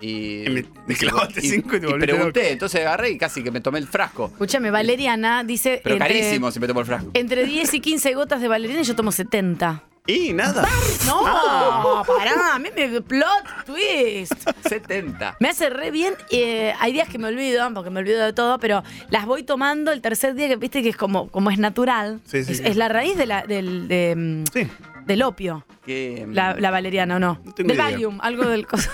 Y, 0.00 0.46
Y 0.46 0.48
me- 0.48 0.64
me 0.86 0.94
clavaste 0.94 1.42
cinco 1.42 1.76
y 1.76 1.80
te 1.80 1.86
y 1.86 1.92
pregunté, 1.98 2.52
entonces 2.52 2.80
agarré 2.80 3.10
y 3.10 3.18
casi 3.18 3.42
que 3.44 3.50
me 3.50 3.60
tomé 3.60 3.78
el 3.78 3.86
frasco. 3.86 4.28
Escúchame, 4.32 4.70
Valeriana 4.70 5.44
dice. 5.44 5.82
Pero 5.84 5.96
entre- 5.96 6.08
carísimo 6.08 6.50
si 6.50 6.60
me 6.60 6.66
tomo 6.66 6.80
el 6.80 6.86
frasco. 6.86 7.10
Entre 7.12 7.44
10 7.44 7.74
y 7.74 7.80
15 7.80 8.14
gotas 8.14 8.40
de 8.40 8.48
valeriana 8.48 8.80
y 8.80 8.84
yo 8.86 8.96
tomo 8.96 9.12
70. 9.12 9.82
Y 10.06 10.32
nada. 10.32 10.66
No, 11.04 11.20
Ah. 11.26 12.02
pará, 12.06 12.54
a 12.54 12.58
mí 12.58 12.70
me 12.74 13.02
plot 13.02 13.66
twist. 13.66 14.32
70. 14.66 15.36
Me 15.40 15.50
hace 15.50 15.68
re 15.68 15.90
bien. 15.90 16.14
eh, 16.30 16.72
hay 16.80 16.94
días 16.94 17.10
que 17.10 17.18
me 17.18 17.28
olvido, 17.28 17.68
porque 17.74 17.90
me 17.90 18.00
olvido 18.00 18.24
de 18.24 18.32
todo, 18.32 18.58
pero 18.58 18.82
las 19.10 19.26
voy 19.26 19.42
tomando 19.42 19.92
el 19.92 20.00
tercer 20.00 20.34
día 20.34 20.48
que 20.48 20.56
viste 20.56 20.82
que 20.82 20.88
es 20.88 20.96
como, 20.96 21.28
como 21.28 21.50
es 21.50 21.58
natural. 21.58 22.20
Sí, 22.24 22.42
sí, 22.44 22.52
es, 22.52 22.58
sí. 22.58 22.64
es 22.66 22.76
la 22.76 22.88
raíz 22.88 23.18
de 23.18 23.26
la, 23.26 23.42
del, 23.42 23.88
de, 23.88 24.14
mm, 24.16 24.44
Sí. 24.50 24.66
Del 25.08 25.22
opio. 25.22 25.64
Que, 25.84 26.26
La, 26.30 26.54
la 26.54 26.70
valeriana, 26.70 27.16
¿o 27.16 27.18
no? 27.18 27.40
No 27.44 27.52
tengo 27.54 27.68
del 27.68 27.76
idea. 27.76 27.84
Valium, 27.90 28.18
algo 28.20 28.44
del 28.48 28.66
cosa. 28.68 28.90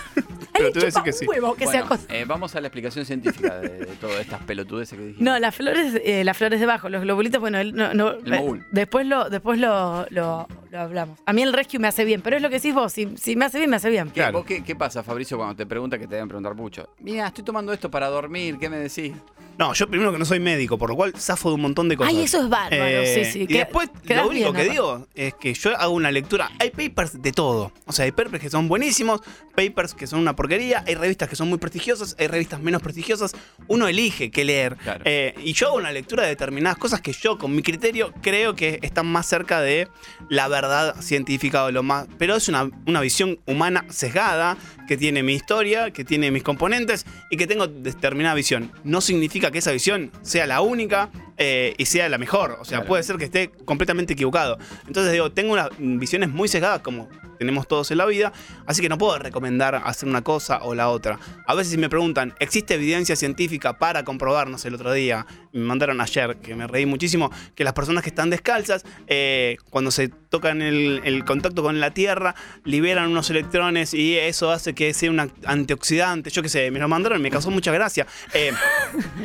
Pero 0.56 0.70
te 0.70 0.78
voy 0.78 0.82
a 0.82 0.86
decir 0.86 0.92
chupa 0.92 1.02
que 1.04 1.12
sí. 1.12 1.26
huevo 1.26 1.54
que 1.56 1.66
sea 1.66 1.82
bueno, 1.82 2.02
eh, 2.08 2.24
vamos 2.26 2.54
a 2.54 2.60
la 2.60 2.68
explicación 2.68 3.04
científica 3.04 3.58
de, 3.58 3.68
de 3.80 3.96
todas 3.96 4.20
estas 4.20 4.40
pelotudeces 4.44 4.96
que 4.96 5.04
dijimos. 5.06 5.24
No, 5.24 5.36
las 5.40 5.54
flores, 5.54 6.00
eh, 6.04 6.22
las 6.22 6.36
flores 6.36 6.60
de 6.60 6.66
bajo, 6.66 6.88
los 6.88 7.02
globulitos, 7.02 7.40
bueno, 7.40 7.58
él 7.58 7.74
no, 7.74 7.92
no, 7.92 8.12
El 8.12 8.32
eh, 8.32 8.60
después 8.70 9.04
lo, 9.06 9.28
después 9.28 9.58
lo, 9.58 10.06
lo, 10.10 10.46
lo 10.70 10.80
hablamos. 10.80 11.18
A 11.26 11.32
mí 11.32 11.42
el 11.42 11.52
rescue 11.52 11.80
me 11.80 11.88
hace 11.88 12.04
bien, 12.04 12.20
pero 12.22 12.36
es 12.36 12.42
lo 12.42 12.48
que 12.50 12.56
decís 12.56 12.72
vos, 12.72 12.92
si, 12.92 13.16
si 13.16 13.34
me 13.34 13.46
hace 13.46 13.58
bien, 13.58 13.68
me 13.70 13.76
hace 13.76 13.90
bien. 13.90 14.06
¿Qué, 14.06 14.12
Claro. 14.20 14.38
vos 14.38 14.46
qué, 14.46 14.62
qué 14.62 14.76
pasa, 14.76 15.02
Fabricio, 15.02 15.36
cuando 15.36 15.56
te 15.56 15.66
pregunta 15.66 15.98
que 15.98 16.06
te 16.06 16.14
deben 16.14 16.28
preguntar 16.28 16.54
mucho? 16.54 16.88
Mira, 17.00 17.26
estoy 17.26 17.42
tomando 17.42 17.72
esto 17.72 17.90
para 17.90 18.06
dormir, 18.08 18.56
¿qué 18.58 18.68
me 18.70 18.76
decís? 18.76 19.12
No, 19.58 19.72
yo 19.72 19.88
primero 19.88 20.12
que 20.12 20.18
no 20.18 20.24
soy 20.24 20.40
médico, 20.40 20.78
por 20.78 20.90
lo 20.90 20.96
cual 20.96 21.12
zafo 21.16 21.48
de 21.48 21.54
un 21.56 21.62
montón 21.62 21.88
de 21.88 21.96
cosas. 21.96 22.12
Ay, 22.12 22.22
eso 22.22 22.42
es 22.42 22.48
bárbaro, 22.48 23.06
sí, 23.06 23.24
sí. 23.24 23.46
Y 23.48 23.54
después, 23.54 23.88
lo 24.04 24.28
único 24.28 24.52
bien, 24.52 24.64
que 24.64 24.70
digo 24.70 25.06
es 25.14 25.34
que 25.34 25.54
yo 25.54 25.76
hago 25.76 25.92
una 25.92 26.10
lectura. 26.10 26.50
Hay 26.58 26.70
papers 26.70 27.22
de 27.22 27.32
todo. 27.32 27.72
O 27.86 27.92
sea, 27.92 28.04
hay 28.04 28.12
papers 28.12 28.40
que 28.40 28.50
son 28.50 28.68
buenísimos, 28.68 29.20
papers 29.54 29.94
que 29.94 30.06
son 30.06 30.20
una 30.20 30.34
porquería, 30.34 30.82
hay 30.86 30.94
revistas 30.94 31.28
que 31.28 31.36
son 31.36 31.48
muy 31.48 31.58
prestigiosas, 31.58 32.16
hay 32.18 32.26
revistas 32.26 32.60
menos 32.60 32.82
prestigiosas. 32.82 33.32
Uno 33.68 33.86
elige 33.86 34.30
qué 34.30 34.44
leer. 34.44 34.76
Claro. 34.76 35.02
Eh, 35.04 35.34
y 35.42 35.52
yo 35.52 35.68
hago 35.68 35.76
una 35.76 35.92
lectura 35.92 36.24
de 36.24 36.30
determinadas 36.30 36.78
cosas 36.78 37.00
que 37.00 37.12
yo, 37.12 37.38
con 37.38 37.54
mi 37.54 37.62
criterio, 37.62 38.12
creo 38.22 38.54
que 38.54 38.78
están 38.82 39.06
más 39.06 39.26
cerca 39.26 39.60
de 39.60 39.88
la 40.28 40.48
verdad 40.48 41.00
científica 41.00 41.64
o 41.64 41.70
lo 41.70 41.82
más. 41.82 42.06
Pero 42.18 42.36
es 42.36 42.48
una, 42.48 42.68
una 42.86 43.00
visión 43.00 43.38
humana 43.46 43.84
sesgada, 43.88 44.56
que 44.86 44.96
tiene 44.96 45.22
mi 45.22 45.34
historia, 45.34 45.90
que 45.90 46.04
tiene 46.04 46.30
mis 46.30 46.42
componentes 46.42 47.06
y 47.30 47.36
que 47.36 47.46
tengo 47.46 47.66
determinada 47.66 48.34
visión. 48.34 48.72
No 48.84 49.00
significa 49.00 49.43
que 49.50 49.58
esa 49.58 49.72
visión 49.72 50.10
sea 50.22 50.46
la 50.46 50.60
única 50.60 51.10
eh, 51.36 51.74
y 51.78 51.86
sea 51.86 52.08
la 52.08 52.18
mejor. 52.18 52.58
O 52.60 52.64
sea, 52.64 52.78
Claro. 52.78 52.88
puede 52.88 53.02
ser 53.02 53.16
que 53.16 53.24
esté 53.24 53.50
completamente 53.64 54.12
equivocado. 54.12 54.58
Entonces 54.86 55.12
digo, 55.12 55.32
tengo 55.32 55.52
unas 55.52 55.68
visiones 55.78 56.28
muy 56.28 56.48
sesgadas 56.48 56.80
como 56.80 57.08
tenemos 57.38 57.68
todos 57.68 57.90
en 57.90 57.98
la 57.98 58.06
vida, 58.06 58.32
así 58.66 58.82
que 58.82 58.88
no 58.88 58.98
puedo 58.98 59.18
recomendar 59.18 59.80
hacer 59.84 60.08
una 60.08 60.22
cosa 60.22 60.60
o 60.62 60.74
la 60.74 60.88
otra. 60.88 61.18
A 61.46 61.54
veces 61.54 61.72
si 61.72 61.78
me 61.78 61.88
preguntan, 61.88 62.34
¿existe 62.40 62.74
evidencia 62.74 63.16
científica 63.16 63.78
para 63.78 64.04
comprobarnos 64.04 64.64
el 64.64 64.74
otro 64.74 64.92
día? 64.92 65.26
Me 65.52 65.62
mandaron 65.62 66.00
ayer, 66.00 66.36
que 66.36 66.54
me 66.54 66.66
reí 66.66 66.86
muchísimo, 66.86 67.30
que 67.54 67.64
las 67.64 67.72
personas 67.72 68.02
que 68.02 68.08
están 68.08 68.30
descalzas, 68.30 68.84
eh, 69.06 69.56
cuando 69.70 69.90
se 69.90 70.08
tocan 70.08 70.62
el, 70.62 71.00
el 71.04 71.24
contacto 71.24 71.62
con 71.62 71.80
la 71.80 71.92
tierra, 71.92 72.34
liberan 72.64 73.10
unos 73.10 73.30
electrones 73.30 73.94
y 73.94 74.18
eso 74.18 74.50
hace 74.50 74.74
que 74.74 74.92
sea 74.92 75.10
un 75.10 75.32
antioxidante. 75.46 76.30
Yo 76.30 76.42
qué 76.42 76.48
sé, 76.48 76.70
me 76.70 76.80
lo 76.80 76.88
mandaron 76.88 77.14
me 77.20 77.30
causó 77.30 77.50
mucha 77.50 77.72
gracia. 77.72 78.06
Eh, 78.32 78.52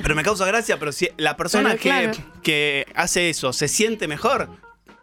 pero 0.01 0.15
me 0.15 0.23
causa 0.23 0.45
gracia, 0.45 0.77
pero 0.79 0.91
si 0.91 1.09
la 1.17 1.35
persona 1.37 1.75
que, 1.75 1.89
claro. 1.89 2.11
que 2.43 2.85
hace 2.95 3.29
eso 3.29 3.53
se 3.53 3.67
siente 3.67 4.07
mejor, 4.07 4.49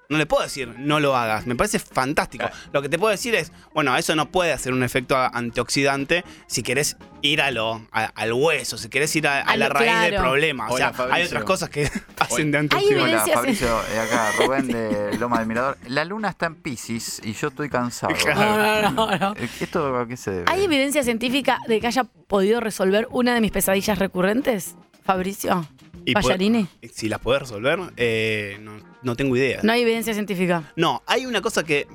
no 0.08 0.18
le 0.18 0.26
puedo 0.26 0.42
decir 0.42 0.74
no 0.78 1.00
lo 1.00 1.16
hagas. 1.16 1.46
Me 1.46 1.54
parece 1.56 1.78
fantástico. 1.78 2.44
Lo 2.72 2.82
que 2.82 2.88
te 2.88 2.98
puedo 2.98 3.10
decir 3.10 3.34
es, 3.34 3.52
bueno, 3.74 3.96
eso 3.96 4.14
no 4.14 4.30
puede 4.30 4.52
hacer 4.52 4.72
un 4.72 4.82
efecto 4.82 5.16
antioxidante 5.16 6.24
si 6.46 6.62
querés 6.62 6.96
ir 7.22 7.40
a 7.42 7.50
lo, 7.50 7.82
a- 7.92 8.04
al 8.14 8.32
hueso, 8.32 8.78
si 8.78 8.88
querés 8.88 9.14
ir 9.16 9.26
a, 9.26 9.38
a 9.38 9.42
A 9.42 9.56
la 9.56 9.68
lo 9.68 9.74
raíz 9.74 10.00
del 10.00 10.10
claro. 10.10 10.24
problema. 10.28 10.68
O 10.68 10.74
Hola, 10.74 10.78
sea, 10.78 10.88
hay 10.88 10.94
Fabricio. 10.94 11.26
otras 11.26 11.44
cosas 11.44 11.70
que 11.70 11.90
hacen 12.20 12.50
de 12.52 12.58
antioxidante. 12.58 13.02
Hola, 13.02 13.26
Fabricio, 13.34 13.80
eh, 13.92 13.98
acá 13.98 14.32
Rubén 14.38 14.68
de 14.72 15.18
Loma 15.18 15.38
del 15.38 15.48
Mirador. 15.48 15.78
La 15.88 16.04
luna 16.04 16.28
está 16.30 16.46
en 16.46 16.54
Pisces 16.56 17.20
y 17.24 17.32
yo 17.32 17.48
estoy 17.48 17.68
cansado. 17.68 18.14
Claro. 18.14 18.90
No, 18.90 19.06
no, 19.06 19.10
no, 19.10 19.18
no. 19.18 19.34
Eh, 19.40 19.48
¿Esto 19.60 19.98
a 19.98 20.06
qué 20.06 20.16
se 20.16 20.30
debe? 20.30 20.44
¿Hay 20.46 20.64
evidencia 20.64 21.02
científica 21.02 21.58
de 21.66 21.80
que 21.80 21.86
haya 21.88 22.04
podido 22.04 22.60
resolver 22.60 23.08
una 23.10 23.34
de 23.34 23.40
mis 23.40 23.50
pesadillas 23.50 23.98
recurrentes, 23.98 24.76
Fabricio? 25.04 25.66
Y. 26.06 26.88
Si 26.92 27.08
las 27.08 27.18
podés 27.18 27.42
resolver, 27.42 27.78
eh, 27.96 28.58
no, 28.62 28.78
no 29.02 29.16
tengo 29.16 29.36
idea. 29.36 29.60
No 29.62 29.72
hay 29.72 29.82
evidencia 29.82 30.14
científica. 30.14 30.72
No, 30.76 31.02
hay 31.06 31.26
una 31.26 31.40
cosa 31.42 31.64
que 31.64 31.86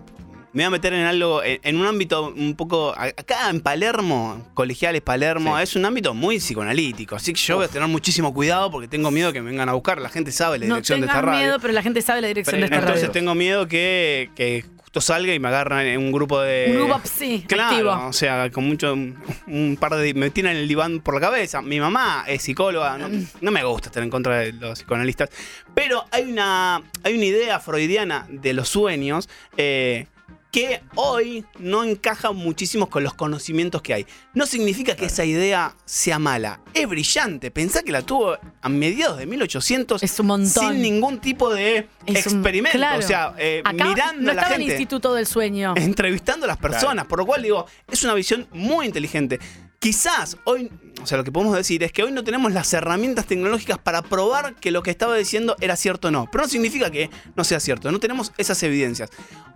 me 0.54 0.64
voy 0.64 0.66
a 0.66 0.70
meter 0.70 0.94
en 0.94 1.06
algo, 1.06 1.42
en, 1.44 1.60
en 1.64 1.78
un 1.78 1.86
ámbito 1.88 2.28
un 2.36 2.56
poco. 2.56 2.94
Acá 2.98 3.50
en 3.50 3.62
Palermo, 3.62 4.46
colegiales 4.54 5.02
Palermo, 5.02 5.56
Sí. 5.58 5.64
es 5.64 5.76
un 5.78 5.86
ámbito 5.86 6.14
muy 6.14 6.40
psicoanalítico. 6.40 7.16
Así 7.16 7.32
que 7.34 7.40
yo 7.40 7.56
voy 7.56 7.66
a 7.66 7.68
tener 7.70 7.88
muchísimo 7.88 8.34
cuidado 8.34 8.70
porque 8.70 8.88
tengo 8.90 9.12
miedo 9.12 9.32
que 9.32 9.42
me 9.42 9.50
vengan 9.50 9.70
a 9.70 9.74
buscar. 9.74 10.02
La 10.02 10.10
gente 10.10 10.32
sabe 10.34 10.60
la 10.60 10.66
No 10.66 10.76
dirección 10.76 11.00
de 11.00 11.08
esta 11.08 11.22
radio. 11.22 11.40
miedo, 11.40 11.60
pero 11.62 11.74
la 11.74 11.82
gente 11.82 12.02
sabe 12.02 12.20
la 12.22 12.28
dirección 12.28 12.60
de 12.60 12.66
esta 12.66 12.76
Entonces 12.80 13.02
radio. 13.04 13.12
tengo 13.14 13.34
miedo 13.34 13.68
que, 13.70 14.30
que 14.36 14.66
justo 14.92 15.00
salga 15.00 15.34
y 15.34 15.40
me 15.40 15.48
agarran 15.48 15.86
en 15.88 16.00
un 16.00 16.12
grupo 16.12 16.42
de. 16.42 16.66
Un 16.70 16.76
grupo 16.90 17.00
sí, 17.06 17.46
Claro, 17.48 17.92
activo. 17.94 18.08
o 18.10 18.14
sea, 18.14 18.50
con 18.52 18.66
mucho. 18.66 18.92
Un 18.94 19.78
par 19.80 19.96
de. 19.96 20.14
Me 20.14 20.30
tiran 20.32 20.58
el 20.58 20.68
diván 20.68 21.00
por 21.00 21.14
la 21.16 21.22
cabeza. 21.22 21.62
Mi 21.62 21.80
mamá 21.80 22.26
es 22.28 22.42
psicóloga. 22.44 22.98
No, 22.98 23.08
no 23.40 23.52
me 23.52 23.64
gusta 23.64 23.88
estar 23.88 24.04
en 24.04 24.10
contra 24.10 24.40
de 24.40 24.52
los 24.52 24.80
psicoanalistas. 24.80 25.30
Pero 25.74 26.04
hay 26.12 26.30
una. 26.30 26.82
Hay 27.04 27.16
una 27.16 27.24
idea 27.26 27.60
freudiana 27.62 28.26
de 28.30 28.52
los 28.54 28.68
sueños. 28.68 29.30
eh, 29.56 30.08
que 30.52 30.82
hoy 30.96 31.46
no 31.60 31.84
encaja 31.86 32.32
muchísimo 32.34 32.90
con 32.90 33.04
los 33.04 33.14
conocimientos 33.14 33.82
que 33.82 33.94
hay. 33.94 34.06
No 34.34 34.46
significa 34.46 34.96
que 34.98 35.06
esa 35.06 35.24
idea 35.24 35.76
sea 35.86 36.20
mala. 36.20 36.60
Es 36.74 36.88
brillante. 36.90 37.52
Pensá 37.52 37.84
que 37.84 37.92
la 37.94 38.02
tuvo 38.02 38.38
a 38.62 38.70
mediados 38.70 39.18
de 39.18 39.26
1800 39.28 40.04
Es 40.04 40.20
un 40.20 40.28
montón. 40.28 40.74
sin 40.74 40.82
ningún 40.82 41.20
tipo 41.20 41.54
de 41.54 41.88
Es 42.06 42.26
un- 42.28 42.34
experimento. 42.40 42.78
claro. 42.78 43.00
O 43.00 43.02
sea, 43.02 43.34
eh, 43.38 43.62
Acá 43.64 43.86
mirando 43.86 44.22
no 44.24 44.32
a 44.32 44.34
la 44.34 44.42
estaba 44.42 44.56
el 44.56 44.62
gente 44.62 44.74
Instituto 44.74 45.14
del 45.14 45.26
Sueño. 45.26 45.74
entrevistando 45.78 46.44
a 46.46 46.48
las 46.48 46.58
personas. 46.58 47.06
Por 47.06 47.20
lo 47.20 47.26
cual 47.26 47.44
digo, 47.44 47.66
es 47.90 48.04
una 48.04 48.14
visión 48.14 48.48
muy 48.52 48.86
inteligente. 48.86 49.40
Quizás 49.80 50.38
hoy, 50.44 50.70
o 51.02 51.06
sea, 51.08 51.18
lo 51.18 51.24
que 51.24 51.32
podemos 51.32 51.56
decir 51.56 51.84
es 51.84 51.92
que 51.92 52.04
hoy 52.04 52.12
no 52.12 52.24
tenemos 52.24 52.52
las 52.52 52.72
herramientas 52.74 53.26
tecnológicas 53.26 53.78
para 53.78 54.02
probar 54.02 54.56
que 54.56 54.72
lo 54.72 54.84
que 54.84 54.92
estaba 54.92 55.16
diciendo 55.16 55.56
era 55.62 55.76
cierto 55.76 56.10
o 56.10 56.12
no. 56.12 56.28
Pero 56.32 56.44
no 56.44 56.50
significa 56.50 56.90
que 56.92 57.10
no 57.36 57.44
sea 57.44 57.60
cierto, 57.60 57.92
no 57.92 58.00
tenemos 58.00 58.32
esas 58.38 58.62
evidencias. 58.64 59.10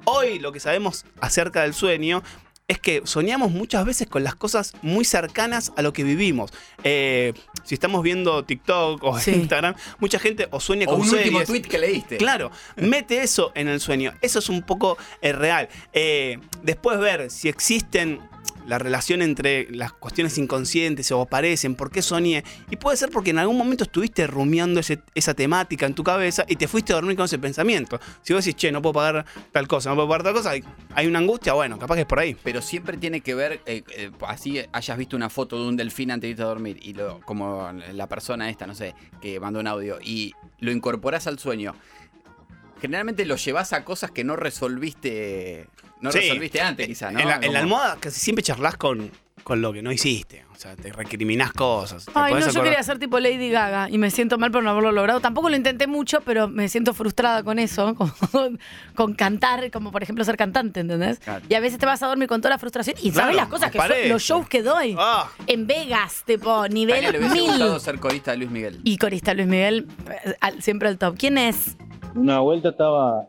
Hoy 0.05 0.39
lo 0.39 0.51
que 0.51 0.59
sabemos 0.59 1.05
acerca 1.21 1.61
del 1.63 1.73
sueño 1.73 2.23
es 2.67 2.79
que 2.79 3.03
soñamos 3.05 3.51
muchas 3.51 3.85
veces 3.85 4.07
con 4.07 4.23
las 4.23 4.33
cosas 4.33 4.73
muy 4.81 5.05
cercanas 5.05 5.71
a 5.77 5.83
lo 5.83 5.93
que 5.93 6.03
vivimos. 6.03 6.51
Eh, 6.83 7.31
si 7.63 7.75
estamos 7.75 8.01
viendo 8.01 8.43
TikTok 8.43 9.03
o 9.03 9.19
Sí. 9.19 9.33
Instagram, 9.33 9.75
mucha 9.99 10.17
gente 10.17 10.47
o 10.49 10.59
sueña 10.59 10.87
O 10.87 10.93
con 10.93 11.01
un 11.01 11.07
último 11.09 11.21
series. 11.39 11.47
tweet 11.47 11.61
que 11.61 11.77
leíste. 11.77 12.17
Claro, 12.17 12.49
mete 12.75 13.21
eso 13.21 13.51
en 13.53 13.67
el 13.67 13.79
sueño. 13.79 14.13
Eso 14.21 14.39
es 14.39 14.49
un 14.49 14.63
poco 14.63 14.97
eh, 15.21 15.31
real. 15.31 15.69
Eh, 15.93 16.39
después 16.63 16.97
ver 16.97 17.29
si 17.29 17.49
existen 17.49 18.19
la 18.67 18.79
relación 18.79 19.21
entre 19.21 19.67
las 19.71 19.93
cuestiones 19.93 20.37
inconscientes 20.37 21.11
o 21.11 21.21
aparecen, 21.21 21.75
por 21.75 21.91
qué 21.91 22.01
soñé. 22.01 22.43
Y 22.71 22.77
puede 22.77 22.97
ser 22.97 23.09
porque 23.11 23.29
en 23.29 23.37
algún 23.39 23.57
momento 23.57 23.83
estuviste 23.83 24.25
rumiando 24.27 24.79
ese- 24.79 25.01
esa 25.13 25.33
temática 25.33 25.85
en 25.85 25.93
tu 25.93 26.03
cabeza 26.03 26.45
y 26.47 26.55
te 26.55 26.67
fuiste 26.67 26.91
a 26.93 26.95
dormir 26.95 27.15
con 27.15 27.25
ese 27.25 27.37
pensamiento. 27.39 27.99
Si 28.23 28.33
vos 28.33 28.43
decís, 28.43 28.55
che, 28.59 28.71
no 28.71 28.81
puedo 28.81 28.93
pagar 28.93 29.25
tal 29.51 29.67
cosa, 29.67 29.89
no 29.89 29.95
puedo 29.95 30.07
pagar 30.07 30.23
tal 30.23 30.33
cosa, 30.33 30.49
hay, 30.51 30.63
hay 30.95 31.07
una 31.07 31.19
angustia, 31.19 31.53
bueno, 31.53 31.77
capaz 31.77 31.95
que 31.95 32.01
es 32.01 32.07
por 32.07 32.19
ahí. 32.19 32.35
Pero 32.43 32.61
siempre 32.61 32.97
tiene 32.97 33.21
que 33.21 33.35
ver, 33.35 33.61
eh, 33.65 33.83
eh, 33.95 34.11
así 34.27 34.59
hayas 34.71 34.97
visto 34.97 35.15
una 35.15 35.29
foto 35.29 35.61
de 35.61 35.67
un 35.67 35.77
delfín 35.77 36.11
antes 36.11 36.27
de 36.27 36.31
irte 36.31 36.41
a 36.41 36.45
dormir, 36.45 36.79
y 36.81 36.93
lo, 36.93 37.19
como 37.21 37.71
la 37.93 38.07
persona 38.07 38.49
esta, 38.49 38.65
no 38.65 38.73
sé, 38.75 38.95
que 39.21 39.39
mandó 39.39 39.59
un 39.59 39.67
audio, 39.67 39.99
y 40.01 40.33
lo 40.59 40.71
incorporás 40.71 41.27
al 41.27 41.37
sueño. 41.39 41.75
Generalmente 42.85 43.25
lo 43.25 43.35
llevas 43.35 43.73
a 43.73 43.83
cosas 43.83 44.11
que 44.11 44.23
no 44.23 44.35
resolviste. 44.35 45.67
No 46.01 46.11
Sí. 46.11 46.19
resolviste 46.19 46.61
antes, 46.61 46.87
quizás, 46.87 47.11
¿no? 47.13 47.19
En 47.19 47.27
la, 47.27 47.35
en 47.35 47.41
la 47.41 47.47
Como- 47.47 47.57
almohada 47.77 47.97
casi 47.99 48.19
siempre 48.19 48.43
charlas 48.43 48.75
con, 48.77 49.09
con 49.43 49.61
lo 49.61 49.71
que 49.73 49.81
no 49.81 49.91
hiciste. 49.91 50.43
O 50.51 50.57
sea, 50.57 50.75
te 50.75 50.91
recriminás 50.91 51.51
cosas. 51.51 52.05
te 52.05 52.11
Ay, 52.15 52.33
no, 52.33 52.49
yo 52.49 52.63
quería 52.63 52.81
ser 52.83 52.97
tipo 52.99 53.19
Lady 53.19 53.49
Gaga 53.49 53.89
y 53.89 53.97
me 53.97 54.09
siento 54.11 54.37
mal 54.37 54.51
por 54.51 54.63
no 54.63 54.69
haberlo 54.69 54.91
logrado. 54.91 55.19
Tampoco 55.19 55.49
lo 55.49 55.55
intenté 55.57 55.85
mucho, 55.87 56.21
pero 56.21 56.47
me 56.47 56.69
siento 56.69 56.93
frustrada 56.93 57.43
con 57.43 57.59
eso, 57.59 57.95
con, 58.31 58.59
con 58.93 59.13
cantar, 59.15 59.69
como 59.71 59.91
por 59.91 60.03
ejemplo 60.03 60.23
ser 60.23 60.37
cantante, 60.37 60.79
¿entendés? 60.81 61.19
Claro. 61.19 61.43
Y 61.49 61.53
a 61.55 61.59
veces 61.59 61.79
te 61.79 61.85
vas 61.85 62.01
a 62.03 62.07
dormir 62.07 62.27
con 62.29 62.39
toda 62.41 62.51
la 62.51 62.59
frustración 62.59 62.95
y 63.01 63.11
Claro, 63.11 63.19
sabes 63.27 63.35
las 63.35 63.47
cosas 63.47 63.71
que 63.71 63.79
so- 63.79 64.07
los 64.09 64.21
shows 64.21 64.47
que 64.47 64.61
doy 64.63 64.95
Ah. 64.97 65.29
en 65.47 65.65
Vegas, 65.67 66.23
tipo 66.25 66.61
Tania, 66.63 66.73
nivel 66.73 67.11
le 67.11 67.19
hubiese 67.19 67.33
mil. 67.35 67.47
gustado 67.47 67.79
ser 67.79 67.99
corista 67.99 68.31
de 68.31 68.37
Luis 68.37 68.51
Miguel. 68.51 68.79
Y 68.83 68.97
corista 68.97 69.33
Luis 69.33 69.47
Miguel, 69.47 69.87
eh, 70.25 70.35
al- 70.39 70.61
siempre 70.61 70.87
al 70.87 70.97
top. 70.97 71.17
¿Quién 71.17 71.37
es? 71.37 71.75
Una 72.15 72.39
vuelta 72.39 72.69
estaba 72.69 73.27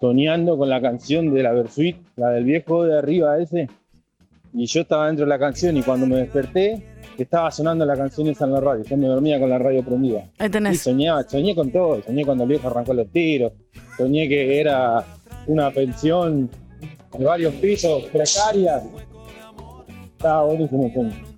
soñando 0.00 0.56
con 0.56 0.68
la 0.68 0.80
canción 0.80 1.32
de 1.34 1.42
la 1.42 1.52
Versuit, 1.52 1.96
la 2.16 2.30
del 2.30 2.44
viejo 2.44 2.84
de 2.84 2.98
arriba 2.98 3.38
ese, 3.38 3.68
y 4.54 4.66
yo 4.66 4.80
estaba 4.80 5.06
dentro 5.06 5.26
de 5.26 5.28
la 5.28 5.38
canción 5.38 5.76
y 5.76 5.82
cuando 5.82 6.06
me 6.06 6.16
desperté 6.16 6.82
estaba 7.18 7.50
sonando 7.50 7.84
la 7.84 7.96
canción 7.96 8.28
esa 8.28 8.46
en 8.46 8.52
la 8.52 8.60
radio, 8.60 8.82
yo 8.82 8.96
me 8.96 9.06
dormía 9.06 9.38
con 9.38 9.50
la 9.50 9.58
radio 9.58 9.84
prendida. 9.84 10.30
Ahí 10.38 10.48
Y 10.48 10.50
tenés. 10.50 10.80
soñaba, 10.80 11.22
soñé 11.24 11.54
con 11.54 11.70
todo, 11.70 12.02
soñé 12.02 12.24
cuando 12.24 12.44
el 12.44 12.48
viejo 12.50 12.68
arrancó 12.68 12.94
los 12.94 13.08
tiros, 13.10 13.52
soñé 13.98 14.26
que 14.26 14.58
era 14.58 15.04
una 15.46 15.70
pensión 15.70 16.48
de 17.18 17.24
varios 17.24 17.52
pisos 17.56 18.04
precaria. 18.04 18.82
Estaba 20.16 20.44
buenísimo 20.44 20.90
sueño. 20.92 21.29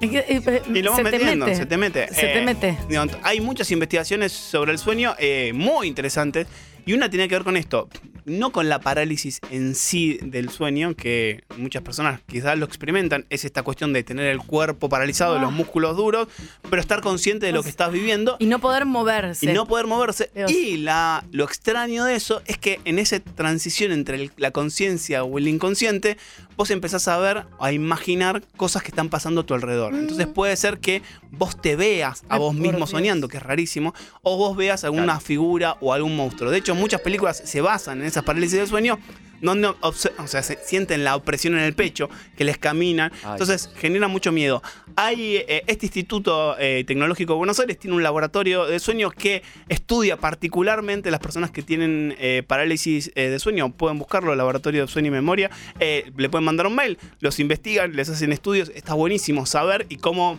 Es 0.00 0.10
que, 0.10 0.18
eh, 0.18 0.24
eh, 0.46 0.62
Y 0.74 0.82
lo 0.82 0.92
vas 0.92 0.98
se 0.98 1.04
te 1.04 1.10
metiendo, 1.18 1.46
mete. 1.46 1.56
se 1.58 1.66
te 1.66 1.76
mete. 1.76 2.08
Se 2.08 2.20
te 2.20 2.38
Eh, 2.38 2.44
mete. 2.44 2.78
digo, 2.88 3.04
hay 3.22 3.40
muchas 3.40 3.70
investigaciones 3.70 4.32
sobre 4.32 4.72
el 4.72 4.78
sueño 4.78 5.14
eh, 5.18 5.52
muy 5.54 5.88
interesantes 5.88 6.46
y 6.86 6.92
una 6.92 7.10
tiene 7.10 7.28
que 7.28 7.34
ver 7.34 7.44
con 7.44 7.56
esto, 7.56 7.88
no 8.24 8.50
con 8.52 8.68
la 8.68 8.78
parálisis 8.80 9.40
en 9.50 9.74
sí 9.74 10.18
del 10.22 10.48
sueño, 10.50 10.94
que 10.94 11.42
muchas 11.56 11.82
personas 11.82 12.20
quizás 12.26 12.56
lo 12.58 12.64
experimentan, 12.64 13.26
es 13.28 13.44
esta 13.44 13.62
cuestión 13.62 13.92
de 13.92 14.04
tener 14.04 14.26
el 14.26 14.38
cuerpo 14.38 14.88
paralizado, 14.88 15.36
Ah. 15.36 15.40
los 15.40 15.52
músculos 15.52 15.96
duros, 15.96 16.28
pero 16.70 16.80
estar 16.80 17.00
consciente 17.00 17.44
de 17.46 17.52
lo 17.52 17.62
que 17.62 17.68
estás 17.68 17.90
viviendo 17.92 18.36
Y 18.38 18.46
no 18.46 18.58
poder 18.60 18.86
moverse. 18.86 19.50
y 19.50 19.52
no 19.52 19.66
poder 19.66 19.86
moverse. 19.86 20.30
Dios. 20.34 20.50
Y 20.50 20.76
la, 20.78 21.24
lo 21.32 21.44
extraño 21.44 22.04
de 22.04 22.14
eso 22.14 22.40
es 22.46 22.56
que 22.56 22.80
en 22.84 22.98
esa 22.98 23.18
transición 23.20 23.92
entre 23.92 24.16
el- 24.16 24.32
la 24.36 24.50
conciencia 24.52 25.24
o 25.24 25.36
el 25.38 25.48
inconsciente, 25.48 26.16
vos 26.58 26.70
empezás 26.72 27.06
a 27.06 27.16
ver, 27.18 27.44
a 27.60 27.70
imaginar 27.72 28.42
cosas 28.56 28.82
que 28.82 28.88
están 28.88 29.08
pasando 29.08 29.42
a 29.42 29.46
tu 29.46 29.54
alrededor. 29.54 29.94
Entonces 29.94 30.26
puede 30.26 30.56
ser 30.56 30.80
que 30.80 31.02
vos 31.30 31.58
te 31.58 31.76
veas 31.76 32.24
a 32.28 32.34
Ay, 32.34 32.40
vos 32.40 32.52
mismo 32.54 32.86
soñando, 32.88 33.28
que 33.28 33.36
es 33.36 33.42
rarísimo, 33.44 33.94
o 34.22 34.36
vos 34.36 34.56
veas 34.56 34.82
alguna 34.82 35.04
Claro. 35.04 35.20
figura 35.20 35.76
o 35.80 35.92
algún 35.92 36.16
monstruo. 36.16 36.50
De 36.50 36.58
hecho, 36.58 36.74
muchas 36.74 37.00
películas 37.00 37.40
se 37.44 37.60
basan 37.60 38.00
en 38.00 38.06
esas 38.08 38.24
parálisis 38.24 38.58
del 38.58 38.66
sueño. 38.66 38.98
Donde 39.40 39.72
o 39.80 39.92
sea, 39.92 40.42
se 40.42 40.58
sienten 40.64 41.04
la 41.04 41.16
opresión 41.16 41.54
en 41.54 41.60
el 41.60 41.74
pecho, 41.74 42.08
que 42.36 42.44
les 42.44 42.58
caminan. 42.58 43.12
Ay. 43.22 43.32
Entonces 43.32 43.70
genera 43.76 44.08
mucho 44.08 44.32
miedo. 44.32 44.62
Hay 44.96 45.36
eh, 45.36 45.62
este 45.66 45.86
Instituto 45.86 46.56
eh, 46.58 46.84
Tecnológico 46.86 47.34
de 47.34 47.38
Buenos 47.38 47.60
Aires 47.60 47.78
tiene 47.78 47.96
un 47.96 48.02
laboratorio 48.02 48.66
de 48.66 48.78
sueños 48.80 49.14
que 49.14 49.42
estudia 49.68 50.16
particularmente 50.16 51.10
las 51.10 51.20
personas 51.20 51.50
que 51.50 51.62
tienen 51.62 52.16
eh, 52.18 52.42
parálisis 52.46 53.12
de 53.14 53.38
sueño. 53.38 53.72
Pueden 53.72 53.98
buscarlo, 53.98 54.34
Laboratorio 54.34 54.82
de 54.82 54.88
Sueño 54.88 55.08
y 55.08 55.12
Memoria. 55.12 55.50
Le 55.78 56.28
pueden 56.28 56.44
mandar 56.44 56.66
un 56.66 56.74
mail, 56.74 56.98
los 57.20 57.38
investigan, 57.40 57.94
les 57.94 58.08
hacen 58.08 58.32
estudios. 58.32 58.70
Está 58.74 58.94
buenísimo 58.94 59.46
saber 59.46 59.86
y 59.88 59.96
cómo 59.96 60.38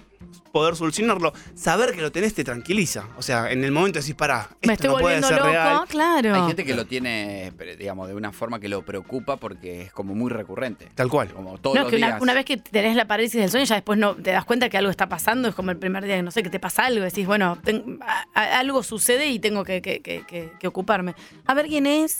poder 0.52 0.76
solucionarlo. 0.76 1.34
Saber 1.56 1.94
que 1.94 2.02
lo 2.02 2.12
tenés 2.12 2.34
te 2.34 2.44
tranquiliza. 2.44 3.06
O 3.18 3.22
sea, 3.22 3.52
en 3.52 3.64
el 3.64 3.72
momento 3.72 4.00
decís, 4.00 4.16
pará, 4.16 4.48
esto 4.52 4.68
Me 4.68 4.74
estoy 4.74 4.88
no 4.88 4.94
puede 4.94 5.04
volviendo 5.04 5.28
ser 5.28 5.38
loco, 5.38 5.50
real. 5.50 5.82
claro. 5.88 6.36
Hay 6.36 6.42
gente 6.48 6.66
que 6.66 6.74
lo 6.74 6.86
tiene, 6.86 7.52
digamos, 7.78 8.08
de 8.08 8.16
una 8.16 8.32
forma 8.32 8.60
que 8.60 8.68
lo 8.70 8.82
preocupa 8.84 9.38
porque 9.38 9.84
es 9.84 9.92
como 9.92 10.16
muy 10.16 10.30
recurrente. 10.32 10.90
Tal 10.96 11.10
cual. 11.10 11.30
Como 11.34 11.58
todos 11.58 11.76
No, 11.76 11.82
los 11.84 11.90
que 11.92 11.98
una, 11.98 12.08
días. 12.08 12.22
una 12.22 12.34
vez 12.34 12.46
que 12.46 12.58
tenés 12.58 12.96
la 12.96 13.06
parálisis 13.06 13.40
del 13.42 13.50
sueño, 13.50 13.66
ya 13.66 13.76
después 13.76 13.98
no 14.00 14.16
te 14.16 14.32
das 14.32 14.46
cuenta 14.46 14.70
que 14.70 14.78
algo 14.78 14.90
está 14.92 15.08
pasando. 15.10 15.48
Es 15.50 15.56
como 15.56 15.72
el 15.72 15.78
primer 15.78 16.04
día 16.06 16.16
que 16.16 16.24
no 16.24 16.32
sé, 16.32 16.44
que 16.44 16.50
te 16.50 16.60
pasa 16.60 16.86
algo. 16.86 17.04
Decís, 17.04 17.26
bueno, 17.28 17.58
ten- 17.64 18.00
a- 18.02 18.26
a- 18.34 18.60
algo 18.60 18.84
sucede 18.84 19.28
y 19.28 19.40
tengo 19.40 19.64
que, 19.64 19.82
que- 19.82 20.02
que- 20.02 20.24
que- 20.28 20.52
que 20.60 20.68
ocuparme. 20.68 21.16
A 21.46 21.54
ver 21.54 21.68
quién 21.68 21.86
es. 21.86 22.18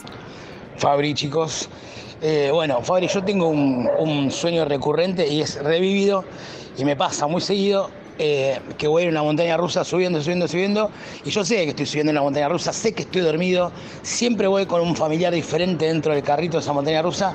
Fabri, 0.78 1.14
chicos. 1.14 1.70
Eh, 2.22 2.50
bueno, 2.54 2.82
Fabri, 2.82 3.08
yo 3.08 3.24
tengo 3.24 3.48
un, 3.48 3.90
un 3.98 4.32
sueño 4.32 4.66
recurrente 4.66 5.28
y 5.28 5.42
es 5.42 5.56
revivido 5.64 6.26
y 6.78 6.84
me 6.86 6.96
pasa 6.96 7.28
muy 7.28 7.42
seguido 7.42 7.90
eh, 8.20 8.60
que 8.78 8.88
voy 8.88 9.04
en 9.04 9.10
una 9.10 9.24
montaña 9.24 9.56
rusa 9.56 9.84
subiendo, 9.86 10.22
subiendo, 10.22 10.48
subiendo 10.48 10.92
y 11.24 11.30
yo 11.30 11.46
sé 11.46 11.56
que 11.64 11.70
estoy 11.70 11.86
subiendo 11.86 12.12
en 12.12 12.18
una 12.18 12.24
montaña 12.24 12.50
rusa, 12.50 12.74
sé 12.74 12.94
que 12.94 13.04
estoy 13.04 13.22
dormido, 13.22 13.72
siempre 14.02 14.46
voy 14.48 14.66
con 14.66 14.82
un 14.82 14.96
familiar 14.96 15.34
diferente 15.34 15.86
dentro 15.86 16.14
del 16.14 16.22
carrito 16.22 16.58
de 16.58 16.62
esa 16.62 16.74
montaña 16.74 17.02
rusa 17.02 17.34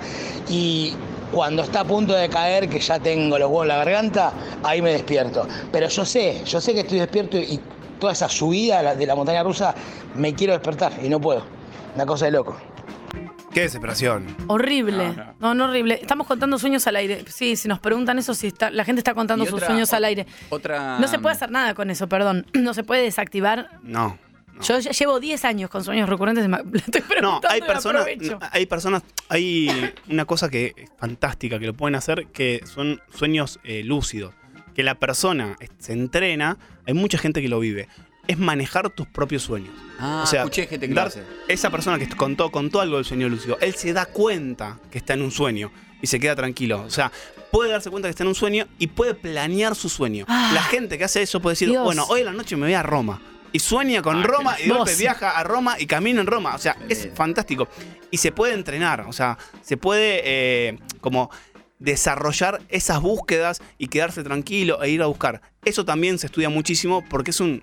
y 0.48 0.92
cuando 1.32 1.62
está 1.62 1.80
a 1.80 1.84
punto 1.84 2.14
de 2.14 2.28
caer, 2.28 2.68
que 2.68 2.78
ya 2.78 3.00
tengo 3.00 3.38
los 3.38 3.48
huevos 3.48 3.64
en 3.64 3.68
la 3.68 3.76
garganta, 3.78 4.32
ahí 4.62 4.80
me 4.80 4.92
despierto. 4.92 5.48
Pero 5.72 5.88
yo 5.88 6.04
sé, 6.04 6.42
yo 6.44 6.60
sé 6.60 6.74
que 6.74 6.80
estoy 6.80 7.00
despierto 7.00 7.38
y 7.38 7.58
toda 7.98 8.12
esa 8.12 8.28
subida 8.28 8.94
de 8.94 9.06
la 9.06 9.16
montaña 9.16 9.42
rusa 9.42 9.74
me 10.14 10.34
quiero 10.34 10.52
despertar 10.52 10.92
y 11.02 11.08
no 11.08 11.20
puedo. 11.20 11.42
Una 11.96 12.06
cosa 12.06 12.26
de 12.26 12.32
loco. 12.32 12.73
Qué 13.54 13.60
desesperación. 13.60 14.26
Horrible. 14.48 15.08
No, 15.08 15.12
no. 15.14 15.34
No, 15.38 15.54
no, 15.54 15.64
horrible. 15.66 15.98
Estamos 16.02 16.26
contando 16.26 16.58
sueños 16.58 16.86
al 16.88 16.96
aire. 16.96 17.24
Sí, 17.28 17.54
si 17.56 17.68
nos 17.68 17.78
preguntan 17.78 18.18
eso, 18.18 18.34
si 18.34 18.48
está, 18.48 18.70
la 18.70 18.84
gente 18.84 18.98
está 19.00 19.14
contando 19.14 19.44
sus 19.44 19.54
otra- 19.54 19.68
sueños 19.68 19.92
al 19.92 20.04
aire. 20.04 20.26
Otra. 20.50 20.98
No 20.98 21.06
se 21.06 21.18
puede 21.20 21.36
hacer 21.36 21.50
nada 21.52 21.74
con 21.74 21.88
eso, 21.90 22.08
perdón. 22.08 22.46
No 22.54 22.74
se 22.74 22.82
puede 22.82 23.02
desactivar. 23.02 23.78
No. 23.82 24.18
no. 24.52 24.60
Yo 24.62 24.78
ya 24.80 24.90
llevo 24.90 25.20
10 25.20 25.44
años 25.44 25.70
con 25.70 25.84
sueños 25.84 26.08
recurrentes. 26.08 26.48
me- 26.48 26.56
estoy 26.74 27.00
No, 27.02 27.06
preguntando 27.08 27.48
hay 27.48 27.60
personas, 27.62 28.02
aprovecho. 28.02 28.38
hay 28.50 28.66
personas, 28.66 29.02
hay 29.28 29.92
una 30.08 30.24
cosa 30.24 30.48
que 30.48 30.72
es 30.76 30.90
fantástica 30.98 31.58
que 31.60 31.66
lo 31.66 31.74
pueden 31.74 31.94
hacer, 31.94 32.26
que 32.32 32.60
son 32.66 33.00
sueños 33.14 33.60
eh, 33.62 33.84
lúcidos. 33.84 34.34
Que 34.74 34.82
la 34.82 34.96
persona 34.96 35.56
se 35.78 35.92
entrena, 35.92 36.58
hay 36.84 36.94
mucha 36.94 37.18
gente 37.18 37.40
que 37.40 37.48
lo 37.48 37.60
vive. 37.60 37.86
Es 38.26 38.38
manejar 38.38 38.88
tus 38.90 39.06
propios 39.06 39.42
sueños. 39.42 39.74
Ah, 39.98 40.24
escuché 40.32 40.66
gente 40.66 40.88
que 40.88 40.94
dar- 40.94 41.12
esa 41.48 41.70
persona 41.70 41.98
que 41.98 42.08
contó, 42.08 42.50
contó 42.50 42.80
algo 42.80 42.96
del 42.96 43.04
sueño 43.04 43.28
lúcido, 43.28 43.58
él 43.60 43.74
se 43.74 43.92
da 43.92 44.06
cuenta 44.06 44.78
que 44.90 44.98
está 44.98 45.14
en 45.14 45.22
un 45.22 45.30
sueño 45.30 45.70
y 46.02 46.06
se 46.06 46.18
queda 46.18 46.34
tranquilo. 46.34 46.82
O 46.82 46.90
sea, 46.90 47.12
puede 47.52 47.70
darse 47.70 47.90
cuenta 47.90 48.08
que 48.08 48.10
está 48.10 48.24
en 48.24 48.28
un 48.28 48.34
sueño 48.34 48.66
y 48.78 48.88
puede 48.88 49.14
planear 49.14 49.74
su 49.74 49.88
sueño. 49.88 50.24
Ah. 50.28 50.50
la 50.54 50.62
gente 50.62 50.98
que 50.98 51.04
hace 51.04 51.22
eso 51.22 51.40
puede 51.40 51.52
decir, 51.52 51.68
Dios. 51.68 51.84
bueno, 51.84 52.04
hoy 52.08 52.20
en 52.20 52.26
la 52.26 52.32
noche 52.32 52.56
me 52.56 52.66
voy 52.66 52.74
a 52.74 52.82
Roma. 52.82 53.20
Y 53.52 53.60
sueña 53.60 54.02
con 54.02 54.16
Ah, 54.16 54.22
Roma 54.26 54.56
y 54.58 54.64
de 54.68 54.74
golpe 54.74 54.96
viaja 54.96 55.30
a 55.38 55.44
Roma 55.44 55.76
y 55.78 55.86
camina 55.86 56.20
en 56.20 56.26
Roma. 56.26 56.56
O 56.56 56.58
sea, 56.58 56.76
es 56.88 57.08
fantástico. 57.14 57.68
Y 58.10 58.16
se 58.16 58.32
puede 58.32 58.52
entrenar, 58.54 59.02
o 59.02 59.12
sea, 59.12 59.38
se 59.62 59.76
puede 59.76 60.22
eh, 60.24 60.78
como 61.00 61.30
desarrollar 61.78 62.62
esas 62.68 63.00
búsquedas 63.00 63.60
y 63.78 63.88
quedarse 63.88 64.22
tranquilo 64.24 64.82
e 64.82 64.90
ir 64.90 65.02
a 65.02 65.06
buscar. 65.06 65.40
Eso 65.64 65.84
también 65.84 66.18
se 66.18 66.26
estudia 66.26 66.48
muchísimo 66.48 67.04
porque 67.08 67.30
es 67.30 67.40
un- 67.40 67.62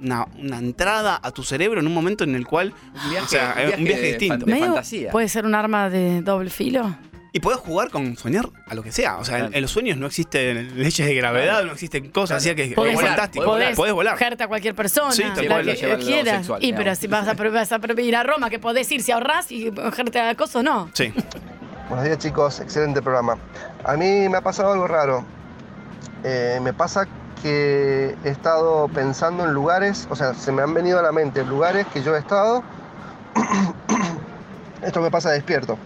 una, 0.00 0.26
una 0.38 0.58
entrada 0.58 1.18
a 1.22 1.30
tu 1.32 1.42
cerebro 1.42 1.80
en 1.80 1.86
un 1.86 1.94
momento 1.94 2.24
en 2.24 2.34
el 2.34 2.46
cual 2.46 2.72
Un 3.04 3.10
viaje, 3.10 3.24
o 3.24 3.28
sea, 3.28 3.54
un 3.74 3.78
un 3.80 3.84
viaje 3.84 4.00
de 4.02 4.08
distinto. 4.08 4.46
de 4.46 4.56
fantasía. 4.58 5.10
¿Puede 5.10 5.28
ser 5.28 5.44
un 5.46 5.54
arma 5.54 5.90
de 5.90 6.22
doble 6.22 6.50
filo? 6.50 6.96
Y 7.30 7.40
podés 7.40 7.58
jugar 7.58 7.90
con 7.90 8.16
soñar 8.16 8.48
a 8.66 8.74
lo 8.74 8.82
que 8.82 8.90
sea. 8.90 9.18
O 9.18 9.24
sea, 9.24 9.34
en, 9.36 9.40
Claro. 9.42 9.56
en 9.56 9.62
los 9.62 9.70
sueños 9.70 9.98
no 9.98 10.06
existen 10.06 10.78
leyes 10.82 11.06
de 11.06 11.14
gravedad, 11.14 11.52
Claro. 11.56 11.66
no 11.66 11.72
existen 11.74 12.10
cosas 12.10 12.42
Claro. 12.42 12.56
así 12.62 12.68
que 12.70 12.74
Podés 12.74 12.92
es 12.92 12.96
volar, 12.96 13.10
fantástico. 13.10 13.44
podés 13.44 13.58
volar. 13.76 13.76
Podés 13.76 13.92
volar. 14.18 14.42
A 14.44 14.48
cualquier 14.48 14.74
persona, 14.74 15.12
Sí, 15.12 15.22
tal 15.34 15.46
cual. 15.46 15.64
que 15.66 15.74
quieras. 15.98 16.36
sexual, 16.38 16.64
y 16.64 16.72
pero 16.72 16.94
si 16.94 17.06
vas 17.06 17.28
a, 17.28 17.34
vas 17.34 17.72
a 17.72 18.00
ir 18.00 18.16
a 18.16 18.22
Roma, 18.22 18.48
que 18.48 18.58
podés 18.58 18.90
ir 18.90 19.02
si 19.02 19.12
ahorrás 19.12 19.52
y 19.52 19.70
cogerte 19.70 20.18
a 20.20 20.34
cosas, 20.36 20.64
no. 20.64 20.90
Sí. 20.94 21.12
Buenos 21.88 22.04
días 22.06 22.18
chicos, 22.18 22.60
excelente 22.60 23.02
programa. 23.02 23.36
A 23.84 23.96
mí 23.96 24.28
me 24.28 24.38
ha 24.38 24.42
pasado 24.42 24.72
algo 24.72 24.86
raro. 24.88 25.24
Eh, 26.24 26.58
me 26.62 26.72
pasa 26.72 27.06
que 27.42 28.16
he 28.24 28.28
estado 28.28 28.88
pensando 28.88 29.44
en 29.44 29.52
lugares, 29.54 30.06
o 30.10 30.16
sea, 30.16 30.34
se 30.34 30.52
me 30.52 30.62
han 30.62 30.74
venido 30.74 30.98
a 30.98 31.02
la 31.02 31.12
mente 31.12 31.44
lugares 31.44 31.86
que 31.88 32.02
yo 32.02 32.14
he 32.14 32.18
estado. 32.18 32.62
Esto 34.82 35.00
me 35.00 35.10
pasa 35.10 35.30
despierto. 35.30 35.76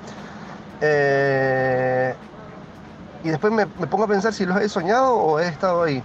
Eh, 0.80 2.14
y 3.24 3.28
después 3.28 3.52
me, 3.52 3.66
me 3.78 3.86
pongo 3.86 4.04
a 4.04 4.08
pensar 4.08 4.32
si 4.32 4.44
los 4.44 4.60
he 4.60 4.68
soñado 4.68 5.14
o 5.14 5.38
he 5.40 5.46
estado 5.48 5.82
ahí. 5.84 6.02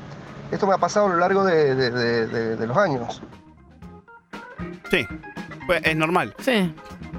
Esto 0.52 0.68
me 0.68 0.74
ha 0.74 0.78
pasado 0.78 1.08
a 1.08 1.10
lo 1.10 1.18
largo 1.18 1.44
de, 1.44 1.76
de- 1.76 1.92
de- 1.92 2.28
de- 2.28 2.56
de 2.56 2.68
los 2.68 2.78
años. 2.78 3.22
Sí. 4.90 5.06
Pues 5.66 5.82
es 5.84 5.96
normal. 5.98 6.34
Sí. 6.40 6.74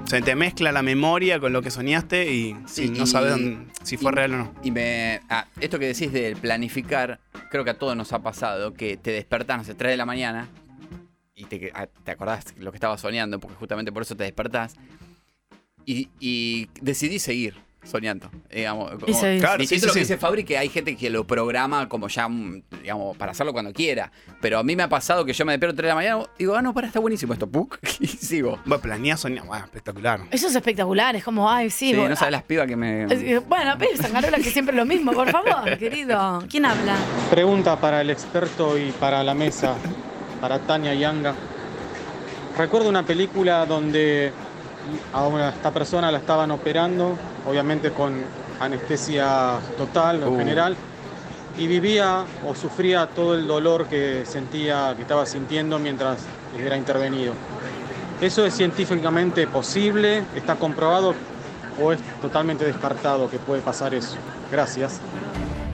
Se 0.05 0.21
te 0.21 0.35
mezcla 0.35 0.71
la 0.71 0.81
memoria 0.81 1.39
con 1.39 1.53
lo 1.53 1.61
que 1.61 1.69
soñaste 1.69 2.31
y, 2.33 2.55
Sí, 2.65 2.85
y 2.85 2.89
no 2.89 3.05
sabes 3.05 3.35
si 3.83 3.95
fue 3.97 4.11
y- 4.11 4.15
real 4.15 4.33
o 4.33 4.37
no. 4.39 4.53
Y 4.63 4.71
me. 4.71 5.21
ah, 5.29 5.45
esto 5.59 5.77
que 5.77 5.85
decís 5.87 6.11
de 6.11 6.35
planificar, 6.35 7.19
creo 7.51 7.63
que 7.63 7.69
a 7.71 7.77
todos 7.77 7.95
nos 7.95 8.11
ha 8.13 8.19
pasado 8.19 8.73
que 8.73 8.97
te 8.97 9.11
despertás 9.11 9.55
a 9.55 9.67
las 9.69 9.77
3 9.77 9.91
de 9.91 9.97
la 9.97 10.05
mañana 10.05 10.47
y 11.35 11.45
te, 11.45 11.71
ah, 11.75 11.87
te 12.03 12.11
acordás 12.11 12.45
lo 12.57 12.71
que 12.71 12.77
estabas 12.77 13.01
soñando, 13.01 13.39
porque 13.39 13.55
justamente 13.57 13.91
por 13.91 14.01
eso 14.01 14.15
te 14.15 14.23
despertás. 14.23 14.75
Y, 15.85 16.09
y 16.19 16.69
decidís 16.81 17.21
seguir 17.23 17.55
soñando. 17.83 18.29
Digamos, 18.51 18.91
como-. 18.91 19.19
Claro, 19.39 19.57
Distinto 19.57 19.81
sí, 19.83 19.87
lo 19.87 19.93
sí, 19.93 19.99
que 19.99 20.05
sí. 20.05 20.13
dice 20.13 20.17
Fabri, 20.17 20.43
que 20.43 20.57
hay 20.57 20.69
gente 20.69 20.95
que 20.95 21.09
lo 21.09 21.25
programa 21.25 21.87
como 21.89 22.07
ya, 22.07 22.27
mm, 22.27 22.61
digamos, 22.81 23.17
para 23.17 23.31
hacerlo 23.31 23.53
cuando 23.53 23.71
quiera. 23.73 24.11
Pero 24.41 24.59
a 24.59 24.63
mí 24.63 24.75
me 24.75 24.83
ha 24.83 24.89
pasado 24.89 25.25
que 25.25 25.33
yo 25.33 25.45
me 25.45 25.53
despierto 25.53 25.73
a 25.73 25.77
3 25.77 25.83
de 25.83 25.89
la 25.89 25.95
mañana 25.95 26.23
y 26.37 26.39
digo, 26.43 26.55
ah, 26.55 26.61
no, 26.61 26.73
para, 26.73 26.87
está 26.87 26.99
buenísimo 26.99 27.33
esto, 27.33 27.47
puc, 27.47 27.77
y 27.99 28.07
sigo. 28.07 28.59
Bueno, 28.65 28.81
planeás 28.81 29.19
soñar. 29.21 29.45
Bueno, 29.45 29.65
espectacular. 29.65 30.21
Eso 30.31 30.47
es 30.47 30.55
espectacular, 30.55 31.15
es 31.15 31.23
como, 31.23 31.49
ay, 31.49 31.69
sí. 31.69 31.91
Sí, 31.91 31.95
vos- 31.97 32.09
no 32.09 32.15
sabes 32.15 32.31
las 32.33 32.43
pibas 32.43 32.67
que 32.67 32.75
me. 32.75 33.05
Bueno, 33.39 33.75
pero 33.79 33.95
Sangarola 33.97 34.37
que 34.37 34.43
siempre 34.51 34.75
lo 34.75 34.85
mismo, 34.85 35.11
por 35.13 35.29
favor, 35.31 35.77
querido. 35.79 36.43
¿Quién 36.49 36.65
habla? 36.65 36.95
Pregunta 37.29 37.79
para 37.79 38.01
el 38.01 38.09
experto 38.09 38.77
y 38.77 38.91
para 38.91 39.23
la 39.23 39.33
mesa, 39.33 39.75
para 40.41 40.59
Tania 40.59 40.93
Yanga. 40.93 41.33
Recuerdo 42.57 42.89
una 42.89 43.05
película 43.05 43.65
donde 43.65 44.33
a 45.13 45.49
esta 45.49 45.71
persona 45.71 46.11
la 46.11 46.17
estaban 46.19 46.51
operando, 46.51 47.17
obviamente 47.47 47.91
con 47.91 48.21
anestesia 48.59 49.59
total 49.77 50.23
en 50.23 50.29
Uh. 50.29 50.37
general, 50.37 50.75
y 51.57 51.67
vivía 51.67 52.23
o 52.47 52.55
sufría 52.55 53.07
todo 53.07 53.35
el 53.35 53.45
dolor 53.47 53.87
que 53.87 54.23
sentía, 54.25 54.93
que 54.95 55.01
estaba 55.01 55.25
sintiendo 55.25 55.77
mientras 55.79 56.19
era 56.57 56.77
intervenido. 56.77 57.33
¿Eso 58.21 58.45
es 58.45 58.53
científicamente 58.53 59.47
posible? 59.47 60.23
¿Está 60.35 60.55
comprobado? 60.55 61.15
¿O 61.81 61.91
es 61.93 61.99
totalmente 62.21 62.65
descartado 62.65 63.29
que 63.29 63.39
puede 63.39 63.61
pasar 63.61 63.93
eso? 63.93 64.15
Gracias. 64.51 64.99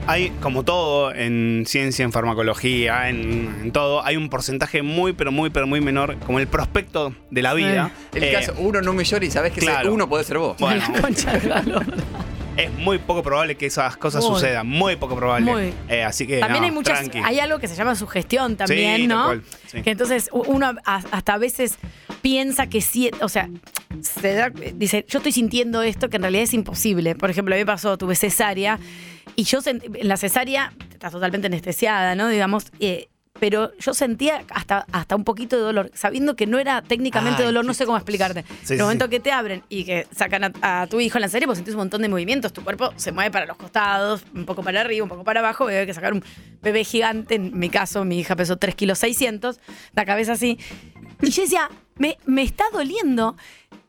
Hay, 0.08 0.30
como 0.40 0.62
todo 0.64 1.12
en 1.12 1.64
ciencia, 1.66 2.04
en 2.04 2.12
farmacología, 2.12 3.08
en, 3.08 3.54
en 3.62 3.72
todo, 3.72 4.04
hay 4.04 4.16
un 4.16 4.28
porcentaje 4.28 4.82
muy, 4.82 5.12
pero 5.12 5.32
muy, 5.32 5.50
pero 5.50 5.66
muy 5.66 5.80
menor, 5.80 6.16
como 6.26 6.38
el 6.38 6.46
prospecto 6.46 7.12
de 7.30 7.42
la 7.42 7.54
vida. 7.54 7.90
El 8.14 8.22
Eh, 8.24 8.32
caso, 8.32 8.54
uno 8.58 8.80
no 8.82 8.92
me 8.92 9.02
llora 9.04 9.24
y 9.24 9.30
sabes 9.30 9.52
que 9.52 9.60
claro. 9.60 9.92
uno 9.92 10.08
puede 10.08 10.22
ser 10.24 10.38
vos. 10.38 10.56
Bueno, 10.58 10.80
La 10.94 11.00
concha 11.00 11.32
de 11.36 11.48
la 11.48 11.62
lora. 11.62 11.86
es 12.56 12.72
muy 12.74 12.98
poco 12.98 13.22
probable 13.24 13.56
que 13.56 13.66
esas 13.66 13.96
cosas 13.96 14.22
Muy. 14.24 14.34
sucedan, 14.34 14.66
muy 14.66 14.94
poco 14.96 15.16
probable. 15.16 15.50
Muy. 15.50 15.74
Eh, 15.88 16.04
así 16.04 16.24
que 16.26 16.38
También 16.38 16.60
no, 16.62 16.66
hay 16.66 16.72
muchas, 16.72 17.00
tranqui. 17.00 17.18
hay 17.24 17.40
algo 17.40 17.58
que 17.58 17.66
se 17.66 17.74
llama 17.74 17.96
sugestión 17.96 18.56
también, 18.56 18.96
Sí, 19.02 19.06
¿no? 19.08 19.24
cual, 19.24 19.42
sí. 19.66 19.82
Que 19.82 19.90
entonces 19.90 20.30
uno 20.32 20.72
hasta 20.84 21.34
a 21.34 21.38
veces 21.38 21.78
piensa 22.22 22.66
que 22.68 22.80
sí, 22.80 23.10
o 23.20 23.28
sea, 23.28 23.48
se 24.00 24.34
da- 24.34 24.50
dice, 24.74 25.04
yo 25.08 25.18
estoy 25.18 25.32
sintiendo 25.32 25.82
esto 25.82 26.08
que 26.08 26.16
en 26.16 26.22
realidad 26.22 26.44
es 26.44 26.54
imposible. 26.54 27.14
Por 27.14 27.30
ejemplo, 27.30 27.54
a 27.54 27.56
mí 27.56 27.62
me 27.62 27.66
pasó, 27.66 27.96
tuve 27.98 28.14
cesárea 28.16 28.78
y 29.34 29.44
yo 29.44 29.58
en 29.64 29.80
la 30.08 30.16
cesárea 30.16 30.72
estás 30.92 31.12
totalmente 31.12 31.46
anestesiada, 31.46 32.14
¿no? 32.14 32.28
Digamos, 32.28 32.66
eh, 32.80 33.08
pero 33.38 33.70
yo 33.78 33.92
sentía 33.92 34.44
hasta, 34.48 34.86
hasta 34.92 35.14
un 35.14 35.22
poquito 35.24 35.56
de 35.56 35.62
dolor, 35.62 35.90
sabiendo 35.92 36.36
que 36.36 36.46
no 36.46 36.58
era 36.58 36.80
técnicamente 36.80 37.42
Ay, 37.42 37.46
dolor, 37.48 37.66
no 37.66 37.74
sé 37.74 37.84
cómo 37.84 37.98
explicarte. 37.98 38.44
Sí, 38.64 38.72
el 38.72 38.78
sí, 38.78 38.82
momento 38.82 39.04
sí. 39.04 39.10
que 39.10 39.20
te 39.20 39.30
abren 39.30 39.62
y 39.68 39.84
que 39.84 40.06
sacan 40.10 40.44
a, 40.62 40.82
a 40.82 40.86
tu 40.86 41.00
hijo 41.00 41.18
en 41.18 41.22
la 41.22 41.28
serie, 41.28 41.46
vos 41.46 41.58
sentís 41.58 41.74
un 41.74 41.80
montón 41.80 42.00
de 42.00 42.08
movimientos, 42.08 42.54
tu 42.54 42.64
cuerpo 42.64 42.94
se 42.96 43.12
mueve 43.12 43.30
para 43.30 43.44
los 43.44 43.58
costados, 43.58 44.24
un 44.34 44.46
poco 44.46 44.62
para 44.62 44.80
arriba, 44.80 45.02
un 45.02 45.10
poco 45.10 45.22
para 45.22 45.40
abajo, 45.40 45.66
hay 45.66 45.84
que 45.84 45.92
sacar 45.92 46.14
un 46.14 46.24
bebé 46.62 46.82
gigante, 46.82 47.34
en 47.34 47.58
mi 47.58 47.68
caso 47.68 48.06
mi 48.06 48.18
hija 48.20 48.36
pesó 48.36 48.56
3 48.56 48.74
kilos 48.74 48.98
600, 49.00 49.60
la 49.94 50.06
cabeza 50.06 50.32
así. 50.32 50.58
Y 51.22 51.30
yo 51.30 51.42
decía, 51.42 51.70
me, 51.96 52.18
me 52.26 52.42
está 52.42 52.64
doliendo. 52.72 53.36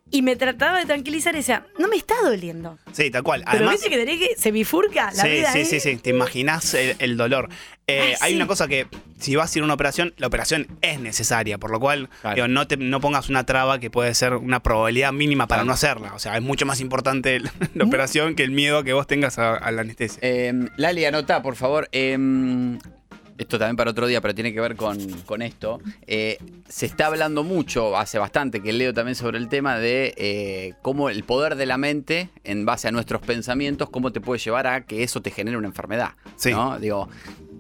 Y 0.10 0.22
me 0.22 0.38
trataba 0.38 0.80
de 0.80 0.86
tranquilizar 0.86 1.34
y 1.34 1.40
decía, 1.40 1.68
no 1.80 1.90
me 1.90 1.98
está 1.98 2.16
doliendo. 2.24 2.80
Sí, 2.94 3.12
tal 3.12 3.24
cual. 3.24 3.42
Pero 3.44 3.58
Además, 3.58 3.74
viste 3.74 3.90
que 3.90 3.98
tenés 3.98 4.20
que 4.20 4.36
se 4.38 4.52
bifurca 4.52 5.12
la 5.12 5.24
sí, 5.24 5.28
vida. 5.30 5.52
sí, 5.52 5.60
¿eh? 5.60 5.66
sí, 5.66 5.80
sí, 5.82 5.98
te 5.98 6.12
imaginas 6.12 6.74
el, 6.76 6.96
el 7.00 7.18
dolor. 7.18 7.50
Eh, 7.88 8.14
Ah, 8.16 8.24
Hay 8.26 8.32
sí. 8.32 8.36
una 8.38 8.48
cosa 8.48 8.70
que, 8.70 8.88
si 9.20 9.36
vas 9.36 9.54
a 9.54 9.60
ir 9.60 9.64
a 9.64 9.66
una 9.66 9.74
operación, 9.74 10.14
la 10.16 10.28
operación 10.28 10.68
es 10.82 11.02
necesaria, 11.02 11.58
por 11.58 11.72
lo 11.72 11.82
cual 11.82 12.08
Claro. 12.22 12.36
digo, 12.36 12.48
no, 12.48 12.66
te, 12.68 12.78
no 12.78 13.02
pongas 13.02 13.28
una 13.28 13.46
traba 13.46 13.80
que 13.82 13.90
puede 13.90 14.14
ser 14.16 14.36
una 14.36 14.62
probabilidad 14.64 15.12
mínima 15.12 15.46
para 15.48 15.60
Claro. 15.64 15.68
no 15.68 15.74
hacerla. 15.74 16.14
O 16.14 16.20
sea, 16.20 16.38
es 16.38 16.42
mucho 16.42 16.66
más 16.66 16.80
importante 16.80 17.40
la, 17.42 17.52
la 17.74 17.84
operación 17.84 18.36
que 18.36 18.44
el 18.44 18.52
miedo 18.52 18.86
que 18.86 18.94
vos 18.94 19.08
tengas 19.08 19.38
a, 19.40 19.56
a 19.58 19.72
la 19.72 19.82
anestesia. 19.82 20.20
Eh, 20.22 20.54
Lali, 20.78 21.04
anota, 21.04 21.42
por 21.42 21.58
favor. 21.58 21.90
eh, 21.92 22.18
esto 23.38 23.60
también 23.60 23.76
para 23.76 23.92
otro 23.92 24.08
día, 24.08 24.22
pero 24.22 24.34
tiene 24.34 24.54
que 24.54 24.62
ver 24.62 24.76
con, 24.76 24.98
con 25.26 25.42
esto. 25.42 25.80
Eh, 26.06 26.38
se 26.68 26.86
está 26.86 27.08
hablando 27.08 27.44
mucho, 27.44 27.98
hace 27.98 28.18
bastante 28.18 28.62
que 28.62 28.74
leo 28.74 28.94
también 28.94 29.16
sobre 29.16 29.38
el 29.38 29.48
tema 29.48 29.78
de 29.78 30.14
eh, 30.18 30.74
cómo 30.82 31.10
el 31.10 31.24
poder 31.24 31.56
de 31.56 31.66
la 31.66 31.78
mente, 31.78 32.30
en 32.44 32.66
base 32.66 32.88
a 32.88 32.92
nuestros 32.92 33.22
pensamientos, 33.22 33.90
cómo 33.90 34.12
te 34.12 34.22
puede 34.22 34.40
llevar 34.40 34.68
a 34.68 34.86
que 34.86 35.04
eso 35.04 35.22
te 35.22 35.32
genere 35.32 35.58
una 35.58 35.68
enfermedad. 35.68 36.12
Sí. 36.36 36.52
¿no? 36.52 36.80
Digo, 36.80 37.10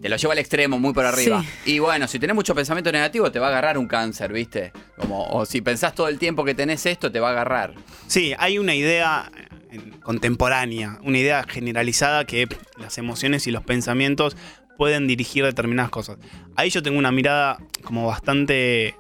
te 0.02 0.10
lo 0.10 0.16
lleva 0.16 0.34
al 0.34 0.40
extremo, 0.40 0.80
muy 0.80 0.94
por 0.94 1.06
arriba. 1.06 1.44
Y 1.66 1.80
bueno, 1.80 2.08
si 2.08 2.20
tenés 2.20 2.36
mucho 2.36 2.54
pensamiento 2.56 2.92
negativo, 2.92 3.32
te 3.32 3.40
va 3.40 3.48
a 3.48 3.50
agarrar 3.50 3.78
un 3.78 3.88
cáncer, 3.88 4.32
¿viste? 4.32 4.72
Como, 4.96 5.28
o 5.28 5.46
si 5.46 5.62
pensás 5.62 5.96
todo 5.96 6.08
el 6.08 6.20
tiempo 6.20 6.44
que 6.44 6.54
tenés 6.54 6.86
esto, 6.86 7.12
te 7.12 7.20
va 7.20 7.30
a 7.30 7.32
agarrar. 7.32 7.74
Sí, 8.08 8.34
hay 8.38 8.60
una 8.60 8.76
idea 8.76 9.32
eh, 9.72 9.80
contemporánea, 10.02 11.00
una 11.04 11.18
idea 11.18 11.44
generalizada 11.44 12.26
que 12.26 12.48
las 12.78 12.98
emociones 12.98 13.48
y 13.48 13.52
los 13.52 13.63
pensamientos 13.63 14.38
pueden 14.78 15.08
dirigir 15.08 15.44
determinadas 15.44 15.90
cosas. 15.92 16.18
Ahí 16.56 16.70
yo 16.70 16.82
tengo 16.84 16.98
una 16.98 17.12
mirada 17.12 17.58
como 17.84 18.06
bastante 18.08 18.96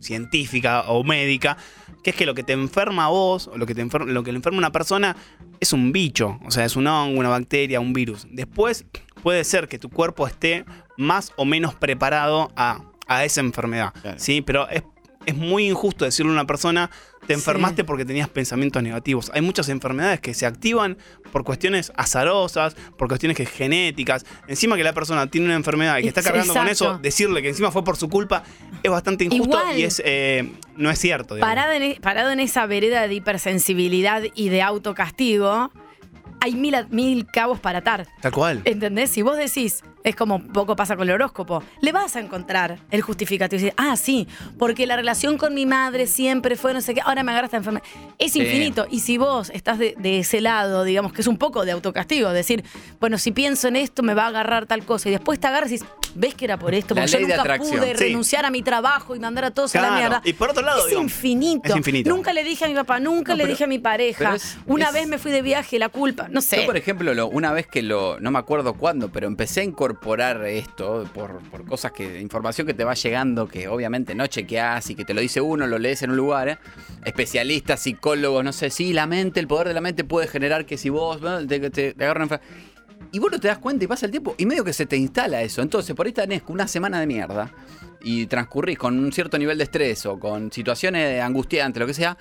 científica 0.00 0.82
o 0.88 1.04
médica, 1.04 1.56
que 2.02 2.10
es 2.10 2.16
que 2.16 2.26
lo 2.26 2.34
que 2.34 2.42
te 2.42 2.52
enferma 2.52 3.04
a 3.06 3.08
vos, 3.08 3.48
o 3.48 3.56
lo 3.56 3.66
que, 3.66 3.74
te 3.74 3.84
enfer- 3.84 4.06
lo 4.06 4.22
que 4.22 4.32
le 4.32 4.36
enferma 4.36 4.56
a 4.56 4.60
una 4.60 4.72
persona, 4.72 5.16
es 5.60 5.72
un 5.72 5.92
bicho, 5.92 6.40
o 6.44 6.50
sea, 6.50 6.64
es 6.64 6.74
un 6.76 6.86
hongo, 6.86 7.20
una 7.20 7.28
bacteria, 7.28 7.78
un 7.80 7.92
virus. 7.92 8.26
Después 8.30 8.84
puede 9.22 9.44
ser 9.44 9.68
que 9.68 9.78
tu 9.78 9.88
cuerpo 9.88 10.26
esté 10.26 10.64
más 10.96 11.32
o 11.36 11.44
menos 11.44 11.74
preparado 11.74 12.50
a, 12.56 12.82
a 13.06 13.24
esa 13.24 13.40
enfermedad, 13.40 13.92
Claro. 14.02 14.18
¿sí? 14.18 14.42
Pero 14.42 14.68
es, 14.68 14.82
es 15.26 15.36
muy 15.36 15.68
injusto 15.68 16.04
decirle 16.04 16.30
a 16.30 16.34
una 16.34 16.46
persona, 16.46 16.90
te 17.26 17.34
enfermaste 17.34 17.82
Sí. 17.82 17.86
porque 17.86 18.04
tenías 18.04 18.28
pensamientos 18.28 18.82
negativos. 18.82 19.30
Hay 19.34 19.40
muchas 19.42 19.68
enfermedades 19.68 20.20
que 20.20 20.34
se 20.34 20.44
activan 20.46 20.96
por 21.30 21.44
cuestiones 21.44 21.92
azarosas, 21.96 22.74
por 22.98 23.08
cuestiones 23.08 23.36
que 23.36 23.46
genéticas. 23.46 24.24
Encima 24.48 24.76
que 24.76 24.82
la 24.84 24.92
persona 24.92 25.26
tiene 25.28 25.46
una 25.46 25.54
enfermedad 25.54 25.98
y 25.98 26.02
que 26.02 26.08
está 26.08 26.22
cargando 26.22 26.52
con 26.52 26.68
eso, 26.68 26.98
decirle 26.98 27.40
que 27.42 27.48
encima 27.50 27.70
fue 27.70 27.84
por 27.84 27.96
su 27.96 28.08
culpa 28.08 28.42
es 28.82 28.90
bastante 28.90 29.24
injusto 29.24 29.44
Igual. 29.56 29.78
y 29.78 29.84
es 29.84 30.02
eh, 30.04 30.50
no 30.76 30.90
es 30.90 30.98
cierto. 30.98 31.38
Parado 31.38 31.72
en, 31.72 31.82
e- 31.82 31.98
parado 32.00 32.30
en 32.30 32.40
esa 32.40 32.66
vereda 32.66 33.06
de 33.06 33.14
hipersensibilidad 33.14 34.22
y 34.34 34.48
de 34.48 34.62
autocastigo, 34.62 35.70
hay 36.40 36.54
mil, 36.54 36.74
mil 36.90 37.26
cabos 37.26 37.60
para 37.60 37.78
atar. 37.78 38.08
Tal 38.20 38.32
cual. 38.32 38.62
¿Entendés? 38.64 39.10
Si 39.10 39.22
vos 39.22 39.36
decís, 39.36 39.84
es 40.04 40.16
como 40.16 40.42
poco 40.48 40.74
pasa 40.76 40.96
con 40.96 41.08
el 41.08 41.14
horóscopo, 41.14 41.62
le 41.80 41.92
vas 41.92 42.16
a 42.16 42.20
encontrar 42.20 42.78
el 42.90 43.02
justificativo 43.02 43.58
y 43.60 43.62
decir, 43.64 43.74
ah, 43.76 43.96
sí, 43.96 44.26
porque 44.58 44.86
la 44.86 44.96
relación 44.96 45.38
con 45.38 45.54
mi 45.54 45.66
madre 45.66 46.06
siempre 46.06 46.56
fue 46.56 46.74
no 46.74 46.80
sé 46.80 46.94
qué, 46.94 47.00
ahora 47.04 47.22
me 47.22 47.32
agarra 47.32 47.46
esta 47.46 47.56
enfermedad. 47.58 47.84
Es 48.18 48.32
Sí. 48.32 48.40
infinito. 48.40 48.86
Y 48.90 49.00
si 49.00 49.18
vos 49.18 49.50
estás 49.50 49.78
de, 49.78 49.94
de 49.98 50.18
ese 50.20 50.40
lado, 50.40 50.84
digamos 50.84 51.12
que 51.12 51.20
es 51.20 51.26
un 51.26 51.38
poco 51.38 51.64
de 51.64 51.72
autocastigo, 51.72 52.30
decir, 52.30 52.64
bueno, 53.00 53.18
si 53.18 53.32
pienso 53.32 53.68
en 53.68 53.76
esto 53.76 54.02
me 54.02 54.14
va 54.14 54.24
a 54.24 54.28
agarrar 54.28 54.66
tal 54.66 54.84
cosa, 54.84 55.08
y 55.08 55.12
después 55.12 55.38
te 55.38 55.46
agarras 55.46 55.70
y 55.70 55.74
dices, 55.74 55.88
ves 56.14 56.34
que 56.34 56.44
era 56.44 56.58
por 56.58 56.74
esto, 56.74 56.94
La 56.94 57.02
porque 57.02 57.12
yo 57.12 57.18
ley 57.18 57.26
de 57.28 57.36
nunca 57.36 57.56
pude 57.58 57.96
Sí. 57.96 58.04
renunciar 58.04 58.44
a 58.44 58.50
mi 58.50 58.62
trabajo 58.62 59.16
y 59.16 59.20
mandar 59.20 59.44
a 59.46 59.50
todos 59.50 59.74
a 59.74 59.80
la 59.80 59.88
Claro. 59.88 59.98
mierda. 60.00 60.22
Y 60.24 60.32
por 60.34 60.50
otro 60.50 60.62
lado, 60.62 60.80
es 60.84 60.88
digo, 60.90 61.00
infinito. 61.02 61.68
es 61.70 61.76
infinito. 61.76 62.10
Nunca 62.10 62.32
le 62.32 62.44
dije 62.44 62.64
a 62.64 62.68
mi 62.68 62.74
papá, 62.74 63.00
nunca 63.00 63.32
No, 63.32 63.36
le 63.38 63.44
pero- 63.44 63.52
dije 63.54 63.64
a 63.64 63.66
mi 63.68 63.78
pareja. 63.78 64.34
es- 64.34 64.58
Una 64.66 64.88
es- 64.88 64.92
vez 64.94 65.06
me 65.06 65.18
fui 65.18 65.30
de 65.32 65.42
viaje, 65.42 65.78
la 65.78 65.88
culpa, 65.88 66.28
no 66.28 66.40
sé. 66.42 66.56
Yo, 66.60 66.66
por 66.66 66.76
ejemplo, 66.76 67.14
lo- 67.14 67.28
una 67.28 67.52
vez 67.52 67.66
que 67.66 67.82
lo, 67.82 68.20
no 68.20 68.30
me 68.30 68.38
acuerdo 68.38 68.74
cuándo, 68.74 69.10
pero 69.10 69.26
empecé 69.26 69.60
a 69.60 69.64
incorporar 69.64 69.91
esto 70.44 71.08
por, 71.14 71.38
por 71.50 71.64
cosas 71.64 71.92
que, 71.92 72.20
información 72.20 72.66
que 72.66 72.74
te 72.74 72.84
va 72.84 72.94
llegando, 72.94 73.46
que 73.48 73.68
obviamente 73.68 74.14
no 74.14 74.26
chequeás 74.26 74.90
y 74.90 74.94
que 74.94 75.04
te 75.04 75.14
lo 75.14 75.20
dice 75.20 75.40
uno, 75.40 75.66
lo 75.66 75.78
lees 75.78 76.02
en 76.02 76.10
un 76.10 76.16
lugar, 76.16 76.48
¿eh? 76.48 76.58
especialistas, 77.04 77.80
psicólogos, 77.80 78.44
no 78.44 78.52
sé, 78.52 78.70
sí, 78.70 78.92
la 78.92 79.06
mente, 79.06 79.40
el 79.40 79.46
poder 79.46 79.68
de 79.68 79.74
la 79.74 79.80
mente 79.80 80.04
puede 80.04 80.26
generar 80.28 80.66
que 80.66 80.78
si 80.78 80.88
vos 80.90 81.20
¿no? 81.20 81.46
te, 81.46 81.58
te, 81.70 81.94
te 81.94 82.04
agarra 82.04 82.24
una 82.24 82.36
enfer- 82.36 82.40
Y 83.12 83.18
vos 83.18 83.30
no 83.32 83.38
te 83.40 83.48
das 83.48 83.58
cuenta 83.58 83.84
y 83.84 83.88
pasa 83.88 84.06
el 84.06 84.12
tiempo 84.12 84.34
y 84.38 84.46
medio 84.46 84.64
que 84.64 84.72
se 84.72 84.86
te 84.86 84.96
instala 84.96 85.42
eso. 85.42 85.60
Entonces, 85.62 85.94
por 85.94 86.06
ahí 86.06 86.12
tenés 86.12 86.42
una 86.46 86.66
semana 86.68 87.00
de 87.00 87.06
mierda 87.06 87.50
y 88.02 88.26
transcurrís 88.26 88.78
con 88.78 88.98
un 88.98 89.12
cierto 89.12 89.38
nivel 89.38 89.58
de 89.58 89.64
estrés 89.64 90.06
o 90.06 90.18
con 90.18 90.50
situaciones 90.50 91.20
angustiantes, 91.22 91.80
lo 91.80 91.86
que 91.86 91.94
sea. 91.94 92.16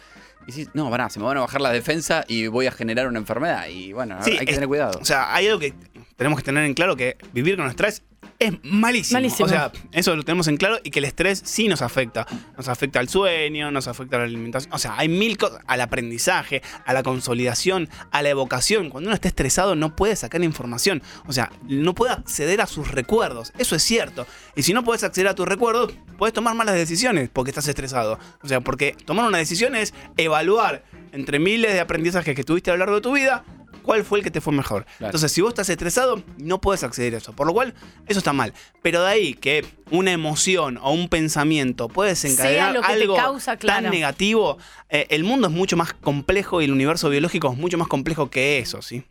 Y 0.48 0.52
decís, 0.52 0.70
no, 0.74 0.90
pará, 0.90 1.08
se 1.10 1.20
me 1.20 1.26
van 1.26 1.38
a 1.38 1.42
bajar 1.42 1.62
la 1.62 1.72
defensa 1.72 2.26
y 2.28 2.48
voy 2.48 2.66
a 2.66 2.72
generar 2.72 3.08
una 3.08 3.20
enfermedad. 3.20 3.68
Y 3.68 3.94
bueno, 3.94 4.18
Sí, 4.24 4.32
hay 4.40 4.46
que 4.46 4.54
tener 4.54 4.68
cuidado. 4.68 5.00
O 5.00 5.06
sea, 5.06 5.34
hay 5.36 5.46
algo 5.48 5.60
que 5.60 5.74
tenemos 6.16 6.40
que 6.40 6.44
tener 6.44 6.64
en 6.66 6.74
claro 6.74 6.96
que 6.96 7.18
vivir 7.34 7.58
con 7.58 7.68
estrés 7.68 8.04
es 8.42 8.54
malísimo. 8.64 9.20
Malísimo. 9.20 9.46
O 9.46 9.50
sea, 9.50 9.72
eso 9.92 10.16
lo 10.16 10.24
tenemos 10.24 10.48
en 10.48 10.58
claro 10.58 10.80
y 10.84 10.90
que 10.90 10.98
el 10.98 11.06
estrés 11.06 11.42
sí 11.46 11.68
nos 11.68 11.84
afecta. 11.84 12.26
Nos 12.58 12.68
afecta 12.68 13.00
al 13.00 13.08
sueño, 13.08 13.70
nos 13.70 13.88
afecta 13.88 14.16
a 14.16 14.20
la 14.20 14.26
alimentación. 14.26 14.74
O 14.74 14.80
sea, 14.80 14.96
hay 14.98 15.10
mil 15.10 15.38
cosas. 15.38 15.62
Al 15.68 15.80
aprendizaje, 15.80 16.64
a 16.86 16.94
la 16.94 17.04
consolidación, 17.04 17.88
a 18.10 18.24
la 18.24 18.30
evocación. 18.30 18.90
Cuando 18.90 19.10
uno 19.10 19.14
está 19.14 19.28
estresado 19.28 19.76
no 19.76 19.96
puede 19.96 20.16
sacar 20.16 20.44
información. 20.44 21.04
O 21.28 21.34
sea, 21.34 21.52
no 21.68 21.94
puede 21.94 22.14
acceder 22.14 22.62
a 22.62 22.66
sus 22.66 22.90
recuerdos. 22.90 23.54
Eso 23.60 23.76
es 23.76 23.84
cierto. 23.84 24.26
Y 24.56 24.64
si 24.64 24.74
no 24.74 24.84
puedes 24.84 25.04
acceder 25.04 25.28
a 25.28 25.36
tus 25.36 25.48
recuerdos, 25.48 25.94
puedes 26.18 26.34
tomar 26.34 26.56
malas 26.56 26.74
decisiones 26.74 27.30
porque 27.32 27.52
estás 27.52 27.68
estresado. 27.68 28.18
O 28.42 28.48
sea, 28.48 28.60
porque 28.62 28.96
tomar 29.06 29.28
una 29.28 29.38
decisión 29.38 29.76
es 29.76 29.94
evaluar 30.18 30.84
entre 31.12 31.38
miles 31.38 31.74
de 31.74 31.80
aprendizajes 31.80 32.36
que 32.36 32.44
tuviste 32.44 32.72
a 32.72 32.74
lo 32.74 32.80
largo 32.80 32.96
de 32.96 33.02
tu 33.02 33.14
vida 33.14 33.44
cuál 33.82 34.04
fue 34.04 34.20
el 34.20 34.24
que 34.24 34.32
te 34.32 34.42
fue 34.42 34.54
mejor. 34.54 34.86
Claro. 34.86 35.08
Entonces, 35.10 35.32
si 35.32 35.42
vos 35.42 35.50
estás 35.50 35.70
estresado, 35.70 36.24
no 36.38 36.62
puedes 36.62 36.84
acceder 36.84 37.16
a 37.16 37.18
eso. 37.18 37.34
Por 37.34 37.48
lo 37.48 37.54
cual, 37.54 37.74
eso 38.08 38.20
está 38.20 38.34
mal. 38.34 38.54
Pero 38.82 39.02
de 39.04 39.08
ahí 39.10 39.34
que 39.34 39.66
una 39.92 40.12
emoción 40.12 40.78
o 40.82 40.92
un 40.92 41.10
pensamiento 41.10 41.88
puede 41.90 42.12
desencadenar 42.12 42.74
lo 42.74 42.82
que 42.82 42.88
te 42.88 42.94
algo 42.94 43.16
causa, 43.16 43.58
claro. 43.58 43.84
tan 43.84 43.92
negativo, 43.92 44.58
eh, 44.90 45.08
el 45.10 45.24
mundo 45.24 45.48
es 45.48 45.54
mucho 45.54 45.78
más 45.78 45.94
complejo 45.94 46.62
y 46.62 46.66
el 46.66 46.72
universo 46.72 47.10
biológico 47.10 47.52
es 47.52 47.58
mucho 47.58 47.78
más 47.78 47.88
complejo 47.88 48.30
que 48.30 48.60
eso, 48.60 48.82
¿sí? 48.82 49.04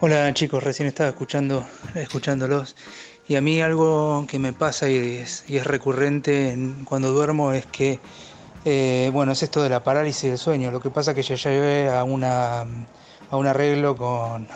Hola 0.00 0.32
chicos, 0.34 0.62
recién 0.62 0.88
estaba 0.88 1.10
escuchando, 1.10 1.66
escuchándolos 1.94 2.74
y 3.28 3.36
a 3.36 3.40
mí 3.40 3.60
algo 3.62 4.26
que 4.28 4.38
me 4.40 4.52
pasa 4.52 4.90
y 4.90 4.96
es, 4.96 5.44
y 5.48 5.56
es 5.58 5.64
recurrente 5.66 6.50
en- 6.50 6.84
cuando 6.84 7.12
duermo 7.12 7.52
es 7.52 7.66
que, 7.66 8.00
eh, 8.64 9.10
bueno, 9.12 9.30
es 9.32 9.42
esto 9.44 9.62
de 9.62 9.68
la 9.68 9.84
parálisis 9.84 10.24
del 10.30 10.38
sueño. 10.38 10.72
Lo 10.72 10.80
que 10.80 10.90
pasa 10.90 11.12
es 11.12 11.14
que 11.16 11.22
yo 11.22 11.34
ya 11.36 11.50
llegué 11.50 11.88
a, 11.88 12.02
una, 12.02 12.64
a 13.32 13.36
un 13.38 13.46
arreglo 13.46 13.96
con, 13.96 14.46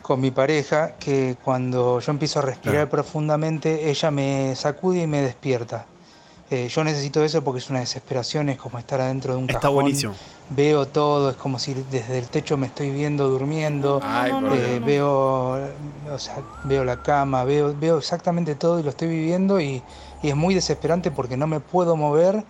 con 0.00 0.20
mi 0.20 0.30
pareja 0.30 0.92
que 0.98 1.36
cuando 1.44 2.00
yo 2.00 2.10
empiezo 2.10 2.38
a 2.38 2.42
respirar 2.42 2.88
profundamente, 2.88 3.90
ella 3.90 4.10
me 4.10 4.56
sacude 4.56 5.02
y 5.02 5.06
me 5.06 5.20
despierta. 5.20 5.84
Eh, 6.50 6.68
yo 6.68 6.82
necesito 6.84 7.22
eso 7.24 7.42
porque 7.42 7.58
es 7.60 7.68
una 7.70 7.80
desesperación, 7.80 8.48
es 8.48 8.58
como 8.58 8.78
estar 8.78 9.00
adentro 9.00 9.34
de 9.34 9.38
un 9.38 9.44
Está 9.44 9.60
cajón. 9.60 9.74
buenísimo. 9.74 10.14
Veo 10.50 10.86
todo, 10.88 11.30
es 11.30 11.36
como 11.36 11.58
si 11.58 11.72
desde 11.90 12.18
el 12.18 12.28
techo 12.28 12.56
me 12.56 12.66
estoy 12.66 12.90
viendo 12.90 13.28
durmiendo. 13.28 14.00
Ay, 14.02 14.32
Eh, 14.52 14.80
veo, 14.84 15.58
o 16.10 16.18
sea, 16.18 16.42
veo 16.64 16.84
la 16.84 16.96
cama, 16.96 17.44
veo, 17.44 17.74
veo 17.78 17.98
exactamente 17.98 18.54
todo 18.54 18.80
y 18.80 18.82
lo 18.82 18.90
estoy 18.90 19.08
viviendo 19.08 19.60
y, 19.60 19.82
y 20.22 20.28
es 20.28 20.36
muy 20.36 20.54
desesperante 20.54 21.10
porque 21.10 21.36
no 21.36 21.46
me 21.46 21.60
puedo 21.60 21.96
mover 21.96 22.44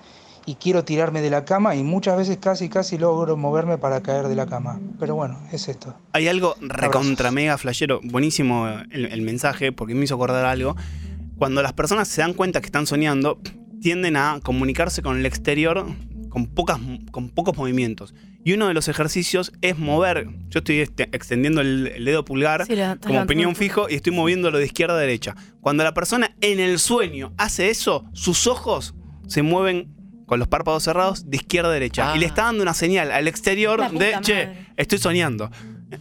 y 0.47 0.57
quiero 0.57 0.85
tirarme 0.85 1.21
de 1.23 1.31
la 1.31 1.45
cama 1.45 1.75
y 1.77 1.83
muchas 1.83 2.17
veces 2.17 2.39
casi 2.39 2.69
casi 2.69 2.99
logro 2.99 3.37
moverme 3.37 3.79
para 3.79 4.03
caer 4.03 4.29
de 4.29 4.35
la 4.37 4.47
cama. 4.47 4.81
Pero 4.99 5.15
bueno, 5.15 5.39
es 5.53 5.69
esto. 5.69 5.95
Hay 6.13 6.29
algo 6.29 6.55
recontra 6.61 7.31
mega 7.31 7.57
flashero, 7.59 8.01
buenísimo 8.03 8.69
el, 8.91 9.07
el 9.07 9.23
mensaje, 9.23 9.73
porque 9.73 9.95
me 9.95 10.05
hizo 10.05 10.15
acordar 10.15 10.45
algo. 10.45 10.77
Cuando 11.39 11.63
las 11.63 11.73
personas 11.73 12.09
se 12.09 12.21
dan 12.21 12.35
cuenta 12.35 12.61
que 12.61 12.67
están 12.67 12.87
soñando, 12.87 13.41
tienden 13.81 14.17
a 14.17 14.39
comunicarse 14.43 15.03
con 15.03 15.19
el 15.19 15.27
exterior 15.27 15.87
con, 16.29 16.47
pocas, 16.47 16.79
con 17.11 17.29
pocos 17.31 17.57
movimientos. 17.57 18.15
Y 18.45 18.55
uno 18.55 18.67
de 18.67 18.75
los 18.75 18.89
ejercicios 18.89 19.53
es 19.61 19.79
mover. 19.79 20.29
Yo 20.49 20.59
estoy 20.61 20.81
este, 20.81 21.05
extendiendo 21.13 21.61
el, 21.61 21.87
el 21.89 22.05
dedo 22.05 22.25
pulgar 22.25 22.65
Sí, 22.67 22.75
la- 22.75 22.97
como 22.97 23.15
la- 23.17 23.23
opinión 23.25 23.55
fijo 23.55 23.87
y 23.91 23.95
estoy 23.95 24.13
moviéndolo 24.15 24.59
de 24.59 24.65
izquierda 24.65 24.95
a 24.95 24.99
derecha. 24.99 25.37
Cuando 25.61 25.85
la 25.85 25.95
persona 25.95 26.35
en 26.41 26.59
el 26.59 26.79
sueño 26.79 27.33
hace 27.37 27.71
eso, 27.71 28.05
sus 28.13 28.47
ojos 28.47 28.95
se 29.27 29.43
mueven 29.43 29.95
con 30.33 30.39
los 30.39 30.49
párpados 30.49 30.85
cerrados 30.85 31.29
de 31.29 31.37
izquierda 31.37 31.69
a 31.69 31.73
derecha. 31.75 32.11
Ah. 32.11 32.17
Y 32.17 32.19
le 32.19 32.25
está 32.25 32.45
dando 32.45 32.63
una 32.63 32.73
señal 32.73 33.13
al 33.13 33.29
exterior 33.29 33.91
de, 33.91 34.17
che, 34.23 34.47
madre. 34.47 34.67
estoy 34.79 34.97
soñando. 34.97 35.51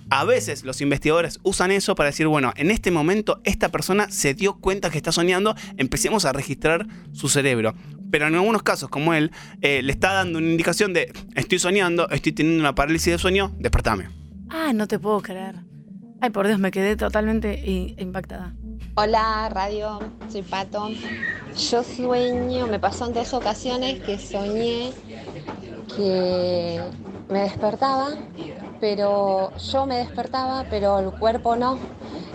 A 0.10 0.24
veces 0.24 0.64
los 0.64 0.80
investigadores 0.80 1.42
usan 1.44 1.70
eso 1.70 1.96
para 1.96 2.12
decir, 2.12 2.28
bueno, 2.28 2.54
en 2.56 2.72
este 2.72 2.92
momento 2.92 3.42
esta 3.44 3.68
persona 3.68 4.10
se 4.10 4.34
dio 4.34 4.54
cuenta 4.54 4.90
que 4.90 4.96
está 4.96 5.12
soñando, 5.12 5.54
empecemos 5.76 6.24
a 6.24 6.32
registrar 6.32 6.88
su 7.12 7.28
cerebro. 7.28 7.76
Pero 8.10 8.26
en 8.28 8.36
algunos 8.36 8.64
casos, 8.64 8.88
como 8.88 9.14
él, 9.14 9.32
eh, 9.60 9.82
le 9.82 9.92
está 9.92 10.14
dando 10.14 10.40
una 10.40 10.48
indicación 10.48 10.94
de, 10.94 11.12
estoy 11.36 11.60
soñando, 11.60 12.10
estoy 12.10 12.32
teniendo 12.32 12.62
una 12.62 12.74
parálisis 12.74 13.12
de 13.12 13.20
sueño, 13.20 13.52
despertame. 13.60 14.08
Ah, 14.50 14.72
no 14.74 14.88
te 14.88 14.98
puedo 14.98 15.22
creer. 15.22 15.56
Ay, 16.22 16.30
por 16.30 16.48
Dios, 16.48 16.58
me 16.58 16.72
quedé 16.72 16.96
totalmente 16.96 17.62
impactada. 17.98 18.56
Hola, 18.96 19.50
radio, 19.50 20.00
soy 20.30 20.42
Pato. 20.42 20.90
Yo 21.70 21.84
sueño, 21.84 22.68
me 22.68 22.80
pasó 22.80 23.06
en 23.08 23.14
dos 23.14 23.34
ocasiones 23.34 24.00
que 24.02 24.18
soñé 24.20 24.92
que 25.96 26.82
me 27.30 27.40
despertaba, 27.42 28.10
pero 28.80 29.52
yo 29.58 29.86
me 29.86 29.98
despertaba, 29.98 30.66
pero 30.70 31.00
el 31.00 31.12
cuerpo 31.12 31.56
no. 31.56 31.80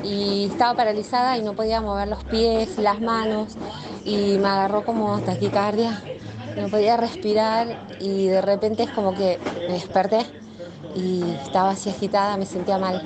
Y 0.02 0.46
estaba 0.50 0.74
paralizada 0.74 1.36
y 1.36 1.42
no 1.42 1.54
podía 1.54 1.80
mover 1.80 2.08
los 2.08 2.24
pies, 2.24 2.78
las 2.78 3.00
manos, 3.00 3.56
y 4.04 4.38
me 4.38 4.48
agarró 4.48 4.84
como 4.84 5.20
taquicardia. 5.20 6.00
No 6.56 6.68
podía 6.68 6.96
respirar 6.96 7.76
y 8.00 8.28
de 8.28 8.40
repente 8.40 8.84
es 8.84 8.90
como 8.90 9.14
que 9.14 9.38
me 9.66 9.74
desperté 9.74 10.24
y 10.94 11.22
estaba 11.44 11.70
así 11.70 11.90
agitada, 11.90 12.36
me 12.36 12.46
sentía 12.46 12.78
mal. 12.78 13.02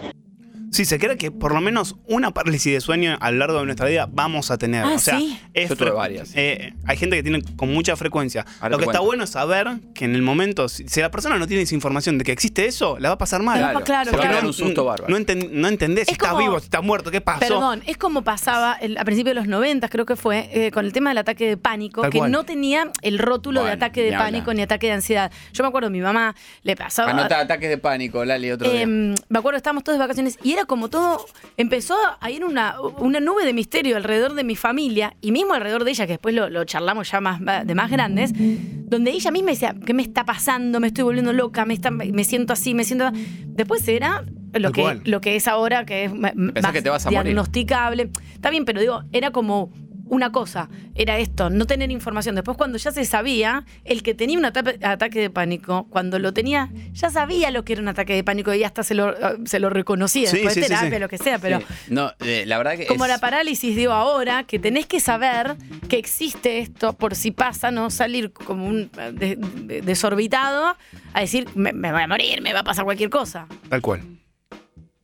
Sí, 0.71 0.85
se 0.85 0.99
cree 0.99 1.17
que 1.17 1.31
por 1.33 1.53
lo 1.53 1.61
menos 1.61 1.97
una 2.07 2.31
parálisis 2.33 2.73
de 2.73 2.81
sueño 2.81 3.17
a 3.21 3.31
lo 3.33 3.39
largo 3.39 3.59
de 3.59 3.65
nuestra 3.67 3.87
vida 3.89 4.09
vamos 4.11 4.51
a 4.53 4.59
tener. 4.59 4.85
Ah, 4.85 4.93
o 4.95 4.99
sea, 4.99 5.19
¿sí? 5.19 5.39
es 5.53 5.69
Yo 5.69 5.77
tuve 5.77 5.91
varias. 5.91 6.31
eh, 6.37 6.75
hay 6.87 6.97
gente 6.97 7.17
que 7.17 7.23
tiene 7.25 7.43
con 7.57 7.73
mucha 7.73 7.97
frecuencia. 7.97 8.47
Ahora 8.61 8.71
lo 8.71 8.79
que 8.79 8.85
está 8.85 9.01
bueno 9.01 9.25
es 9.25 9.31
saber 9.31 9.67
que 9.95 10.05
en 10.05 10.15
el 10.15 10.23
momento, 10.23 10.69
si, 10.69 10.87
si 10.89 11.01
la 11.01 11.11
persona 11.11 11.39
no 11.39 11.47
tiene 11.49 11.65
esa 11.65 11.75
información 11.75 12.19
de 12.19 12.25
que 12.25 12.31
existe 12.33 12.67
eso, 12.67 12.99
la 13.01 13.09
va 13.09 13.15
a 13.17 13.19
pasar 13.19 13.43
mal. 13.43 13.59
Claro, 13.59 13.81
claro, 13.81 14.11
se 14.11 14.17
va 14.17 14.23
a 14.23 14.27
claro. 14.27 14.37
dar 14.37 14.47
un 14.47 14.53
susto 14.53 14.85
bárbaro. 14.85 15.11
No, 15.13 15.19
enten- 15.19 15.51
no 15.51 15.67
entendés 15.67 16.07
si 16.07 16.13
Es 16.13 16.19
estás 16.19 16.39
vivo, 16.39 16.59
si 16.61 16.67
estás 16.67 16.83
muerto, 16.85 17.11
qué 17.11 17.21
pasó. 17.21 17.41
Perdón, 17.41 17.83
es 17.87 17.97
como 17.97 18.23
pasaba 18.23 18.75
el- 18.81 18.97
a 18.97 19.05
principios 19.05 19.35
de 19.35 19.41
los 19.41 19.49
90, 19.49 19.89
creo 19.89 20.07
que 20.07 20.15
fue, 20.15 20.49
eh, 20.53 20.71
con 20.71 20.85
el 20.85 20.93
tema 20.93 21.11
del 21.11 21.19
ataque 21.19 21.49
de 21.49 21.57
pánico, 21.57 22.03
Tal 22.03 22.11
que 22.13 22.19
cual. 22.19 22.31
no 22.31 22.45
tenía 22.45 22.91
el 23.03 23.19
rótulo 23.19 23.65
de 23.65 23.73
ataque 23.73 24.03
de 24.05 24.13
ni 24.13 24.17
pánico 24.17 24.55
ni 24.55 24.63
ataque 24.63 24.87
de 24.87 24.93
ansiedad. 24.93 25.33
Yo 25.53 25.65
me 25.65 25.69
acuerdo, 25.69 25.91
mi 25.91 26.01
mamá 26.01 26.37
le 26.63 26.77
pasaba. 26.77 27.11
Anota 27.11 27.41
ataques 27.41 27.69
de 27.69 27.79
pánico, 27.79 28.25
Lali, 28.25 28.53
otro 28.53 28.71
día. 28.71 28.83
Em, 28.83 29.17
me 29.29 29.39
acuerdo, 29.41 29.57
estábamos 29.57 29.83
todos 29.83 29.99
de 29.99 30.05
vacaciones 30.05 30.39
y 30.45 30.53
era 30.53 30.60
como 30.67 30.89
todo. 30.91 31.25
Empezó 31.57 31.97
a 32.21 32.31
ir 32.31 32.45
una, 32.45 32.81
una 32.99 33.21
nube 33.21 33.45
de 33.45 33.53
misterio 33.53 33.97
alrededor 33.97 34.35
de 34.35 34.45
mi 34.45 34.57
familia 34.57 35.15
y 35.21 35.33
mismo 35.33 35.55
alrededor 35.55 35.85
de 35.85 35.91
ella, 35.91 36.07
que 36.07 36.13
después 36.15 36.35
lo, 36.35 36.49
lo 36.51 36.65
charlamos 36.65 37.11
ya 37.11 37.21
más, 37.21 37.41
de 37.67 37.75
más 37.75 37.91
grandes, 37.91 38.33
donde 38.35 39.11
ella 39.11 39.31
misma 39.31 39.51
decía: 39.51 39.75
¿Qué 39.85 39.95
me 39.95 40.03
está 40.03 40.25
pasando? 40.25 40.81
Me 40.81 40.89
estoy 40.89 41.05
volviendo 41.05 41.33
loca, 41.33 41.65
me, 41.65 41.75
está- 41.75 41.91
me 41.91 42.25
siento 42.25 42.53
así, 42.53 42.75
me 42.75 42.85
siento. 42.85 43.11
Después 43.47 43.87
era 43.89 44.25
lo 44.53 44.73
que, 44.73 45.01
lo 45.05 45.21
que 45.21 45.37
es 45.37 45.47
ahora, 45.49 45.85
que 45.87 46.05
es 46.05 46.13
más 46.15 46.33
que 46.73 46.83
te 46.83 46.91
vas 46.91 47.07
a 47.07 47.11
morir. 47.11 47.25
diagnosticable. 47.25 48.11
Está 48.35 48.51
bien, 48.51 48.65
pero 48.65 48.81
digo, 48.81 49.03
era 49.13 49.31
como 49.31 49.71
una 50.11 50.31
cosa, 50.33 50.69
era 50.95 51.19
esto, 51.19 51.49
no 51.49 51.67
tener 51.67 51.91
información. 51.91 52.35
Después 52.35 52.57
cuando 52.59 52.77
ya 52.77 52.91
se 52.93 53.05
sabía, 53.05 53.65
el 53.85 54.03
que 54.03 54.13
tenía 54.15 54.37
un 54.39 54.45
ata- 54.45 54.75
ataque 54.83 55.21
de 55.21 55.31
pánico, 55.31 55.87
cuando 55.89 56.19
lo 56.19 56.33
tenía, 56.35 56.69
ya 56.93 57.09
sabía 57.11 57.51
lo 57.51 57.65
que 57.65 57.73
era 57.73 57.81
un 57.83 57.89
ataque 57.89 58.15
de 58.15 58.23
pánico 58.23 58.53
y 58.53 58.63
hasta 58.65 58.83
se 58.83 58.95
lo, 58.95 59.15
se 59.47 59.59
lo 59.61 59.71
reconocía, 59.71 60.29
Sí, 60.29 60.37
después 60.37 60.55
sí, 60.55 60.61
de 60.61 60.67
terapia, 60.67 60.91
sí. 60.91 60.99
lo 60.99 61.09
que 61.09 61.17
sea, 61.19 61.39
pero... 61.39 61.61
Sí. 61.61 61.67
No, 61.89 62.13
eh, 62.21 62.45
la 62.47 62.59
verdad 62.59 62.77
que 62.77 62.87
Como 62.87 63.05
es- 63.07 63.11
la 63.11 63.19
parálisis, 63.19 63.75
digo 63.75 63.93
ahora, 63.93 64.45
que 64.45 64.59
tenés 64.59 64.87
que 64.87 65.01
saber 65.01 65.57
que 65.89 65.97
existe 65.97 66.59
esto 66.59 66.93
por 66.93 67.15
si 67.15 67.31
pasa, 67.31 67.71
no 67.71 67.89
salir 67.91 68.33
como 68.33 68.67
un 68.67 68.91
eh, 68.99 69.13
de- 69.15 69.37
de- 69.37 69.81
desorbitado 69.83 70.77
a 71.15 71.21
decir, 71.21 71.49
me, 71.55 71.73
me 71.73 71.93
voy 71.93 72.03
a 72.03 72.07
morir, 72.09 72.43
me 72.43 72.53
va 72.53 72.61
a 72.61 72.65
pasar 72.65 72.85
cualquier 72.85 73.11
cosa. 73.11 73.47
Tal 73.69 73.81
cual. 73.81 74.03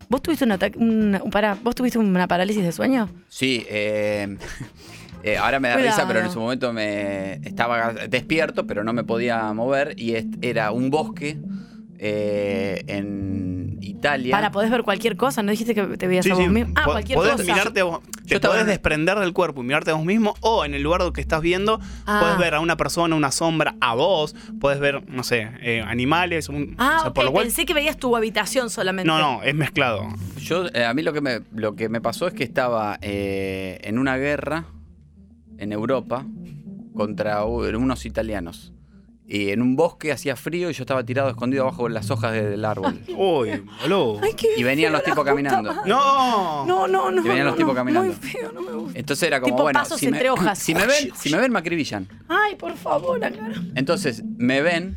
¿Vos 0.08 0.22
tuviste 0.22 0.44
un 0.44 0.52
ataque, 0.52 0.78
un, 0.78 1.20
pará, 1.32 1.56
¿vos 1.62 1.74
tuviste 1.74 1.98
una 1.98 2.28
parálisis 2.28 2.62
de 2.62 2.72
sueño? 2.72 3.08
Sí, 3.28 3.66
eh, 3.68 4.36
eh, 5.22 5.36
ahora 5.36 5.58
me 5.58 5.68
da 5.68 5.74
Cuidado. 5.74 5.96
risa, 5.96 6.06
pero 6.06 6.20
en 6.20 6.26
ese 6.26 6.38
momento 6.38 6.72
me 6.72 7.34
estaba 7.46 7.92
despierto, 8.08 8.66
pero 8.66 8.84
no 8.84 8.92
me 8.92 9.04
podía 9.04 9.52
mover 9.52 9.98
y 9.98 10.14
era 10.42 10.70
un 10.70 10.90
bosque 10.90 11.38
eh, 11.98 12.82
en 12.86 13.78
Italia. 13.80 14.30
Para, 14.32 14.50
podés 14.50 14.70
ver 14.70 14.82
cualquier 14.82 15.16
cosa, 15.16 15.42
¿no 15.42 15.50
dijiste 15.50 15.74
que 15.74 15.82
te 15.96 16.06
veías 16.06 16.24
Sí, 16.24 16.30
a 16.30 16.34
vos 16.34 16.44
sí. 16.44 16.48
mismo? 16.50 16.72
Ah, 16.76 16.84
Po- 16.84 16.92
cualquier 16.92 17.16
podés 17.16 17.32
cosa. 17.32 17.44
mirarte 17.44 17.80
a 17.80 17.84
vos- 17.84 18.00
te 18.26 18.34
estaba 18.34 18.52
podés 18.54 18.62
en- 18.64 18.68
desprender 18.70 19.18
del 19.18 19.32
cuerpo 19.32 19.62
y 19.62 19.66
mirarte 19.66 19.90
a 19.90 19.94
vos 19.94 20.04
mismo, 20.04 20.34
o 20.40 20.64
en 20.64 20.74
el 20.74 20.82
lugar 20.82 21.00
que 21.12 21.20
estás 21.20 21.40
viendo, 21.40 21.80
Ah. 22.06 22.18
podés 22.20 22.38
ver 22.38 22.54
a 22.54 22.60
una 22.60 22.76
persona, 22.76 23.14
una 23.14 23.30
sombra, 23.30 23.76
a 23.80 23.94
vos, 23.94 24.34
podés 24.60 24.80
ver, 24.80 25.08
no 25.08 25.22
sé, 25.22 25.50
eh, 25.62 25.82
animales, 25.86 26.48
un- 26.48 26.74
Ah, 26.78 26.96
o 26.96 27.00
sea, 27.00 27.08
ok, 27.10 27.14
por 27.14 27.24
lo 27.24 27.32
cual. 27.32 27.44
pensé 27.44 27.64
que 27.66 27.74
veías 27.74 27.96
tu 27.96 28.16
habitación 28.16 28.68
solamente. 28.70 29.06
No, 29.06 29.18
no, 29.18 29.42
es 29.42 29.54
mezclado. 29.54 30.06
Yo, 30.38 30.66
eh, 30.74 30.84
a 30.84 30.92
mí 30.94 31.02
lo 31.02 31.12
que 31.12 31.20
me, 31.20 31.40
lo 31.54 31.76
que 31.76 31.88
me 31.88 32.00
pasó 32.00 32.26
es 32.26 32.34
que 32.34 32.44
estaba 32.44 32.98
eh, 33.02 33.78
en 33.82 33.98
una 33.98 34.16
guerra 34.16 34.64
en 35.58 35.72
Europa 35.72 36.26
contra 36.94 37.44
unos 37.44 38.04
italianos. 38.06 38.72
Y 39.28 39.50
en 39.50 39.60
un 39.60 39.74
bosque 39.74 40.12
hacía 40.12 40.36
frío 40.36 40.70
y 40.70 40.72
yo 40.72 40.84
estaba 40.84 41.02
tirado 41.04 41.28
escondido 41.30 41.64
abajo 41.64 41.88
de 41.88 41.94
las 41.94 42.10
hojas 42.12 42.32
de- 42.32 42.48
del 42.50 42.64
árbol. 42.64 43.00
Uy, 43.16 43.60
boludo. 43.82 44.20
Ay, 44.22 44.34
qué 44.34 44.48
Y 44.56 44.62
venían 44.62 44.92
feo, 44.92 44.92
los 44.92 45.00
la 45.00 45.04
tipos 45.04 45.18
puta 45.18 45.30
caminando. 45.30 45.72
madre. 45.74 45.88
No. 45.90 46.64
No, 46.66 46.86
no, 46.86 47.10
no. 47.10 47.20
Y 47.20 47.24
venían 47.28 47.38
no, 47.44 47.50
los 47.50 47.56
tipos 47.56 47.72
no, 47.72 47.74
caminando. 47.74 48.12
Muy 48.12 48.16
feo, 48.30 48.52
no 48.52 48.60
me 48.62 48.72
gusta. 48.72 48.98
Entonces 48.98 49.26
era 49.26 49.40
como, 49.40 49.54
Tipo 49.56 49.62
bueno, 49.64 49.80
pasos 49.80 49.98
si 49.98 50.06
me, 50.06 50.16
entre 50.16 50.30
hojas. 50.30 50.58
si 50.60 50.74
me 50.74 50.86
ven, 50.86 51.10
si 51.16 51.30
me 51.30 51.38
ven, 51.38 51.50
me 51.50 51.58
acribillan. 51.58 52.06
Ay, 52.28 52.54
por 52.54 52.76
favor, 52.76 53.24
acá. 53.24 53.50
Entonces 53.74 54.22
me 54.36 54.62
ven, 54.62 54.94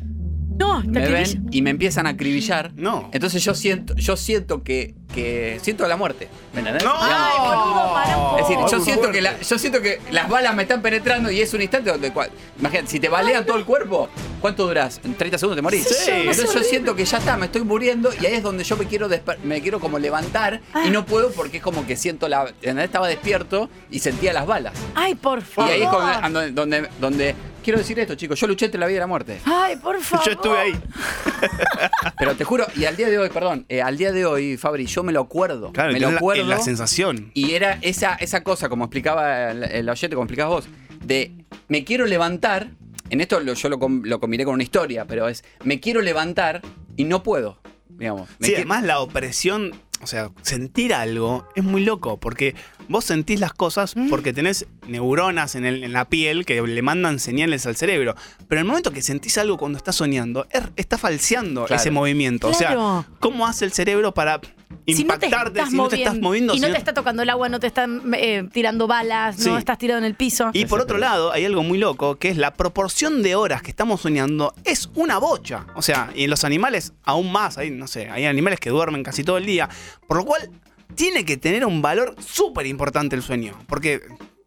No, 0.60 0.82
me 0.84 1.08
ven 1.08 1.48
y 1.50 1.62
me 1.62 1.70
empiezan 1.70 2.06
a 2.06 2.10
acribillar. 2.10 2.72
No. 2.76 3.08
Entonces 3.12 3.42
yo 3.42 3.54
siento, 3.54 3.94
yo 3.96 4.16
siento 4.16 4.62
que, 4.62 4.94
que 5.14 5.58
siento 5.62 5.88
la 5.88 5.96
muerte. 5.96 6.28
¿Me 6.52 6.60
entendés? 6.60 6.84
No. 6.84 6.92
Ay, 6.94 7.32
boludo, 7.38 7.92
para 7.94 8.16
un 8.18 8.24
poco. 8.24 8.36
Es 8.38 8.42
decir, 8.48 8.56
yo 8.70 8.76
muy 8.76 8.84
siento, 8.84 9.02
fuerte. 9.02 9.18
que 9.18 9.22
la- 9.22 9.40
yo 9.40 9.58
siento 9.58 9.80
que 9.80 10.00
las 10.10 10.28
balas 10.28 10.54
me 10.54 10.62
están 10.62 10.82
penetrando 10.82 11.30
y 11.30 11.40
es 11.40 11.52
un 11.54 11.62
instante 11.62 11.90
donde. 11.90 12.12
cua- 12.12 12.28
Imagínate, 12.58 12.88
si 12.90 13.00
te 13.00 13.08
balean 13.08 13.46
todo 13.46 13.56
el 13.56 13.64
cuerpo, 13.64 14.08
¿cuánto 14.40 14.66
durás? 14.66 15.00
¿En 15.02 15.14
30 15.14 15.38
segundos 15.38 15.56
te 15.56 15.62
morís? 15.62 15.88
Sí, 15.88 16.10
no 16.10 16.16
Entonces 16.30 16.52
yo 16.54 16.62
siento 16.62 16.94
que 16.94 17.04
ya 17.04 17.18
está, 17.18 17.36
me 17.36 17.46
estoy 17.46 17.62
muriendo 17.64 18.10
y 18.20 18.26
ahí 18.26 18.34
es 18.34 18.42
donde 18.42 18.62
yo 18.64 18.76
me 18.76 18.84
quiero 18.86 19.08
desper- 19.08 19.38
me 19.42 19.60
quiero 19.62 19.80
como 19.80 19.98
levantar 19.98 20.60
Ah. 20.74 20.84
y 20.86 20.90
no 20.90 21.06
puedo 21.06 21.30
porque 21.32 21.56
es 21.56 21.62
como 21.62 21.86
que 21.86 21.96
siento 21.96 22.28
la. 22.28 22.48
¿entendés? 22.48 22.84
Estaba 22.84 23.08
despierto 23.08 23.70
y 23.90 24.00
sentía 24.00 24.32
las 24.32 24.46
balas. 24.46 24.74
Ay, 24.94 25.14
por 25.14 25.38
Y 25.38 25.42
favor. 25.42 25.70
ahí 25.72 25.82
es 25.82 25.88
como- 25.88 26.06
donde, 26.30 26.50
donde, 26.52 26.88
donde- 27.00 27.34
Quiero 27.62 27.78
decir 27.78 27.98
esto, 27.98 28.14
chicos. 28.14 28.40
Yo 28.40 28.46
luché 28.46 28.66
entre 28.66 28.80
la 28.80 28.86
vida 28.86 28.96
y 28.96 29.00
la 29.00 29.06
muerte. 29.06 29.38
Ay, 29.44 29.76
por 29.76 30.00
favor. 30.00 30.24
Yo 30.26 30.32
estuve 30.32 30.58
ahí. 30.58 30.72
Pero 32.18 32.34
te 32.36 32.44
juro, 32.44 32.66
y 32.76 32.84
al 32.86 32.96
día 32.96 33.08
de 33.08 33.18
hoy, 33.18 33.28
perdón, 33.28 33.66
eh, 33.68 33.82
al 33.82 33.96
día 33.96 34.12
de 34.12 34.24
hoy, 34.24 34.56
Fabri, 34.56 34.86
yo 34.86 35.02
me 35.02 35.12
lo 35.12 35.20
acuerdo. 35.20 35.72
Claro, 35.72 35.92
me 35.92 36.00
lo 36.00 36.10
la- 36.10 36.16
acuerdo. 36.16 36.44
la, 36.44 36.58
sensación. 36.58 37.30
Y 37.34 37.52
era 37.52 37.78
esa, 37.82 38.14
esa 38.14 38.42
cosa, 38.42 38.68
como 38.68 38.84
explicaba 38.84 39.50
el, 39.50 39.64
el 39.64 39.88
oyente, 39.88 40.14
como 40.16 40.24
explicabas 40.24 40.66
vos, 40.66 40.68
de 41.04 41.32
me 41.68 41.84
quiero 41.84 42.06
levantar. 42.06 42.70
En 43.10 43.20
esto 43.20 43.40
lo- 43.40 43.54
yo 43.54 43.68
lo, 43.68 43.78
lo 44.04 44.20
combiné 44.20 44.44
con 44.44 44.54
una 44.54 44.62
historia, 44.62 45.04
pero 45.04 45.28
es 45.28 45.44
me 45.64 45.80
quiero 45.80 46.00
levantar 46.00 46.62
y 46.96 47.04
no 47.04 47.22
puedo. 47.22 47.58
Digamos. 47.88 48.28
Me 48.38 48.46
Sí, 48.48 48.54
además 48.54 48.84
la 48.84 49.00
opresión, 49.00 49.72
o 50.02 50.06
sea, 50.06 50.30
sentir 50.42 50.94
algo 50.94 51.46
es 51.54 51.64
muy 51.64 51.84
loco, 51.84 52.18
porque 52.18 52.54
vos 52.88 53.04
sentís 53.04 53.38
las 53.40 53.52
cosas 53.52 53.96
Mm. 53.96 54.08
porque 54.08 54.32
tenés 54.32 54.66
neuronas 54.88 55.54
en, 55.54 55.64
el- 55.64 55.84
en 55.84 55.92
la 55.92 56.04
piel 56.06 56.44
que 56.44 56.60
le 56.62 56.82
mandan 56.82 57.18
señales 57.18 57.66
al 57.66 57.76
cerebro. 57.76 58.14
Pero 58.48 58.60
en 58.60 58.66
el 58.66 58.68
momento 58.68 58.92
que 58.92 59.02
sentís 59.02 59.38
algo 59.38 59.56
cuando 59.58 59.78
estás 59.78 59.96
soñando, 59.96 60.46
es- 60.50 60.62
está 60.76 60.98
falseando 60.98 61.64
Claro. 61.66 61.80
ese 61.80 61.90
movimiento. 61.90 62.48
O 62.48 62.54
sea, 62.54 63.04
¿cómo 63.20 63.46
hace 63.46 63.64
el 63.64 63.72
cerebro 63.72 64.12
para 64.14 64.40
Si 64.86 65.04
no 65.04 65.18
te 65.18 65.26
impactarte 65.26 65.58
estás 65.60 65.70
si 65.70 65.76
no 65.76 65.88
te 65.88 65.96
estás 65.96 66.18
moviendo? 66.18 66.52
Y 66.52 66.56
si 66.56 66.62
no 66.62 66.68
no- 66.68 66.72
te 66.74 66.78
está 66.78 66.92
tocando 66.94 67.22
el 67.22 67.30
agua, 67.30 67.48
no 67.48 67.60
te 67.60 67.66
están 67.66 68.02
eh, 68.14 68.48
tirando 68.52 68.86
balas, 68.86 69.36
Sí. 69.36 69.48
no 69.48 69.58
estás 69.58 69.78
tirado 69.78 69.98
en 69.98 70.04
el 70.04 70.14
piso. 70.14 70.50
Y 70.52 70.66
por 70.66 70.80
otro 70.80 70.98
lado, 70.98 71.32
hay 71.32 71.44
algo 71.44 71.62
muy 71.62 71.78
loco, 71.78 72.16
que 72.16 72.28
es 72.28 72.36
la 72.36 72.54
proporción 72.54 73.22
de 73.22 73.34
horas 73.36 73.62
que 73.62 73.70
estamos 73.70 74.00
soñando 74.00 74.52
es 74.64 74.88
una 74.94 75.18
bocha. 75.18 75.66
O 75.74 75.82
sea, 75.82 76.10
y 76.14 76.24
en 76.24 76.30
los 76.30 76.44
animales 76.44 76.92
aún 77.04 77.30
más, 77.30 77.58
hay, 77.58 77.70
no 77.70 77.86
sé, 77.86 78.10
hay 78.10 78.24
animales 78.26 78.58
que 78.58 78.70
duermen 78.70 79.02
casi 79.02 79.22
todo 79.22 79.38
el 79.38 79.46
día. 79.46 79.68
Por 80.08 80.16
lo 80.16 80.24
cual, 80.24 80.50
tiene 80.94 81.24
que 81.24 81.36
tener 81.36 81.64
un 81.66 81.82
valor 81.82 82.16
súper 82.24 82.66
importante 82.66 83.14
el 83.14 83.22
sueño. 83.22 83.54
Porque, 83.68 84.00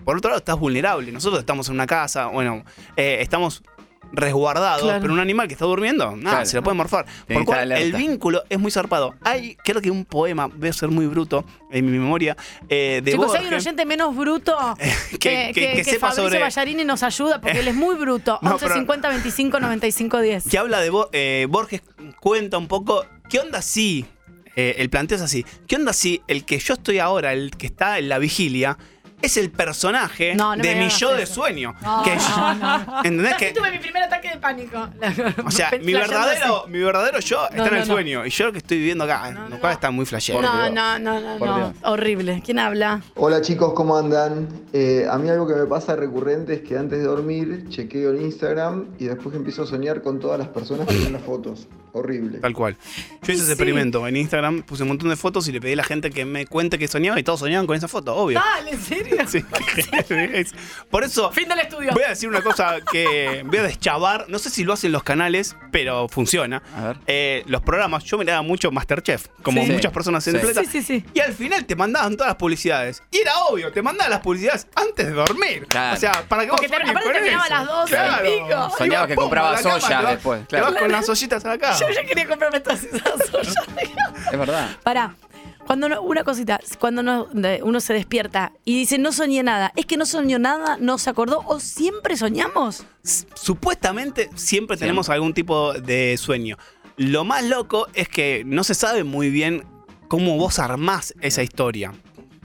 por 0.04 0.18
otro 0.18 0.30
lado, 0.30 0.40
estás 0.40 0.60
vulnerable. 0.60 1.12
Nosotros 1.12 1.40
estamos 1.40 1.70
en 1.70 1.76
una 1.76 1.88
casa, 1.88 2.26
bueno, 2.28 2.66
eh, 2.98 3.20
estamos 3.22 3.64
resguardados, 4.14 4.84
Claro. 4.84 5.02
pero 5.02 5.14
un 5.14 5.20
animal 5.20 5.48
que 5.48 5.54
está 5.54 5.66
durmiendo, 5.66 6.16
nada, 6.16 6.38
Claro. 6.38 6.46
se 6.46 6.56
lo 6.58 6.64
puede 6.64 6.78
morfar. 6.78 7.06
Por 7.06 7.26
que 7.28 7.34
lo 7.34 7.46
cual, 7.46 7.72
el 7.72 7.94
vínculo 7.94 8.44
es 8.48 8.60
muy 8.60 8.72
zarpado. 8.72 9.16
Hay, 9.24 9.56
creo 9.64 9.82
que 9.82 9.90
un 9.92 10.06
poema, 10.06 10.48
voy 10.48 10.70
a 10.70 10.74
ser 10.74 10.90
muy 10.90 11.08
bruto 11.08 11.44
en 11.72 11.86
mi 11.86 11.98
memoria, 11.98 12.38
eh, 12.70 13.02
de 13.04 13.12
Chicos, 13.12 13.32
si 13.32 13.38
hay 13.38 13.44
un 13.46 13.50
Borges. 13.50 13.66
oyente 13.66 13.86
menos 13.86 14.16
bruto 14.16 14.56
Que- 15.12 15.20
que, 15.20 15.52
que- 15.54 15.74
que 15.78 15.84
sepa 15.84 16.08
Fabricio 16.10 16.24
sobre- 16.26 16.40
Ballarini 16.40 16.84
nos 16.86 17.02
ayuda 17.04 17.42
porque 17.42 17.60
él 17.60 17.68
es 17.68 17.76
muy 17.76 17.96
bruto. 17.96 18.40
No, 18.44 18.52
11 18.54 18.66
pero- 18.66 18.76
50 18.80 19.10
25 19.10 19.60
95 19.60 20.20
10. 20.22 20.44
que 20.50 20.58
habla 20.58 20.80
de 20.80 20.90
Bo- 20.92 21.10
eh, 21.12 21.48
Borges 21.50 21.82
cuenta 22.20 22.58
un 22.58 22.68
poco 22.68 23.06
qué 23.30 23.40
onda 23.40 23.62
si 23.62 24.06
eh, 24.56 24.76
el 24.78 24.90
planteo 24.92 25.16
es 25.18 25.24
así 25.24 25.44
qué 25.68 25.78
onda 25.78 25.94
si 25.94 26.22
el 26.28 26.46
que 26.46 26.60
yo 26.60 26.76
estoy 26.76 27.00
ahora 27.00 27.34
el 27.34 27.50
que 27.50 27.66
está 27.66 27.98
en 27.98 28.08
la 28.10 28.20
vigilia 28.20 28.78
es 29.24 29.38
el 29.38 29.50
personaje 29.52 30.36
No, 30.36 30.56
no 30.56 30.62
me 30.64 30.70
de 30.70 30.76
mi 30.76 30.90
yo 30.90 31.14
de 31.16 31.26
sueño 31.26 31.74
No, 31.82 32.04
que 32.04 32.16
no, 32.16 32.22
yo- 32.22 32.54
no. 32.56 32.98
¿entendés 33.04 33.34
que 33.36 33.52
tuve 33.54 33.72
mi 33.72 33.80
primer 33.80 34.04
ataque 34.04 34.30
de 34.30 34.38
pánico. 34.38 34.90
o 35.46 35.50
sea 35.52 35.72
mi 35.82 35.94
verdadero 35.94 36.68
mi 36.68 36.80
verdadero 36.80 37.20
yo 37.20 37.44
está 37.46 37.56
No, 37.58 37.66
en 37.68 37.76
el 37.76 37.86
sueño 37.86 38.26
y 38.26 38.30
yo 38.30 38.46
lo 38.48 38.52
que 38.52 38.58
estoy 38.60 38.78
viviendo 38.78 39.06
acá 39.06 39.32
lo 39.50 39.60
cual 39.60 39.74
está 39.74 39.90
muy 39.92 40.06
flashero 40.06 40.42
No, 40.42 40.70
no, 40.70 41.00
no, 41.00 41.20
no. 41.40 41.74
Horrible. 41.84 42.42
¿Quién 42.46 42.60
habla? 42.60 43.02
Hola 43.16 43.42
chicos, 43.42 43.74
¿cómo 43.74 43.98
andan? 43.98 44.48
Eh, 44.74 45.08
a 45.10 45.18
mí 45.18 45.30
algo 45.30 45.48
que 45.48 45.54
me 45.56 45.66
pasa 45.66 45.96
recurrente 45.96 46.54
es 46.56 46.62
que 46.62 46.78
antes 46.78 47.00
de 47.00 47.06
dormir 47.06 47.66
chequeo 47.70 48.12
el 48.12 48.22
Instagram 48.22 48.88
y 49.00 49.06
después 49.06 49.36
empiezo 49.36 49.64
a 49.64 49.68
soñar 49.68 50.02
con 50.02 50.20
todas 50.20 50.38
las 50.38 50.50
personas 50.50 50.86
que 50.88 50.96
ven 50.98 51.14
las 51.14 51.22
fotos. 51.22 51.68
Horrible. 51.96 52.40
Tal 52.40 52.54
cual. 52.54 52.76
Yo 53.22 53.34
hice 53.34 53.34
ese 53.34 53.46
Sí. 53.46 53.52
experimento 53.52 54.08
en 54.08 54.18
Instagram, 54.18 54.64
puse 54.64 54.82
un 54.82 54.90
montón 54.90 55.10
de 55.10 55.16
fotos 55.16 55.48
y 55.48 55.52
le 55.52 55.62
pedí 55.62 55.74
a 55.74 55.76
la 55.76 55.84
gente 55.84 56.10
que 56.10 56.26
me 56.26 56.48
cuente 56.48 56.80
que 56.80 56.88
soñaba 56.88 57.20
y 57.20 57.24
todos 57.24 57.40
soñaban 57.42 57.68
con 57.68 57.78
esa 57.78 57.88
foto, 57.88 58.16
obvio. 58.16 58.40
Dale, 58.40 58.72
en 58.72 58.82
serio. 58.82 59.13
Sí, 59.28 59.44
es- 60.10 60.54
Por 60.90 61.04
eso. 61.04 61.32
Fin 61.32 61.48
del 61.48 61.60
estudio. 61.60 61.92
Voy 61.94 62.04
a 62.04 62.10
decir 62.10 62.30
una 62.30 62.42
cosa 62.42 62.78
que 62.92 63.44
voy 63.46 63.58
a 63.60 63.64
deschavar. 63.64 64.26
No 64.30 64.40
sé 64.40 64.50
si 64.50 64.64
lo 64.64 64.74
hacen 64.74 64.92
los 64.92 65.04
canales, 65.04 65.56
pero 65.72 66.08
funciona. 66.10 66.62
Eh, 67.08 67.44
los 67.48 67.62
programas, 67.62 68.04
yo 68.04 68.18
miraba 68.18 68.42
mucho 68.42 68.72
Masterchef, 68.72 69.28
como 69.42 69.64
Sí. 69.64 69.72
muchas 69.72 69.92
personas 69.92 70.26
en 70.28 70.34
Sí. 70.34 70.38
el 70.40 70.42
planeta. 70.54 70.72
Sí, 70.72 70.82
sí, 70.82 71.00
sí. 71.02 71.06
Y 71.14 71.20
al 71.20 71.34
final 71.34 71.66
te 71.66 71.76
mandaban 71.76 72.16
todas 72.16 72.30
las 72.32 72.38
publicidades. 72.38 73.04
Y 73.12 73.18
era 73.20 73.38
obvio, 73.50 73.72
te 73.72 73.82
mandaban 73.82 74.12
las 74.12 74.20
publicidades 74.22 74.68
antes 74.76 75.06
de 75.08 75.12
dormir. 75.14 75.66
Claro. 75.68 75.96
O 75.96 76.00
sea, 76.00 76.12
para 76.28 76.44
que 76.46 76.52
vos 76.52 76.60
Porque 76.60 76.70
te- 76.70 76.76
sueñes 76.76 76.90
aparte 76.92 77.06
con 77.06 77.14
terminaba 77.14 77.46
eso. 77.46 77.54
a 77.56 77.58
las 77.60 77.68
12 77.68 77.94
y 77.94 77.98
Claro. 77.98 78.24
pico. 78.24 78.78
Soñaba 78.78 78.86
Ibas, 78.98 79.08
que 79.08 79.16
pum, 79.16 79.24
compraba 79.24 79.50
a 79.50 79.52
la 79.54 79.62
cama, 79.62 79.80
soya 79.80 79.88
te 79.98 80.04
vas- 80.04 80.14
después, 80.14 80.42
Te 80.42 80.48
claro. 80.48 80.66
vas 80.66 80.76
con 80.82 80.92
las 80.92 81.10
ollitas 81.10 81.46
a 81.46 81.48
la 81.50 81.58
cama. 81.58 81.80
Yo 81.80 81.90
ya 81.90 82.04
quería 82.04 82.28
comprarme 82.28 82.60
todas 82.60 82.84
esas 82.84 83.34
ollas. 83.34 83.56
Es 84.32 84.40
verdad. 84.40 84.78
Pará. 84.84 85.16
Cuando 85.66 85.88
no- 85.90 86.02
una 86.02 86.24
cosita, 86.24 86.60
cuando 86.80 87.04
no- 87.04 87.28
uno 87.64 87.80
se 87.80 87.94
despierta 87.94 88.52
y 88.66 88.78
dice 88.80 88.98
no 88.98 89.12
soñé 89.12 89.44
nada, 89.44 89.72
¿es 89.76 89.86
que 89.86 89.98
no 89.98 90.06
soñó 90.06 90.38
nada, 90.38 90.78
no 90.80 90.98
se 90.98 91.10
acordó 91.10 91.42
o 91.48 91.60
siempre 91.60 92.18
soñamos? 92.18 92.86
Supuestamente 93.34 94.30
siempre 94.36 94.78
tenemos 94.78 95.10
algún 95.10 95.34
tipo 95.34 95.74
de 95.74 96.18
sueño. 96.18 96.58
Lo 96.98 97.24
más 97.24 97.44
loco 97.46 97.88
es 97.94 98.08
que 98.10 98.44
no 98.46 98.64
se 98.64 98.76
sabe 98.76 99.04
muy 99.04 99.30
bien 99.30 99.64
cómo 100.10 100.38
vos 100.38 100.60
armás 100.60 101.14
esa 101.22 101.42
historia. 101.44 101.94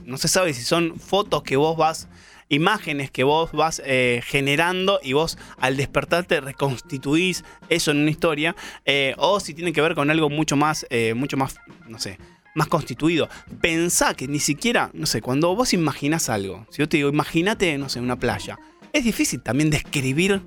No 0.05 0.17
se 0.17 0.27
sabe 0.27 0.53
si 0.53 0.63
son 0.63 0.99
fotos 0.99 1.43
que 1.43 1.55
vos 1.55 1.77
vas, 1.77 2.07
imágenes 2.47 3.11
que 3.11 3.23
vos 3.23 3.51
vas 3.51 3.79
eh, 3.85 4.21
generando 4.25 4.99
y 5.03 5.13
vos 5.13 5.37
al 5.59 5.77
despertarte 5.77 6.41
reconstituís 6.41 7.43
eso 7.69 7.91
en 7.91 7.97
una 7.97 8.09
historia, 8.09 8.55
eh, 8.85 9.13
o 9.17 9.39
si 9.39 9.53
tiene 9.53 9.71
que 9.71 9.81
ver 9.81 9.93
con 9.93 10.09
algo 10.09 10.29
mucho 10.31 10.55
más, 10.55 10.87
eh, 10.89 11.13
mucho 11.13 11.37
más, 11.37 11.57
no 11.87 11.99
sé, 11.99 12.17
más 12.55 12.67
constituido. 12.67 13.29
Pensá 13.61 14.13
que 14.13 14.27
ni 14.27 14.39
siquiera, 14.39 14.89
no 14.93 15.05
sé, 15.05 15.21
cuando 15.21 15.55
vos 15.55 15.73
imaginás 15.73 16.29
algo, 16.29 16.65
si 16.69 16.79
yo 16.79 16.89
te 16.89 16.97
digo, 16.97 17.09
imagínate, 17.09 17.77
no 17.77 17.89
sé, 17.89 17.99
una 17.99 18.17
playa, 18.19 18.57
es 18.93 19.03
difícil 19.03 19.41
también 19.41 19.69
describir 19.69 20.41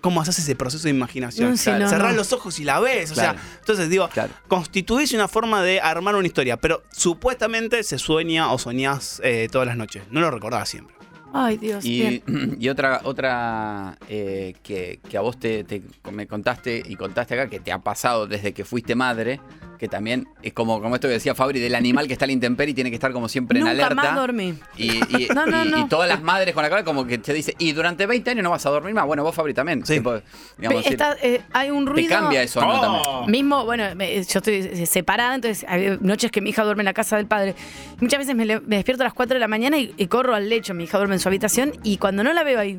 cómo 0.00 0.20
haces 0.20 0.38
ese 0.40 0.56
proceso 0.56 0.84
de 0.84 0.90
imaginación. 0.90 1.50
No, 1.50 1.56
sí, 1.56 1.70
no, 1.78 1.88
Cerrás 1.88 2.10
no. 2.12 2.16
los 2.16 2.32
ojos 2.32 2.58
y 2.58 2.64
la 2.64 2.80
ves. 2.80 3.12
O 3.12 3.14
Claro. 3.14 3.38
sea, 3.38 3.50
entonces 3.60 3.88
digo, 3.88 4.08
constituís 4.48 5.12
una 5.12 5.28
forma 5.28 5.62
de 5.62 5.80
armar 5.80 6.16
una 6.16 6.26
historia, 6.26 6.56
pero 6.56 6.82
supuestamente 6.92 7.82
se 7.84 7.98
sueña 7.98 8.50
o 8.52 8.58
soñás 8.58 9.20
eh, 9.22 9.48
todas 9.52 9.68
las 9.68 9.76
noches. 9.76 10.02
No 10.10 10.20
lo 10.20 10.30
recordás 10.30 10.68
siempre. 10.68 10.96
Ay, 11.34 11.56
Dios, 11.56 11.84
Y, 11.84 12.22
y 12.58 12.68
otra, 12.68 13.00
otra 13.04 13.96
eh, 14.08 14.54
que, 14.64 14.98
que 15.08 15.16
a 15.16 15.20
vos 15.20 15.38
te, 15.38 15.62
te- 15.64 15.82
me 16.10 16.26
contaste 16.26 16.82
y 16.84 16.96
contaste 16.96 17.34
acá 17.34 17.48
que 17.48 17.60
te 17.60 17.70
ha 17.72 17.78
pasado 17.78 18.26
desde 18.26 18.52
que 18.52 18.64
fuiste 18.64 18.94
madre, 18.96 19.40
que 19.82 19.88
también 19.88 20.28
es 20.44 20.52
como, 20.52 20.80
como 20.80 20.94
esto 20.94 21.08
que 21.08 21.14
decía 21.14 21.34
Fabri, 21.34 21.58
del 21.58 21.74
animal 21.74 22.06
que 22.06 22.12
está 22.12 22.24
a 22.24 22.28
la 22.28 22.32
intemperie 22.34 22.70
y 22.70 22.74
tiene 22.74 22.88
que 22.90 22.94
estar 22.94 23.12
como 23.12 23.28
siempre 23.28 23.58
en 23.58 23.64
Nunca 23.64 23.72
alerta. 23.72 23.94
más 23.96 24.14
dormí. 24.14 24.54
Y, 24.76 24.92
y- 24.92 25.26
No, 25.34 25.44
no, 25.44 25.64
y- 25.64 25.68
no. 25.70 25.78
y 25.80 25.88
todas 25.88 26.08
las 26.08 26.22
madres 26.22 26.54
con 26.54 26.62
la 26.62 26.70
cara 26.70 26.84
como 26.84 27.04
que 27.04 27.18
te 27.18 27.32
dice, 27.32 27.56
y 27.58 27.72
durante 27.72 28.06
20 28.06 28.30
años 28.30 28.44
no 28.44 28.50
vas 28.50 28.64
a 28.64 28.70
dormir 28.70 28.94
más. 28.94 29.04
Bueno, 29.06 29.24
vos 29.24 29.34
Fabri 29.34 29.54
también. 29.54 29.82
Tipo, 29.82 30.20
digamos, 30.56 30.84
Ve, 30.84 30.88
está, 30.90 31.16
eh, 31.20 31.40
hay 31.52 31.70
un 31.72 31.84
te 31.84 31.90
ruido. 31.90 32.08
cambia 32.10 32.44
eso, 32.44 32.60
¿no? 32.60 32.80
También. 32.80 33.30
Mismo, 33.32 33.64
bueno, 33.64 33.84
me- 33.96 34.14
yo 34.22 34.38
estoy 34.38 34.86
separada, 34.86 35.34
entonces 35.34 35.66
hay 35.68 35.98
noches 36.00 36.30
que 36.30 36.40
mi 36.40 36.50
hija 36.50 36.62
duerme 36.62 36.82
en 36.82 36.86
la 36.86 36.94
casa 36.94 37.16
del 37.16 37.26
padre. 37.26 37.56
Muchas 38.00 38.20
veces 38.20 38.36
me, 38.36 38.44
me 38.46 38.76
despierto 38.76 39.02
a 39.02 39.06
las 39.06 39.14
4 39.14 39.34
de 39.34 39.40
la 39.40 39.48
mañana 39.48 39.78
y, 39.78 39.92
y 39.96 40.06
corro 40.06 40.36
al 40.36 40.48
lecho. 40.48 40.74
Mi 40.74 40.84
hija 40.84 40.96
duerme 40.98 41.16
en 41.16 41.20
su 41.20 41.28
habitación 41.28 41.72
y 41.82 41.96
cuando 41.96 42.22
no 42.22 42.32
la 42.32 42.44
veo 42.44 42.60
ahí, 42.60 42.78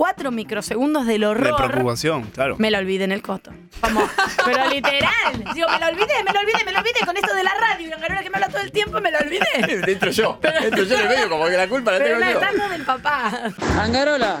cuatro 0.00 0.30
microsegundos 0.30 1.06
del 1.06 1.20
De 1.20 1.26
horror. 1.26 1.56
preocupación, 1.68 2.22
claro. 2.30 2.56
Me 2.58 2.70
la 2.70 2.78
olvidé 2.78 3.04
en 3.04 3.12
el 3.12 3.20
costo. 3.20 3.50
Como, 3.82 4.00
pero 4.46 4.66
literal. 4.70 5.10
Digo, 5.54 5.68
me 5.68 5.78
lo 5.78 5.86
olvidé, 5.88 6.24
me 6.24 6.32
lo 6.32 6.40
olvidé, 6.40 6.64
me 6.64 6.72
lo 6.72 6.78
olvidé 6.78 7.00
con 7.04 7.14
esto 7.18 7.34
de 7.34 7.44
la 7.44 7.52
radio. 7.60 7.86
Y 7.86 7.92
Angarola 7.92 8.22
que 8.22 8.30
me 8.30 8.36
habla 8.36 8.48
todo 8.48 8.62
el 8.62 8.72
tiempo, 8.72 8.98
me 9.02 9.10
lo 9.10 9.18
olvidé. 9.18 9.82
Dentro 9.86 10.10
yo. 10.10 10.38
Dentro 10.40 10.84
yo 10.84 10.94
en 10.94 11.00
el 11.02 11.08
medio, 11.10 11.28
como 11.28 11.44
que 11.44 11.56
la 11.58 11.68
culpa 11.68 11.92
la 11.92 11.98
Pero 11.98 12.18
tengo 12.18 12.20
la 12.20 12.32
yo. 12.32 12.40
está 12.56 12.68
del 12.70 12.82
papá. 12.86 13.52
Angarola, 13.78 14.38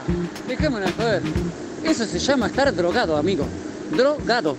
dejémonos 0.48 0.92
joder. 0.92 1.22
Eso 1.84 2.06
se 2.06 2.18
llama 2.18 2.46
estar 2.46 2.74
drogado, 2.74 3.18
amigo. 3.18 3.46
Drogado. 3.90 4.56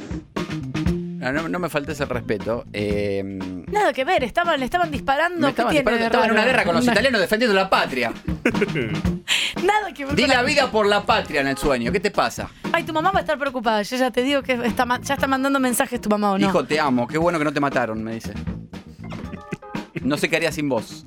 No, 1.17 1.31
no, 1.31 1.49
no 1.49 1.57
me 1.59 1.69
faltes 1.69 1.99
el 1.99 2.09
respeto. 2.09 2.65
Eh, 2.73 3.23
Nada 3.71 3.91
que 3.93 4.03
ver, 4.03 4.23
estaban, 4.23 4.59
le 4.59 4.65
estaban 4.65 4.91
disparando. 4.91 5.39
me 5.39 5.47
¿qué 5.47 5.49
estaban 5.49 5.71
tiene 5.71 5.79
disparando, 5.81 5.99
de 5.99 6.05
estaba 6.05 6.25
en 6.25 6.31
una 6.31 6.45
guerra 6.45 6.63
con 6.63 6.75
los 6.75 6.85
italianos 6.85 7.21
defendiendo 7.21 7.55
la 7.55 7.69
patria. 7.69 8.11
Nada 9.63 9.93
que 9.93 10.05
ver. 10.05 10.15
Di 10.15 10.23
con 10.23 10.31
la 10.31 10.43
vida 10.43 10.71
por 10.71 10.85
la 10.85 11.05
patria 11.05 11.41
en 11.41 11.47
el 11.47 11.57
sueño. 11.57 11.91
¿Qué 11.91 11.99
te 11.99 12.11
pasa? 12.11 12.49
Ay, 12.73 12.83
tu 12.83 12.93
mamá 12.93 13.11
va 13.11 13.19
a 13.19 13.21
estar 13.21 13.37
preocupada. 13.37 13.81
Yo 13.81 13.97
ya 13.97 14.11
te 14.11 14.23
digo 14.23 14.41
que 14.43 14.53
está, 14.65 14.85
ma- 14.85 15.01
ya 15.01 15.15
está 15.15 15.27
mandando 15.27 15.59
mensajes 15.59 15.99
tu 15.99 16.09
mamá 16.09 16.31
o 16.31 16.37
no. 16.37 16.47
Hijo, 16.47 16.63
te 16.65 16.79
amo. 16.79 17.07
Qué 17.07 17.17
bueno 17.17 17.37
que 17.39 17.45
no 17.45 17.53
te 17.53 17.59
mataron, 17.59 18.03
me 18.03 18.13
dice. 18.15 18.33
No 20.01 20.17
sé 20.17 20.29
qué 20.29 20.37
haría 20.37 20.51
sin 20.51 20.69
vos. 20.69 21.05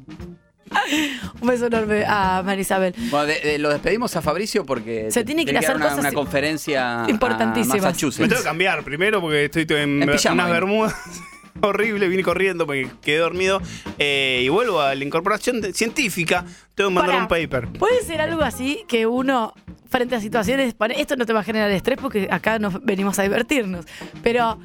Un 1.41 1.49
beso 1.49 1.67
enorme 1.67 2.05
a 2.07 2.43
Marisabel. 2.45 2.95
Bueno, 3.11 3.27
de- 3.27 3.41
de- 3.41 3.59
lo 3.59 3.71
despedimos 3.71 4.15
a 4.17 4.23
Fabricio 4.23 4.65
porque 4.67 5.11
Se 5.11 5.25
tiene 5.25 5.45
que 5.45 5.53
ir 5.53 5.57
a 5.57 5.61
hacer 5.61 5.77
una, 5.77 5.85
cosas 5.87 5.99
una 6.01 6.13
conferencia 6.13 7.05
importantísimas. 7.09 7.85
a 7.85 8.21
Me 8.21 8.29
tengo 8.29 8.37
que 8.41 8.43
cambiar 8.43 8.83
primero 8.83 9.21
porque 9.21 9.45
estoy 9.45 9.63
en, 9.71 10.03
En 10.03 10.11
unas 10.33 10.51
bermudas. 10.51 10.95
Horrible, 11.61 12.09
vine 12.09 12.23
corriendo 12.23 12.67
porque 12.67 12.89
quedé 13.03 13.19
dormido. 13.19 13.61
eh, 13.99 14.43
y 14.45 14.49
vuelvo 14.49 14.81
a 14.81 14.95
la 14.95 15.05
incorporación 15.05 15.61
de- 15.61 15.73
científica. 15.73 16.45
Tengo 16.75 16.91
que 16.91 16.95
mandar 16.95 17.13
Pará. 17.13 17.23
un 17.23 17.29
paper. 17.29 17.79
Puede 17.79 18.03
ser 18.03 18.21
algo 18.21 18.43
así 18.43 18.85
que 18.89 19.07
uno, 19.07 19.55
frente 19.89 20.17
a 20.17 20.21
situaciones, 20.21 20.75
esto 20.97 21.17
no 21.17 21.25
te 21.27 21.33
va 21.33 21.41
a 21.41 21.45
generar 21.45 21.71
estrés 21.71 21.99
porque 22.01 22.29
acá 22.31 22.59
nos 22.59 22.85
venimos 22.85 23.19
a 23.19 23.23
divertirnos, 23.23 23.87
pero 24.23 24.59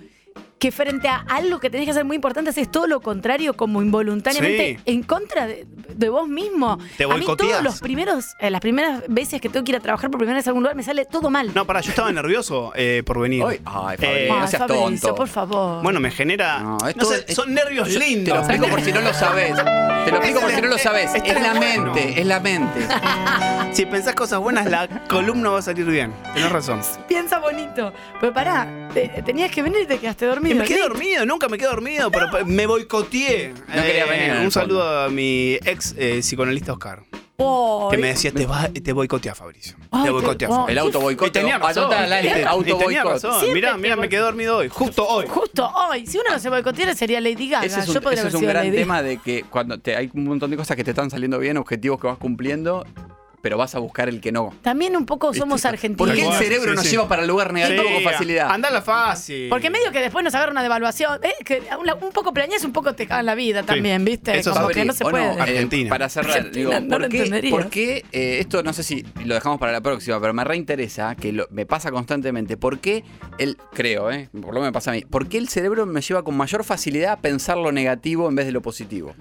que 0.60 0.72
frente 0.72 1.08
a 1.08 1.24
algo 1.30 1.60
que 1.60 1.70
tenés 1.70 1.86
que 1.86 1.92
hacer 1.92 2.04
muy 2.06 2.16
importante, 2.16 2.50
haces 2.50 2.70
todo 2.70 2.86
lo 2.86 3.00
contrario, 3.02 3.56
como 3.56 3.82
involuntariamente 3.82 4.76
Sí. 4.78 4.84
en 4.94 5.04
contra 5.04 5.48
de, 5.48 5.66
de 5.96 6.10
vos 6.10 6.28
mismo. 6.28 6.78
Te 6.98 7.06
a 7.06 7.08
mí 7.08 7.26
todos 7.26 7.64
los 7.64 7.80
primeros, 7.80 8.26
eh, 8.40 8.50
las 8.50 8.60
primeras 8.62 9.04
veces 9.08 9.40
que 9.42 9.48
tengo 9.50 9.64
que 9.64 9.72
ir 9.72 9.78
a 9.78 9.80
trabajar 9.80 10.10
por 10.12 10.18
primera 10.20 10.38
vez 10.38 10.46
a 10.48 10.50
algún 10.50 10.64
lugar, 10.64 10.76
me 10.76 10.84
sale 10.84 11.06
todo 11.06 11.30
mal. 11.30 11.52
No, 11.56 11.66
pará, 11.66 11.80
yo 11.82 11.92
estaba 11.92 12.12
nervioso 12.12 12.74
eh, 12.76 13.04
por 13.06 13.20
venir. 13.20 13.44
Ay, 13.48 13.62
ay, 13.66 13.98
Fabri, 13.98 14.08
Eh, 14.20 14.28
no 14.30 14.48
seas 14.48 14.60
Fabricio, 14.60 14.84
tonto. 14.84 15.16
por 15.16 15.28
favor. 15.30 15.82
Bueno, 15.84 16.00
me 16.02 16.12
genera. 16.12 16.60
No, 16.60 16.78
No, 16.78 16.88
esto 16.90 17.06
sé, 17.06 17.26
es- 17.28 17.36
son 17.36 17.54
nervios 17.54 17.88
Yo 17.90 18.00
lindos. 18.00 18.26
Te 18.26 18.30
lo 18.34 18.40
explico 18.40 18.68
por 18.68 18.82
si 18.82 18.92
no 18.92 19.02
lo 19.02 19.14
sabes. 19.14 19.56
Te 19.56 20.12
lo 20.12 20.18
explico 20.18 20.40
por 20.42 20.52
si 20.52 20.62
no 20.62 20.68
lo 20.68 20.78
sabes. 20.78 21.14
Está 21.16 21.26
Es 21.34 21.42
la 21.42 21.54
bueno. 21.54 21.94
mente, 21.94 22.20
es 22.22 22.26
la 22.28 22.40
mente. 22.42 22.80
Si 23.72 23.86
pensás 23.86 24.16
cosas 24.16 24.40
buenas, 24.40 24.66
la 24.66 24.88
columna 25.08 25.52
va 25.52 25.60
a 25.60 25.62
salir 25.62 25.86
bien. 25.86 26.12
Tenés 26.34 26.52
razón. 26.52 26.82
Piensa 27.08 27.38
bonito. 27.38 27.94
Pero 28.20 28.34
pará, 28.34 28.90
te- 28.96 29.10
tenías 29.24 29.52
que 29.52 29.62
venir 29.62 29.82
y 29.84 29.86
te 29.86 30.00
quedaste 30.00 30.26
Y 30.26 30.49
dormido. 30.50 30.64
me 30.64 30.68
quedé 30.68 30.78
¿sí? 30.78 30.88
dormido, 30.88 31.26
nunca 31.26 31.48
me 31.48 31.58
quedé 31.58 31.70
dormido, 31.70 32.12
pero 32.12 32.46
me 32.46 32.66
boicoteé. 32.66 33.54
No 33.54 33.82
quería 33.84 34.06
venir, 34.06 34.30
en 34.30 34.38
el 34.38 34.46
Un 34.46 34.52
saludo 34.52 35.04
a 35.06 35.10
mi 35.10 35.54
ex 35.66 35.96
eh, 35.98 36.20
psicoanalista 36.22 36.74
Oscar. 36.74 37.04
Que 37.90 37.98
me 37.98 38.10
decía, 38.10 38.34
te, 38.34 38.46
va, 38.46 38.68
te 38.68 38.92
boicotea, 38.92 39.34
Fabricio. 39.34 39.78
Ay, 39.92 40.04
te 40.04 40.10
boicotea, 40.10 40.50
Fabricio. 40.50 40.70
El 40.70 40.78
auto 40.78 41.00
Y 41.00 41.04
boicot. 41.04 41.32
tenía 41.32 41.58
razón. 41.58 41.86
Anota 41.86 42.06
la 42.06 42.22
lista, 42.22 42.40
Y 42.40 42.44
auto 42.44 42.78
tenía 42.78 43.04
razón. 43.04 43.54
Mirá, 43.54 43.78
mirá, 43.78 43.96
me 43.96 44.10
quedé 44.10 44.20
dormido 44.20 44.58
hoy. 44.58 44.68
Justo 44.68 45.08
hoy. 45.08 45.26
Justo 45.28 45.72
hoy. 45.74 46.06
Si 46.06 46.18
uno 46.18 46.32
no 46.32 46.40
se 46.40 46.50
boicoteara 46.50 46.94
sería 46.96 47.22
Lady 47.22 47.50
Gaga. 47.50 47.66
Ese 47.66 47.80
es 47.80 47.88
un, 47.88 47.94
Yo 47.94 48.02
podría 48.02 48.16
ese 48.16 48.22
haber 48.24 48.30
es 48.30 48.34
un 48.36 48.40
sido 48.42 48.52
gran 48.52 48.66
Lady 48.66 48.78
tema 48.78 49.02
de 49.02 49.18
que 49.20 49.44
cuando 49.44 49.80
te, 49.80 49.96
hay 49.96 50.10
un 50.14 50.26
montón 50.26 50.52
de 50.52 50.58
cosas 50.58 50.76
que 50.76 50.84
te 50.84 50.92
están 50.92 51.10
saliendo 51.10 51.40
bien, 51.40 51.56
objetivos 51.56 52.02
que 52.02 52.08
vas 52.08 52.18
cumpliendo, 52.18 52.86
pero 53.42 53.58
vas 53.58 53.76
a 53.76 53.80
buscar 53.80 54.10
el 54.10 54.22
que 54.22 54.32
no. 54.32 54.54
También 54.62 54.96
un 54.98 55.06
poco 55.06 55.34
somos 55.34 55.66
argentinos. 55.66 56.08
¿Por 56.10 56.16
qué 56.16 56.26
el 56.26 56.34
cerebro 56.34 56.72
sí, 56.72 56.76
nos 56.76 56.86
sí. 56.86 56.92
lleva 56.92 57.08
para 57.08 57.22
el 57.24 57.28
lugar 57.28 57.54
negativo 57.54 57.84
Sí, 57.88 57.94
con 57.94 58.04
facilidad? 58.04 58.52
Andala 58.52 58.82
fácil. 58.82 59.50
Porque 59.50 59.70
medio 59.70 59.92
que 59.92 60.00
después 60.00 60.24
nos 60.24 60.34
agarra 60.36 60.52
una 60.52 60.64
devaluación. 60.64 61.20
¿eh? 61.24 61.34
Que 61.46 61.62
un 62.02 62.12
poco 62.12 62.34
plañez, 62.34 62.64
un 62.64 62.74
poco 62.74 62.94
te 62.94 63.08
cagan 63.08 63.26
la 63.26 63.36
vida 63.36 63.64
también, 63.64 64.04
¿viste? 64.06 64.38
Eso 64.38 64.54
Como 64.54 64.68
que 64.70 64.86
no 64.86 64.94
se 64.94 65.04
¿O 65.04 65.10
puede. 65.10 65.26
Eh, 65.26 65.42
Argentina. 65.42 65.90
para 65.90 66.10
cerrar, 66.10 66.38
Argentina, 66.38 66.70
digo, 66.70 66.80
no 66.82 66.90
¿por, 66.90 67.02
lo 67.02 67.10
qué, 67.10 67.18
entendería. 67.18 67.52
por 67.52 67.70
qué, 67.70 68.06
eh, 68.12 68.38
esto 68.40 68.64
no 68.64 68.74
sé 68.74 68.84
si 68.84 69.06
lo 69.26 69.34
dejamos 69.34 69.60
para 69.60 69.72
la 69.72 69.82
próxima, 69.82 70.20
pero 70.20 70.34
me 70.34 70.44
reinteresa, 70.44 71.16
que 71.16 71.32
lo- 71.32 71.48
me 71.52 71.66
pasa 71.66 71.92
constantemente, 71.92 72.58
¿por 72.58 72.80
qué 72.80 73.04
el, 73.38 73.58
creo, 73.74 74.12
eh, 74.12 74.30
por 74.34 74.48
lo 74.54 74.60
menos 74.60 74.66
me 74.68 74.72
pasa 74.74 74.92
a 74.92 74.94
mí, 74.94 75.02
¿por 75.02 75.28
qué 75.28 75.38
el 75.38 75.50
cerebro 75.50 75.86
me 75.86 76.02
lleva 76.02 76.24
con 76.24 76.36
mayor 76.38 76.64
facilidad 76.64 77.14
a 77.14 77.18
pensar 77.18 77.58
lo 77.58 77.72
negativo 77.72 78.28
en 78.30 78.36
vez 78.36 78.46
de 78.46 78.52
lo 78.52 78.62
positivo? 78.62 79.14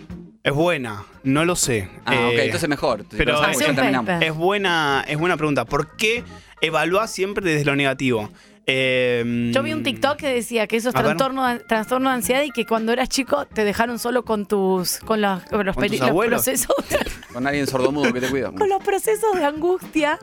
Es 0.45 0.53
buena, 0.55 1.05
no 1.25 1.45
lo 1.45 1.57
sé. 1.57 1.89
Ah, 2.07 2.15
Eh, 2.15 2.27
ok, 2.29 2.39
entonces 2.45 2.69
mejor. 2.69 3.05
Pero 3.11 3.35
Pensamos 3.35 3.59
que 3.59 3.65
ya 3.67 3.75
terminamos. 3.75 4.07
Es 4.21 4.35
buena, 4.35 5.05
es 5.07 5.19
buena 5.19 5.37
pregunta. 5.37 5.65
¿Por 5.65 5.97
qué 5.97 6.25
evaluás 6.61 7.11
siempre 7.11 7.45
desde 7.51 7.65
lo 7.65 7.77
negativo? 7.77 8.29
Eh, 8.71 9.51
Yo 9.55 9.63
vi 9.63 9.73
un 9.73 9.83
TikTok 9.83 10.17
que 10.19 10.29
decía 10.29 10.67
que 10.67 10.77
eso 10.77 10.91
es 10.91 10.95
trastorno, 10.95 11.47
de- 11.47 11.61
trastorno 11.61 12.11
de 12.11 12.17
ansiedad 12.17 12.43
y 12.43 12.51
que 12.51 12.67
cuando 12.67 12.93
eras 12.93 13.09
chico 13.09 13.47
te 13.47 13.65
dejaron 13.65 13.99
solo 13.99 14.25
con 14.27 14.45
tus 14.45 14.99
con 14.99 15.23
los, 15.23 15.43
con 15.45 15.65
los, 15.65 15.75
¿Con 15.75 15.87
tus 15.89 15.99
los 16.01 16.09
abuelos? 16.11 16.43
procesos 16.45 16.77
Con 17.33 17.47
alguien 17.47 17.67
sordomudo 17.67 18.13
que 18.13 18.21
te 18.21 18.29
cuida. 18.29 18.51
con 18.59 18.69
los 18.69 18.83
procesos 18.85 19.35
de 19.37 19.45
angustia 19.47 20.19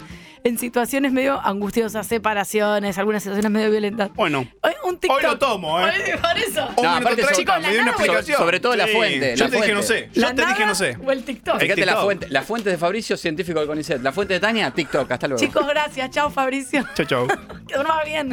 en 0.46 0.58
situaciones 0.60 1.12
medio 1.12 1.42
angustiosas, 1.44 2.06
separaciones, 2.08 2.98
algunas 3.00 3.24
situaciones 3.24 3.52
medio 3.52 3.70
violentas. 3.72 4.12
Bueno, 4.14 4.48
Hoy 4.62 4.72
un 4.86 5.00
TikTok. 5.00 5.18
Hoy 5.18 5.24
lo 5.24 5.38
tomo, 5.40 5.80
¿eh? 5.80 5.84
Hoy- 5.86 6.20
por 6.20 6.38
eso. 6.38 6.70
un 6.78 6.84
No, 6.84 6.90
aparte, 6.92 7.16
treinta, 7.24 7.34
chicos, 7.34 7.56
la 7.56 7.68
me 7.68 7.74
dio 7.74 7.82
una 7.82 7.92
explicación. 7.92 8.38
sobre 8.38 8.60
todo 8.60 8.76
la 8.76 8.88
fuente, 8.88 9.36
Yo 9.36 9.46
la 9.46 9.50
te 9.50 9.56
dije 9.58 9.74
no 9.74 9.82
fuente. 9.84 10.06
sé. 10.06 10.10
Yo 10.14 10.22
La 10.22 10.28
te 10.36 10.42
dije 10.44 10.54
nada 10.54 10.66
no 10.68 10.76
sé. 10.76 10.98
O 11.04 11.12
el 11.12 11.24
TikTok. 11.24 11.60
Fíjate 11.60 11.86
la 11.86 11.98
fuente, 11.98 12.28
la 12.30 12.42
fuente 12.44 12.70
de 12.70 12.78
Fabricio, 12.78 13.18
científico 13.18 13.58
del 13.60 13.68
CONICET. 13.68 14.02
La 14.04 14.12
fuente 14.12 14.36
de 14.36 14.40
Tania, 14.40 14.70
TikTok. 14.72 15.12
Hasta 15.12 15.28
luego. 15.28 15.44
Chicos, 15.44 15.68
gracias. 15.68 16.12
Chao, 16.12 16.30
Fabricio. 16.30 16.86
Chau, 16.94 17.06
chau. 17.06 17.28
Que 17.68 17.74
duermas 17.74 18.06
bien. 18.06 18.30